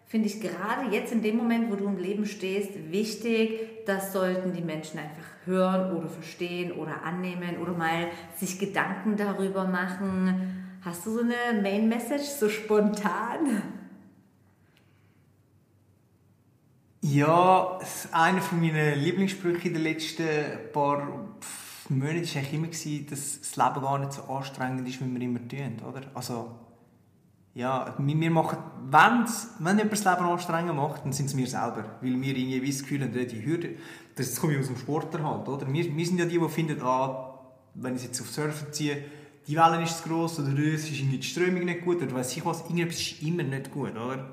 finde 0.09 0.27
ich 0.27 0.41
gerade 0.41 0.89
jetzt 0.91 1.13
in 1.13 1.21
dem 1.21 1.37
Moment, 1.37 1.71
wo 1.71 1.75
du 1.75 1.85
im 1.85 1.97
Leben 1.97 2.25
stehst, 2.25 2.71
wichtig. 2.91 3.85
Das 3.85 4.11
sollten 4.11 4.53
die 4.53 4.61
Menschen 4.61 4.99
einfach 4.99 5.23
hören 5.45 5.95
oder 5.95 6.09
verstehen 6.09 6.71
oder 6.73 7.03
annehmen 7.03 7.57
oder 7.61 7.71
mal 7.73 8.07
sich 8.35 8.59
Gedanken 8.59 9.15
darüber 9.15 9.65
machen. 9.65 10.79
Hast 10.81 11.05
du 11.05 11.11
so 11.11 11.19
eine 11.21 11.61
Main 11.61 11.87
Message 11.87 12.23
so 12.23 12.49
spontan? 12.49 13.61
Ja, 17.01 17.79
einer 18.11 18.41
von 18.41 18.59
meinen 18.59 18.99
in 19.63 19.73
den 19.73 19.83
letzten 19.83 20.27
paar 20.73 21.07
Monaten 21.87 22.35
war 22.35 22.41
eigentlich 22.41 22.53
immer, 22.53 22.67
dass 23.09 23.39
das 23.39 23.55
Leben 23.55 23.81
gar 23.81 23.99
nicht 23.99 24.13
so 24.13 24.23
anstrengend 24.23 24.87
ist, 24.87 25.01
wie 25.01 25.11
wir 25.11 25.21
immer 25.21 25.47
tun. 25.47 25.77
Oder? 25.87 26.01
Also, 26.13 26.51
ja, 27.59 27.93
wir 27.97 28.31
machen, 28.31 28.57
wenn's, 28.89 29.49
wenn 29.59 29.77
jemand 29.77 29.91
das 29.91 30.05
Leben 30.05 30.29
anstrengend 30.29 30.75
macht, 30.77 31.03
dann 31.03 31.11
sind 31.11 31.25
es 31.25 31.35
wir 31.35 31.45
selber. 31.45 31.83
Weil 31.99 32.21
wir 32.21 32.37
irgendwie 32.37 32.71
das 32.71 32.81
Gefühl 32.81 33.01
haben, 33.01 33.11
die 33.11 33.45
Hürde, 33.45 33.75
das 34.15 34.39
komme 34.39 34.53
ich 34.53 34.59
aus 34.59 34.67
dem 34.67 34.77
Sport 34.77 35.21
halt, 35.21 35.47
oder? 35.47 35.73
Wir, 35.73 35.93
wir 35.93 36.05
sind 36.05 36.19
ja 36.19 36.25
die, 36.25 36.39
die 36.39 36.49
finden, 36.49 36.81
ah, 36.81 37.37
wenn 37.73 37.97
ich 37.97 38.03
jetzt 38.03 38.21
auf 38.21 38.29
Surfen 38.29 38.71
ziehe, 38.71 39.03
die 39.45 39.57
Welle 39.57 39.83
ist 39.83 40.01
zu 40.01 40.07
gross 40.07 40.39
oder 40.39 40.57
es 40.57 40.83
ist 40.85 40.99
irgendwie 40.99 41.17
die 41.17 41.27
Strömung 41.27 41.65
nicht 41.65 41.83
gut 41.83 42.01
oder 42.01 42.15
weiß 42.15 42.37
ich 42.37 42.45
was, 42.45 42.61
irgendetwas 42.61 42.97
ist 42.97 43.23
immer 43.23 43.43
nicht 43.43 43.71
gut, 43.71 43.91
oder? 43.91 44.29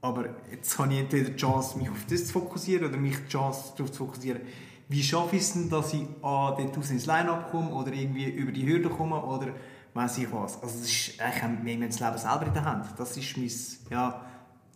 Aber 0.00 0.26
jetzt 0.52 0.78
habe 0.78 0.92
ich 0.92 1.00
entweder 1.00 1.30
die 1.30 1.36
Chance, 1.36 1.76
mich 1.76 1.90
auf 1.90 2.06
das 2.08 2.26
zu 2.26 2.32
fokussieren 2.34 2.88
oder 2.88 2.98
mich 2.98 3.16
die 3.16 3.32
Chance 3.32 3.72
darauf 3.76 3.90
zu 3.90 4.06
fokussieren, 4.06 4.42
wie 4.88 5.02
schaffe 5.02 5.36
ich 5.36 5.42
es 5.42 5.54
denn, 5.54 5.68
dass 5.68 5.92
ich 5.92 6.02
ah, 6.22 6.54
dort 6.56 6.76
ins 6.76 7.06
Line-Up 7.06 7.50
komme 7.50 7.70
oder 7.70 7.92
irgendwie 7.92 8.26
über 8.26 8.52
die 8.52 8.64
Hürde 8.64 8.88
komme 8.90 9.20
oder 9.24 9.48
weiss 9.94 10.18
ich 10.18 10.32
was. 10.32 10.62
Also 10.62 10.78
das 10.78 10.88
ist 10.88 11.20
eigentlich, 11.20 11.64
wir 11.64 11.74
haben 11.74 11.86
das 11.86 12.00
Leben 12.00 12.18
selber 12.18 12.46
in 12.46 12.54
der 12.54 12.64
Hand. 12.64 12.86
Das 12.96 13.16
ist 13.16 13.36
mein, 13.36 13.50
ja, 13.90 14.24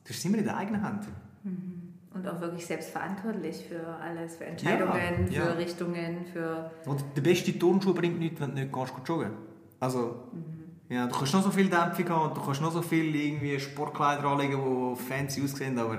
das 0.05 0.17
ist 0.17 0.25
immer 0.25 0.39
in 0.39 0.45
der 0.45 0.57
eigenen 0.57 0.83
Hand. 0.83 1.07
Mhm. 1.43 1.95
Und 2.13 2.29
auch 2.29 2.41
wirklich 2.41 2.65
selbstverantwortlich 2.65 3.65
für 3.69 3.85
alles, 3.87 4.37
für 4.37 4.45
Entscheidungen, 4.45 5.31
ja, 5.31 5.39
ja. 5.39 5.47
für 5.47 5.59
Richtungen, 5.59 6.25
für... 6.33 6.71
Und 6.87 7.05
der 7.17 7.23
beste 7.23 7.59
Turnschuh 7.59 7.93
bringt 7.93 8.19
nichts, 8.19 8.41
wenn 8.41 8.51
du 8.51 8.63
nicht 8.63 8.73
gehst, 8.73 8.93
joggen 9.05 9.33
Also, 9.81 10.29
mhm. 10.33 10.95
ja, 10.95 11.07
du 11.09 11.15
kannst 11.17 11.35
noch 11.35 11.43
so 11.43 11.51
viel 11.51 11.69
Dämpfung 11.69 12.09
haben, 12.11 12.35
du 12.35 12.41
kannst 12.41 12.61
noch 12.61 12.71
so 12.71 12.83
viel 12.83 13.15
irgendwie 13.15 13.59
Sportkleider 13.59 14.25
anlegen, 14.25 14.61
die 14.63 15.03
fancy 15.03 15.43
aussehen, 15.43 15.77
aber 15.77 15.99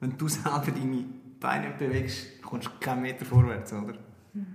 wenn 0.00 0.16
du 0.16 0.26
selber 0.28 0.72
deine 0.72 1.04
Beine 1.38 1.66
nicht 1.68 1.78
bewegst, 1.78 2.42
kommst 2.42 2.66
du 2.66 2.70
keinen 2.80 3.02
Meter 3.02 3.24
vorwärts, 3.24 3.72
oder? 3.72 3.94
Mhm. 4.32 4.46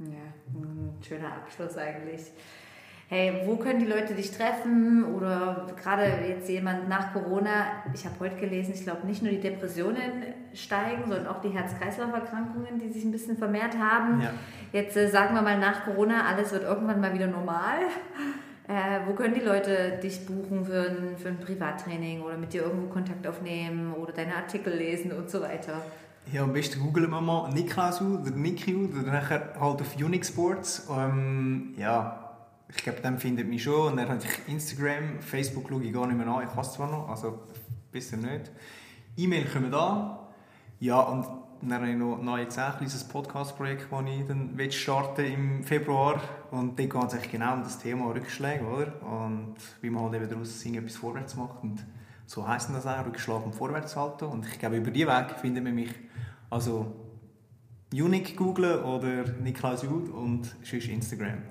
Ja, 0.00 0.32
ein 0.52 0.98
schöner 1.00 1.32
Abschluss 1.32 1.76
eigentlich 1.76 2.32
hey, 3.08 3.42
wo 3.46 3.56
können 3.56 3.80
die 3.80 3.86
Leute 3.86 4.14
dich 4.14 4.30
treffen? 4.30 5.04
Oder 5.14 5.66
gerade 5.82 6.04
jetzt 6.28 6.48
jemand 6.48 6.88
nach 6.88 7.12
Corona, 7.12 7.66
ich 7.94 8.04
habe 8.04 8.14
heute 8.20 8.36
gelesen, 8.36 8.72
ich 8.74 8.82
glaube 8.82 9.06
nicht 9.06 9.22
nur 9.22 9.32
die 9.32 9.40
Depressionen 9.40 10.34
steigen, 10.54 11.02
sondern 11.08 11.26
auch 11.26 11.40
die 11.40 11.48
Herz-Kreislauf-Erkrankungen, 11.48 12.78
die 12.78 12.90
sich 12.90 13.04
ein 13.04 13.10
bisschen 13.10 13.36
vermehrt 13.36 13.78
haben. 13.78 14.20
Ja. 14.20 14.32
Jetzt 14.72 14.96
äh, 14.96 15.08
sagen 15.08 15.34
wir 15.34 15.42
mal 15.42 15.58
nach 15.58 15.84
Corona, 15.84 16.26
alles 16.26 16.52
wird 16.52 16.64
irgendwann 16.64 17.00
mal 17.00 17.14
wieder 17.14 17.26
normal. 17.26 17.78
Äh, 18.68 19.00
wo 19.06 19.14
können 19.14 19.32
die 19.32 19.40
Leute 19.40 19.98
dich 20.02 20.26
buchen 20.26 20.66
für 20.66 20.90
ein, 20.90 21.16
für 21.16 21.28
ein 21.28 21.40
Privattraining 21.40 22.20
oder 22.20 22.36
mit 22.36 22.52
dir 22.52 22.64
irgendwo 22.64 22.88
Kontakt 22.88 23.26
aufnehmen 23.26 23.94
oder 23.94 24.12
deine 24.12 24.36
Artikel 24.36 24.74
lesen 24.74 25.12
und 25.12 25.30
so 25.30 25.40
weiter? 25.40 25.80
Ja, 26.30 26.42
am 26.42 26.52
besten 26.52 26.80
googeln 26.80 27.08
wir 27.08 27.22
mal 27.22 27.50
Niklaus 27.50 28.02
oder 28.02 28.30
Nikiu 28.30 28.90
oder 28.90 29.10
nachher 29.10 29.54
halt 29.58 29.80
auf 29.80 29.96
Unix 29.96 30.28
Sports. 30.28 30.86
Ähm, 30.94 31.72
ja, 31.78 32.27
ich 32.68 32.82
glaube, 32.82 33.00
dann 33.00 33.18
findet 33.18 33.48
mich 33.48 33.62
schon. 33.62 33.92
Und 33.92 33.96
dann 33.96 34.08
habe 34.08 34.20
ich 34.22 34.52
Instagram, 34.52 35.20
Facebook 35.20 35.68
schaue 35.68 35.82
ich 35.82 35.92
gar 35.92 36.06
nicht 36.06 36.16
mehr 36.16 36.26
an. 36.26 36.46
Ich 36.46 36.54
hasse 36.54 36.76
zwar 36.76 36.90
noch, 36.90 37.08
also 37.08 37.40
besser 37.90 38.16
nicht. 38.16 38.50
E-Mail 39.16 39.46
kommen 39.46 39.70
da. 39.70 40.28
Ja, 40.80 41.00
und 41.00 41.26
dann 41.60 41.72
habe 41.72 41.90
ich 41.90 41.96
noch, 41.96 42.22
noch 42.22 42.38
jetzt 42.38 42.58
auch 42.58 42.72
ein 42.72 42.76
kleines 42.76 43.04
Podcast-Projekt, 43.04 43.88
das 43.90 44.04
ich 44.06 44.26
dann 44.26 44.70
starten 44.70 45.24
im 45.24 45.64
Februar. 45.64 46.20
Und 46.50 46.78
dort 46.78 46.90
geht 46.90 47.04
es 47.04 47.14
eigentlich 47.14 47.32
genau 47.32 47.54
um 47.54 47.62
das 47.62 47.78
Thema 47.78 48.12
Rückschläge, 48.12 48.64
oder? 48.64 49.02
Und 49.02 49.56
wie 49.80 49.90
man 49.90 50.04
halt 50.04 50.14
eben 50.14 50.28
daraus 50.28 50.64
etwas 50.64 50.96
vorwärts 50.96 51.34
macht. 51.34 51.62
Und 51.62 51.84
so 52.26 52.46
heisst 52.46 52.70
das 52.70 52.86
auch, 52.86 53.04
Rückschlag 53.04 53.44
und 53.44 53.54
Vorwärtshalten. 53.54 54.28
Und 54.28 54.46
ich 54.46 54.58
glaube, 54.58 54.76
über 54.76 54.90
diesen 54.90 55.08
Weg 55.08 55.30
finden 55.40 55.64
wir 55.64 55.72
mich, 55.72 55.94
also 56.50 56.94
Unique 57.92 58.36
googlen 58.36 58.82
oder 58.84 59.24
Niklaus 59.40 59.82
Jud 59.82 60.10
und 60.10 60.54
sonst 60.62 60.88
Instagram. 60.88 61.42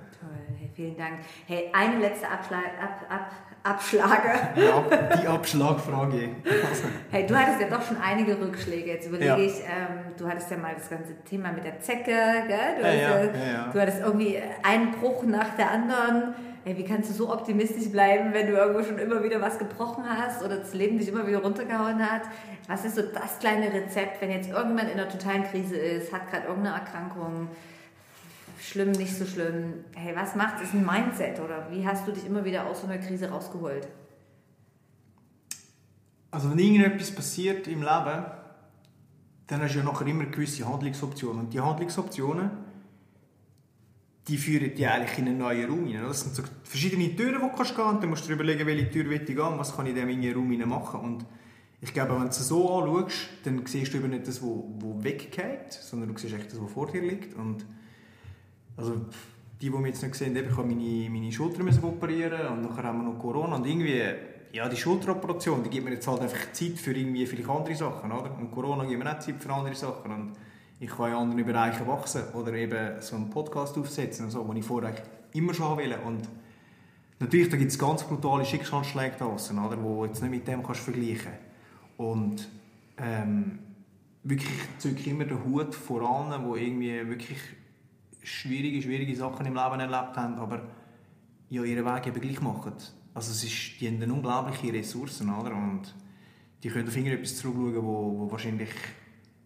Vielen 0.78 0.96
Dank. 0.96 1.22
Hey, 1.48 1.72
eine 1.74 1.98
letzte 1.98 2.30
Abschlag, 2.30 2.66
ab, 2.80 3.04
ab, 3.10 3.32
Abschlage. 3.64 4.30
Ja, 4.56 4.84
die 5.20 5.28
Abschlagfrage. 5.28 6.30
hey, 7.10 7.26
du 7.26 7.36
hattest 7.36 7.62
ja 7.62 7.68
doch 7.68 7.82
schon 7.82 7.98
einige 7.98 8.40
Rückschläge. 8.40 8.92
Jetzt 8.92 9.08
überlege 9.08 9.26
ja. 9.26 9.38
ich, 9.40 9.56
ähm, 9.62 10.14
du 10.16 10.28
hattest 10.28 10.52
ja 10.52 10.58
mal 10.58 10.76
das 10.76 10.88
ganze 10.88 11.16
Thema 11.24 11.52
mit 11.52 11.64
der 11.64 11.80
Zecke, 11.80 12.04
gell? 12.06 12.76
Du, 12.80 12.84
ja, 12.84 13.08
hast, 13.08 13.52
ja, 13.52 13.70
du 13.74 13.82
hattest 13.82 14.02
irgendwie 14.02 14.38
einen 14.62 14.92
Bruch 14.92 15.24
nach 15.24 15.56
der 15.56 15.72
anderen. 15.72 16.36
Hey, 16.64 16.78
wie 16.78 16.84
kannst 16.84 17.10
du 17.10 17.14
so 17.16 17.34
optimistisch 17.34 17.92
bleiben, 17.92 18.32
wenn 18.34 18.46
du 18.46 18.54
irgendwo 18.54 18.84
schon 18.84 19.00
immer 19.00 19.24
wieder 19.24 19.42
was 19.42 19.58
gebrochen 19.58 20.04
hast 20.08 20.46
oder 20.46 20.58
das 20.58 20.76
Leben 20.76 21.00
dich 21.00 21.08
immer 21.08 21.26
wieder 21.26 21.40
runtergehauen 21.40 22.08
hat? 22.08 22.22
Was 22.68 22.86
ist 22.86 22.98
so 22.98 23.02
das 23.02 23.40
kleine 23.40 23.74
Rezept, 23.74 24.22
wenn 24.22 24.30
jetzt 24.30 24.52
irgendjemand 24.52 24.92
in 24.94 25.00
einer 25.00 25.10
totalen 25.10 25.44
Krise 25.46 25.76
ist, 25.76 26.14
hat 26.14 26.30
gerade 26.30 26.46
irgendeine 26.46 26.76
Erkrankung, 26.76 27.48
schlimm, 28.60 28.92
nicht 28.92 29.16
so 29.16 29.26
schlimm. 29.26 29.86
Hey, 29.96 30.16
was 30.16 30.36
macht 30.36 30.62
es 30.64 30.74
ein 30.74 30.86
Mindset 30.86 31.40
oder 31.40 31.68
wie 31.72 31.86
hast 31.86 32.08
du 32.08 32.12
dich 32.12 32.26
immer 32.26 32.44
wieder 32.46 32.66
aus 32.66 32.82
so 32.82 32.88
einer 32.88 32.98
Krise 32.98 33.30
rausgeholt? 33.30 33.88
Also 36.32 36.52
wenn 36.52 36.60
irgendetwas 36.60 37.12
passiert 37.12 37.68
im 37.68 37.82
Leben, 37.82 38.26
dann 39.48 39.62
hast 39.62 39.74
du 39.74 39.80
ja 39.80 39.86
nachher 39.86 40.08
immer 40.08 40.26
gewisse 40.26 40.68
Handlungsoptionen. 40.68 41.46
Und 41.46 41.54
die 41.54 41.60
Handlungsoptionen, 41.60 42.52
die 44.28 44.38
führen 44.38 44.76
dich 44.76 44.88
eigentlich 44.88 45.18
in 45.20 45.28
einen 45.30 45.38
neuen 45.38 45.70
Raum 45.70 45.86
hinein. 45.86 46.04
Das 46.04 46.22
sind 46.22 46.36
so 46.36 46.44
verschiedene 46.64 47.16
Türen, 47.16 47.36
die 47.36 47.40
du 47.40 47.48
gehen 47.48 47.56
kannst 47.56 47.80
und 47.80 48.04
dann 48.04 48.10
musst 48.10 48.28
du 48.28 48.34
überlegen, 48.34 48.66
welche 48.68 48.90
Tür 48.90 49.06
will 49.06 49.22
ich 49.22 49.26
gehen, 49.26 49.38
was 49.38 49.76
kann 49.76 49.86
ich 49.86 49.96
in 49.96 50.22
diesem 50.22 50.38
Raum 50.38 50.70
machen. 50.70 51.00
Und 51.00 51.26
ich 51.80 51.94
glaube, 51.94 52.14
wenn 52.14 52.24
du 52.24 52.28
es 52.28 52.48
so 52.48 52.78
anschaust, 52.78 53.30
dann 53.46 53.66
siehst 53.66 53.94
du 53.94 53.98
eben 53.98 54.10
nicht 54.10 54.28
das, 54.28 54.42
was 54.42 55.04
weggeht, 55.04 55.72
sondern 55.72 56.14
du 56.14 56.20
siehst 56.20 56.34
echt 56.34 56.52
das, 56.52 56.62
was 56.62 56.72
vor 56.72 56.88
dir 56.88 57.02
liegt. 57.02 57.36
Und 57.36 57.66
also 58.78 58.94
die, 59.60 59.70
die 59.70 59.70
mich 59.70 59.88
jetzt 59.88 60.04
nicht 60.04 60.16
sehen, 60.16 60.36
ich 60.36 60.56
habe 60.56 60.68
meine, 60.68 61.10
meine 61.10 61.32
Schulter 61.32 61.64
müssen 61.64 61.84
operieren 61.84 62.48
und 62.48 62.62
nachher 62.62 62.84
haben 62.84 63.00
wir 63.00 63.12
noch 63.12 63.20
Corona 63.20 63.56
und 63.56 63.66
irgendwie, 63.66 64.04
ja, 64.54 64.70
die 64.70 64.78
Schulteroperation, 64.78 65.64
die 65.64 65.70
gibt 65.70 65.86
mir 65.86 65.94
jetzt 65.94 66.08
halt 66.08 66.22
einfach 66.22 66.52
Zeit 66.52 66.78
für 66.78 66.94
irgendwie 66.94 67.26
vielleicht 67.26 67.50
andere 67.50 67.76
Sachen, 67.76 68.12
oder? 68.12 68.38
Und 68.38 68.52
Corona 68.52 68.86
gibt 68.86 69.04
mir 69.04 69.12
auch 69.12 69.20
Zeit 69.20 69.42
für 69.42 69.52
andere 69.52 69.76
Sachen 69.76 70.12
und 70.12 70.34
ich 70.80 70.90
kann 70.90 71.10
in 71.10 71.16
anderen 71.16 71.46
Bereichen 71.46 71.88
wachsen 71.88 72.22
oder 72.34 72.54
eben 72.54 73.02
so 73.02 73.16
einen 73.16 73.32
Podcast 73.32 73.78
aufsetzen 73.78 74.26
und 74.26 74.32
so, 74.32 74.48
was 74.48 74.56
ich 74.56 74.66
vorher 74.66 74.94
immer 75.34 75.54
schon 75.54 75.76
wollte 75.76 76.00
und 76.06 76.22
natürlich, 77.20 77.50
da 77.50 77.58
gibt 77.58 77.72
es 77.72 77.80
ganz 77.80 78.04
brutale 78.04 78.46
Schicksalsschläge 78.46 79.16
draußen, 79.18 79.58
oder? 79.58 79.82
Wo 79.82 80.06
jetzt 80.06 80.22
nicht 80.22 80.32
mit 80.32 80.48
dem 80.48 80.62
kannst 80.62 80.82
vergleichen 80.82 81.32
und 81.98 82.48
ähm, 83.00 83.60
wirklich 84.24 84.52
ich 84.84 85.08
immer 85.08 85.26
den 85.26 85.44
Hut 85.44 85.74
voran, 85.74 86.46
wo 86.46 86.56
irgendwie 86.56 87.08
wirklich 87.08 87.40
schwierige, 88.28 88.82
schwierige 88.82 89.16
Sachen 89.16 89.46
im 89.46 89.56
Leben 89.56 89.80
erlebt 89.80 90.18
haben, 90.18 90.36
aber 90.36 90.62
ja, 91.50 91.64
ihren 91.64 91.86
Weg 91.86 92.08
eben 92.08 92.22
gleich 92.22 92.42
machen. 92.42 92.74
Also 93.14 93.32
es 93.32 93.44
ist, 93.44 93.80
die 93.80 93.88
haben 93.88 94.12
unglaubliche 94.12 94.74
Ressourcen, 94.74 95.34
oder? 95.34 95.52
Und 95.56 95.94
die 96.62 96.70
können 96.70 96.88
auf 96.88 96.96
irgendetwas 96.96 97.38
zurückschauen, 97.38 97.84
wo, 97.84 98.20
wo 98.20 98.32
wahrscheinlich, 98.32 98.70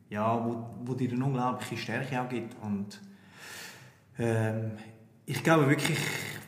ja, 0.10 0.44
wo, 0.44 0.65
wo 0.84 0.94
dir 0.94 1.12
eine 1.12 1.24
unglaubliche 1.24 1.78
Stärke 1.78 2.22
auch 2.22 2.28
gibt. 2.28 2.56
Und 2.62 3.00
ähm, 4.17 4.72
ich 5.26 5.44
glaube 5.44 5.70
wirklich, 5.70 6.00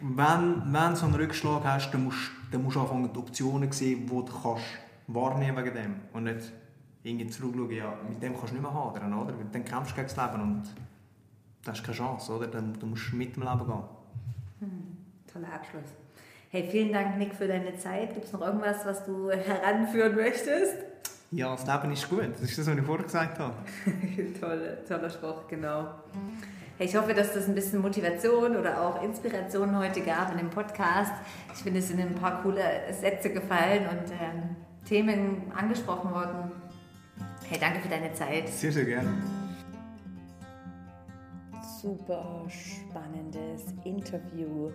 wenn, 0.01 0.73
wenn 0.73 0.89
du 0.89 0.95
so 0.95 1.05
einen 1.05 1.15
Rückschlag 1.15 1.63
hast, 1.63 1.91
dann 1.91 2.05
musst, 2.05 2.31
dann 2.51 2.63
musst 2.63 2.75
du 2.75 2.81
anfangen, 2.81 3.09
die 3.13 3.19
Optionen 3.19 3.71
sehen, 3.71 4.05
die 4.05 4.09
du 4.09 4.25
kannst 4.25 4.65
wahrnehmen 5.07 5.63
wegen 5.63 5.75
dem. 5.75 5.95
Und 6.11 6.23
nicht 6.23 6.51
irgendwie 7.03 7.27
zurückschauen, 7.27 7.71
ja, 7.71 7.93
mit 8.09 8.21
dem 8.21 8.33
kannst 8.33 8.49
du 8.49 8.55
nicht 8.55 8.63
mehr 8.63 8.73
hadern, 8.73 9.13
oder? 9.13 9.33
Dann 9.51 9.63
kämpfst 9.63 9.91
du 9.91 9.95
gegen 9.95 10.07
das 10.07 10.17
Leben 10.17 10.41
und 10.41 10.63
das 11.63 11.79
ist 11.79 11.85
keine 11.85 11.97
Chance, 11.97 12.31
oder? 12.31 12.47
Dann, 12.47 12.73
du 12.79 12.85
musst 12.85 13.13
mit 13.13 13.35
dem 13.35 13.43
Leben 13.43 13.65
gehen. 13.65 13.83
Hm, 14.59 14.97
toller 15.31 15.53
Abschluss. 15.53 15.93
Hey, 16.49 16.67
vielen 16.69 16.93
Dank, 16.93 17.17
Nick, 17.17 17.33
für 17.33 17.47
deine 17.47 17.75
Zeit. 17.77 18.13
Gibt 18.13 18.25
es 18.25 18.33
noch 18.33 18.41
irgendwas, 18.41 18.85
was 18.85 19.05
du 19.05 19.31
heranführen 19.31 20.15
möchtest? 20.15 20.75
Ja, 21.31 21.55
das 21.55 21.65
Leben 21.65 21.93
ist 21.93 22.09
gut. 22.09 22.29
Das 22.33 22.41
ist 22.41 22.59
das, 22.59 22.67
was 22.67 22.77
ich 22.77 22.83
vorher 22.83 23.05
gesagt 23.05 23.39
habe. 23.39 23.55
Tolle, 24.39 24.77
toller 24.87 25.09
Spruch, 25.09 25.47
genau. 25.47 25.87
Hey, 26.77 26.87
ich 26.87 26.95
hoffe, 26.95 27.13
dass 27.13 27.33
das 27.33 27.47
ein 27.47 27.55
bisschen 27.55 27.81
Motivation 27.81 28.55
oder 28.55 28.81
auch 28.81 29.01
Inspiration 29.01 29.75
heute 29.77 30.01
gab 30.01 30.31
in 30.31 30.37
dem 30.37 30.49
Podcast. 30.49 31.13
Ich 31.55 31.63
finde, 31.63 31.79
es 31.79 31.87
sind 31.87 31.99
ein 31.99 32.15
paar 32.15 32.41
coole 32.43 32.61
Sätze 32.99 33.31
gefallen 33.31 33.87
und 33.87 34.11
ähm, 34.11 34.55
Themen 34.87 35.51
angesprochen 35.55 36.11
worden. 36.11 36.51
Hey, 37.49 37.57
danke 37.59 37.79
für 37.79 37.89
deine 37.89 38.13
Zeit. 38.13 38.49
Sehr, 38.49 38.71
sehr 38.71 38.85
gerne 38.85 39.42
super 41.83 42.45
spannendes 42.47 43.65
Interview. 43.83 44.71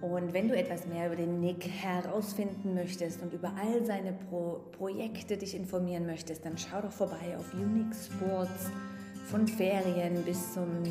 Und 0.00 0.32
wenn 0.32 0.48
du 0.48 0.56
etwas 0.56 0.86
mehr 0.86 1.06
über 1.08 1.16
den 1.16 1.40
Nick 1.40 1.68
herausfinden 1.68 2.74
möchtest 2.74 3.20
und 3.22 3.34
über 3.34 3.52
all 3.62 3.84
seine 3.84 4.14
Pro 4.14 4.60
Projekte 4.72 5.36
dich 5.36 5.54
informieren 5.54 6.06
möchtest, 6.06 6.46
dann 6.46 6.56
schau 6.56 6.80
doch 6.80 6.92
vorbei 6.92 7.36
auf 7.38 7.52
Unique 7.52 7.94
Sports 7.94 8.70
von 9.26 9.46
Ferien 9.46 10.24
bis 10.24 10.54
zum 10.54 10.82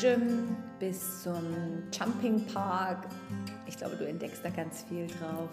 Gym, 0.00 0.56
bis 0.78 1.22
zum 1.22 1.44
Jumping 1.92 2.46
Park. 2.46 3.06
Ich 3.66 3.76
glaube, 3.76 3.96
du 3.96 4.08
entdeckst 4.08 4.42
da 4.42 4.48
ganz 4.48 4.84
viel 4.84 5.06
drauf. 5.06 5.50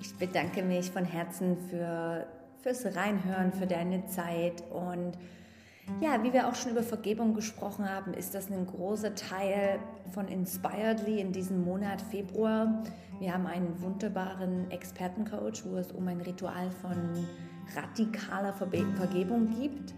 Ich 0.00 0.14
bedanke 0.16 0.62
mich 0.62 0.90
von 0.90 1.04
Herzen 1.04 1.58
für, 1.68 2.26
fürs 2.62 2.86
Reinhören, 2.96 3.52
für 3.52 3.66
deine 3.66 4.06
Zeit 4.06 4.62
und 4.70 5.18
ja, 6.00 6.22
wie 6.22 6.32
wir 6.32 6.48
auch 6.48 6.54
schon 6.54 6.72
über 6.72 6.82
Vergebung 6.82 7.34
gesprochen 7.34 7.88
haben, 7.88 8.12
ist 8.12 8.34
das 8.34 8.50
ein 8.50 8.66
großer 8.66 9.14
Teil 9.14 9.78
von 10.12 10.28
Inspiredly 10.28 11.20
in 11.20 11.32
diesem 11.32 11.64
Monat 11.64 12.02
Februar. 12.02 12.82
Wir 13.18 13.32
haben 13.32 13.46
einen 13.46 13.80
wunderbaren 13.80 14.70
Expertencoach, 14.70 15.64
wo 15.64 15.76
es 15.76 15.92
um 15.92 16.06
ein 16.08 16.20
Ritual 16.20 16.70
von 16.70 17.26
radikaler 17.74 18.52
Vergebung 18.52 19.48
gibt. 19.58 19.94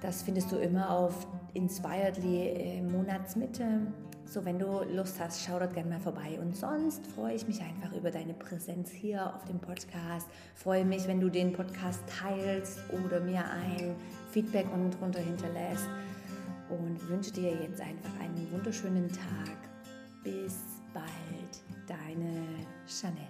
Das 0.00 0.22
findest 0.22 0.52
du 0.52 0.56
immer 0.56 0.90
auf 0.90 1.26
Inspiredly 1.54 2.82
Monatsmitte. 2.82 3.92
So, 4.24 4.44
wenn 4.44 4.60
du 4.60 4.84
Lust 4.94 5.18
hast, 5.18 5.44
schau 5.44 5.58
dort 5.58 5.74
gerne 5.74 5.90
mal 5.90 6.00
vorbei. 6.00 6.38
Und 6.40 6.56
sonst 6.56 7.04
freue 7.08 7.34
ich 7.34 7.48
mich 7.48 7.60
einfach 7.60 7.92
über 7.96 8.12
deine 8.12 8.32
Präsenz 8.32 8.90
hier 8.90 9.34
auf 9.34 9.44
dem 9.44 9.58
Podcast. 9.58 10.28
Freue 10.54 10.84
mich, 10.84 11.08
wenn 11.08 11.20
du 11.20 11.28
den 11.28 11.52
Podcast 11.52 12.00
teilst 12.06 12.78
oder 13.04 13.18
mir 13.18 13.42
ein 13.50 13.96
Feedback 14.30 14.66
unten 14.72 14.90
drunter 14.90 15.20
hinterlässt. 15.20 15.88
Und 16.68 17.08
wünsche 17.08 17.32
dir 17.32 17.52
jetzt 17.52 17.80
einfach 17.80 18.10
einen 18.20 18.50
wunderschönen 18.52 19.08
Tag. 19.08 19.56
Bis 20.22 20.58
bald, 20.94 21.62
deine 21.88 22.44
Jeanette. 22.86 23.29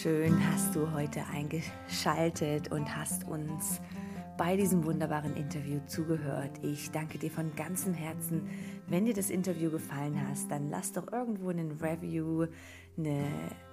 Schön 0.00 0.38
hast 0.52 0.76
du 0.76 0.90
heute 0.92 1.24
eingeschaltet 1.26 2.70
und 2.70 2.96
hast 2.96 3.24
uns 3.24 3.80
bei 4.38 4.56
diesem 4.56 4.84
wunderbaren 4.84 5.36
Interview 5.36 5.80
zugehört. 5.88 6.52
Ich 6.62 6.90
danke 6.92 7.18
dir 7.18 7.30
von 7.30 7.54
ganzem 7.56 7.92
Herzen. 7.92 8.48
Wenn 8.86 9.04
dir 9.04 9.12
das 9.12 9.30
Interview 9.30 9.70
gefallen 9.70 10.18
hat, 10.26 10.38
dann 10.48 10.70
lass 10.70 10.92
doch 10.92 11.12
irgendwo 11.12 11.50
einen 11.50 11.72
Review, 11.72 12.46
eine, 12.96 13.24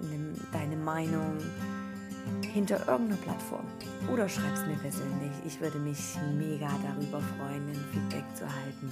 eine, 0.01 0.33
deine 0.51 0.75
Meinung 0.75 1.37
hinter 2.51 2.79
irgendeiner 2.87 3.21
Plattform 3.21 3.65
oder 4.11 4.27
schreib 4.27 4.53
es 4.53 4.65
mir 4.65 4.77
persönlich. 4.77 5.31
Ich 5.45 5.61
würde 5.61 5.77
mich 5.77 6.17
mega 6.35 6.69
darüber 6.83 7.21
freuen, 7.21 7.69
ein 7.69 7.85
Feedback 7.93 8.23
zu 8.35 8.45
erhalten. 8.45 8.89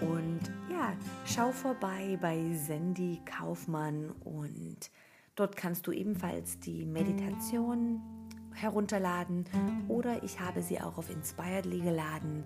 Und 0.00 0.40
ja, 0.70 0.94
schau 1.26 1.52
vorbei 1.52 2.18
bei 2.20 2.54
Sandy 2.54 3.20
Kaufmann 3.26 4.10
und 4.24 4.90
dort 5.36 5.54
kannst 5.54 5.86
du 5.86 5.92
ebenfalls 5.92 6.58
die 6.60 6.86
Meditation 6.86 8.00
herunterladen 8.54 9.44
oder 9.88 10.22
ich 10.22 10.40
habe 10.40 10.62
sie 10.62 10.80
auch 10.80 10.98
auf 10.98 11.10
Inspiredly 11.10 11.80
geladen 11.80 12.44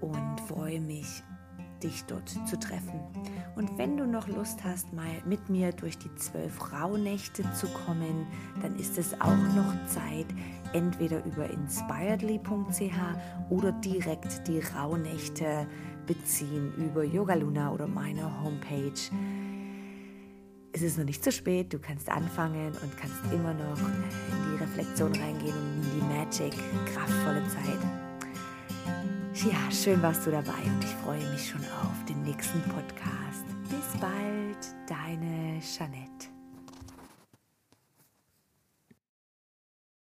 und 0.00 0.40
freue 0.48 0.80
mich, 0.80 1.22
dich 1.82 2.04
dort 2.04 2.28
zu 2.28 2.58
treffen. 2.58 3.00
Und 3.54 3.78
wenn 3.78 3.96
du 3.96 4.06
noch 4.06 4.28
Lust 4.28 4.64
hast, 4.64 4.92
mal 4.92 5.22
mit 5.24 5.48
mir 5.48 5.72
durch 5.72 5.98
die 5.98 6.14
zwölf 6.16 6.72
Rauhnächte 6.72 7.44
zu 7.52 7.66
kommen, 7.68 8.26
dann 8.62 8.76
ist 8.76 8.98
es 8.98 9.18
auch 9.20 9.36
noch 9.54 9.74
Zeit, 9.86 10.26
entweder 10.72 11.24
über 11.24 11.48
inspiredly.ch 11.48 13.50
oder 13.50 13.72
direkt 13.72 14.48
die 14.48 14.60
Rauhnächte 14.60 15.66
beziehen 16.06 16.72
über 16.76 17.04
Yoga 17.04 17.34
Luna 17.34 17.72
oder 17.72 17.86
meine 17.86 18.42
Homepage 18.42 18.92
es 20.76 20.82
ist 20.82 20.98
noch 20.98 21.06
nicht 21.06 21.24
zu 21.24 21.32
spät, 21.32 21.72
du 21.72 21.78
kannst 21.78 22.10
anfangen 22.10 22.72
und 22.82 22.96
kannst 22.98 23.16
immer 23.32 23.54
noch 23.54 23.78
in 23.78 24.52
die 24.52 24.62
Reflexion 24.62 25.10
reingehen 25.14 25.54
und 25.54 25.82
in 25.82 26.00
die 26.00 26.04
Magic, 26.04 26.52
kraftvolle 26.92 27.42
Zeit. 27.48 27.80
Ja, 29.50 29.70
schön 29.70 30.02
warst 30.02 30.26
du 30.26 30.30
dabei 30.30 30.52
und 30.66 30.84
ich 30.84 30.94
freue 31.02 31.30
mich 31.30 31.48
schon 31.48 31.62
auf 31.82 32.04
den 32.06 32.22
nächsten 32.24 32.60
Podcast. 32.60 33.46
Bis 33.70 34.00
bald, 34.00 34.74
deine 34.86 35.60
Jeanette. 35.60 36.35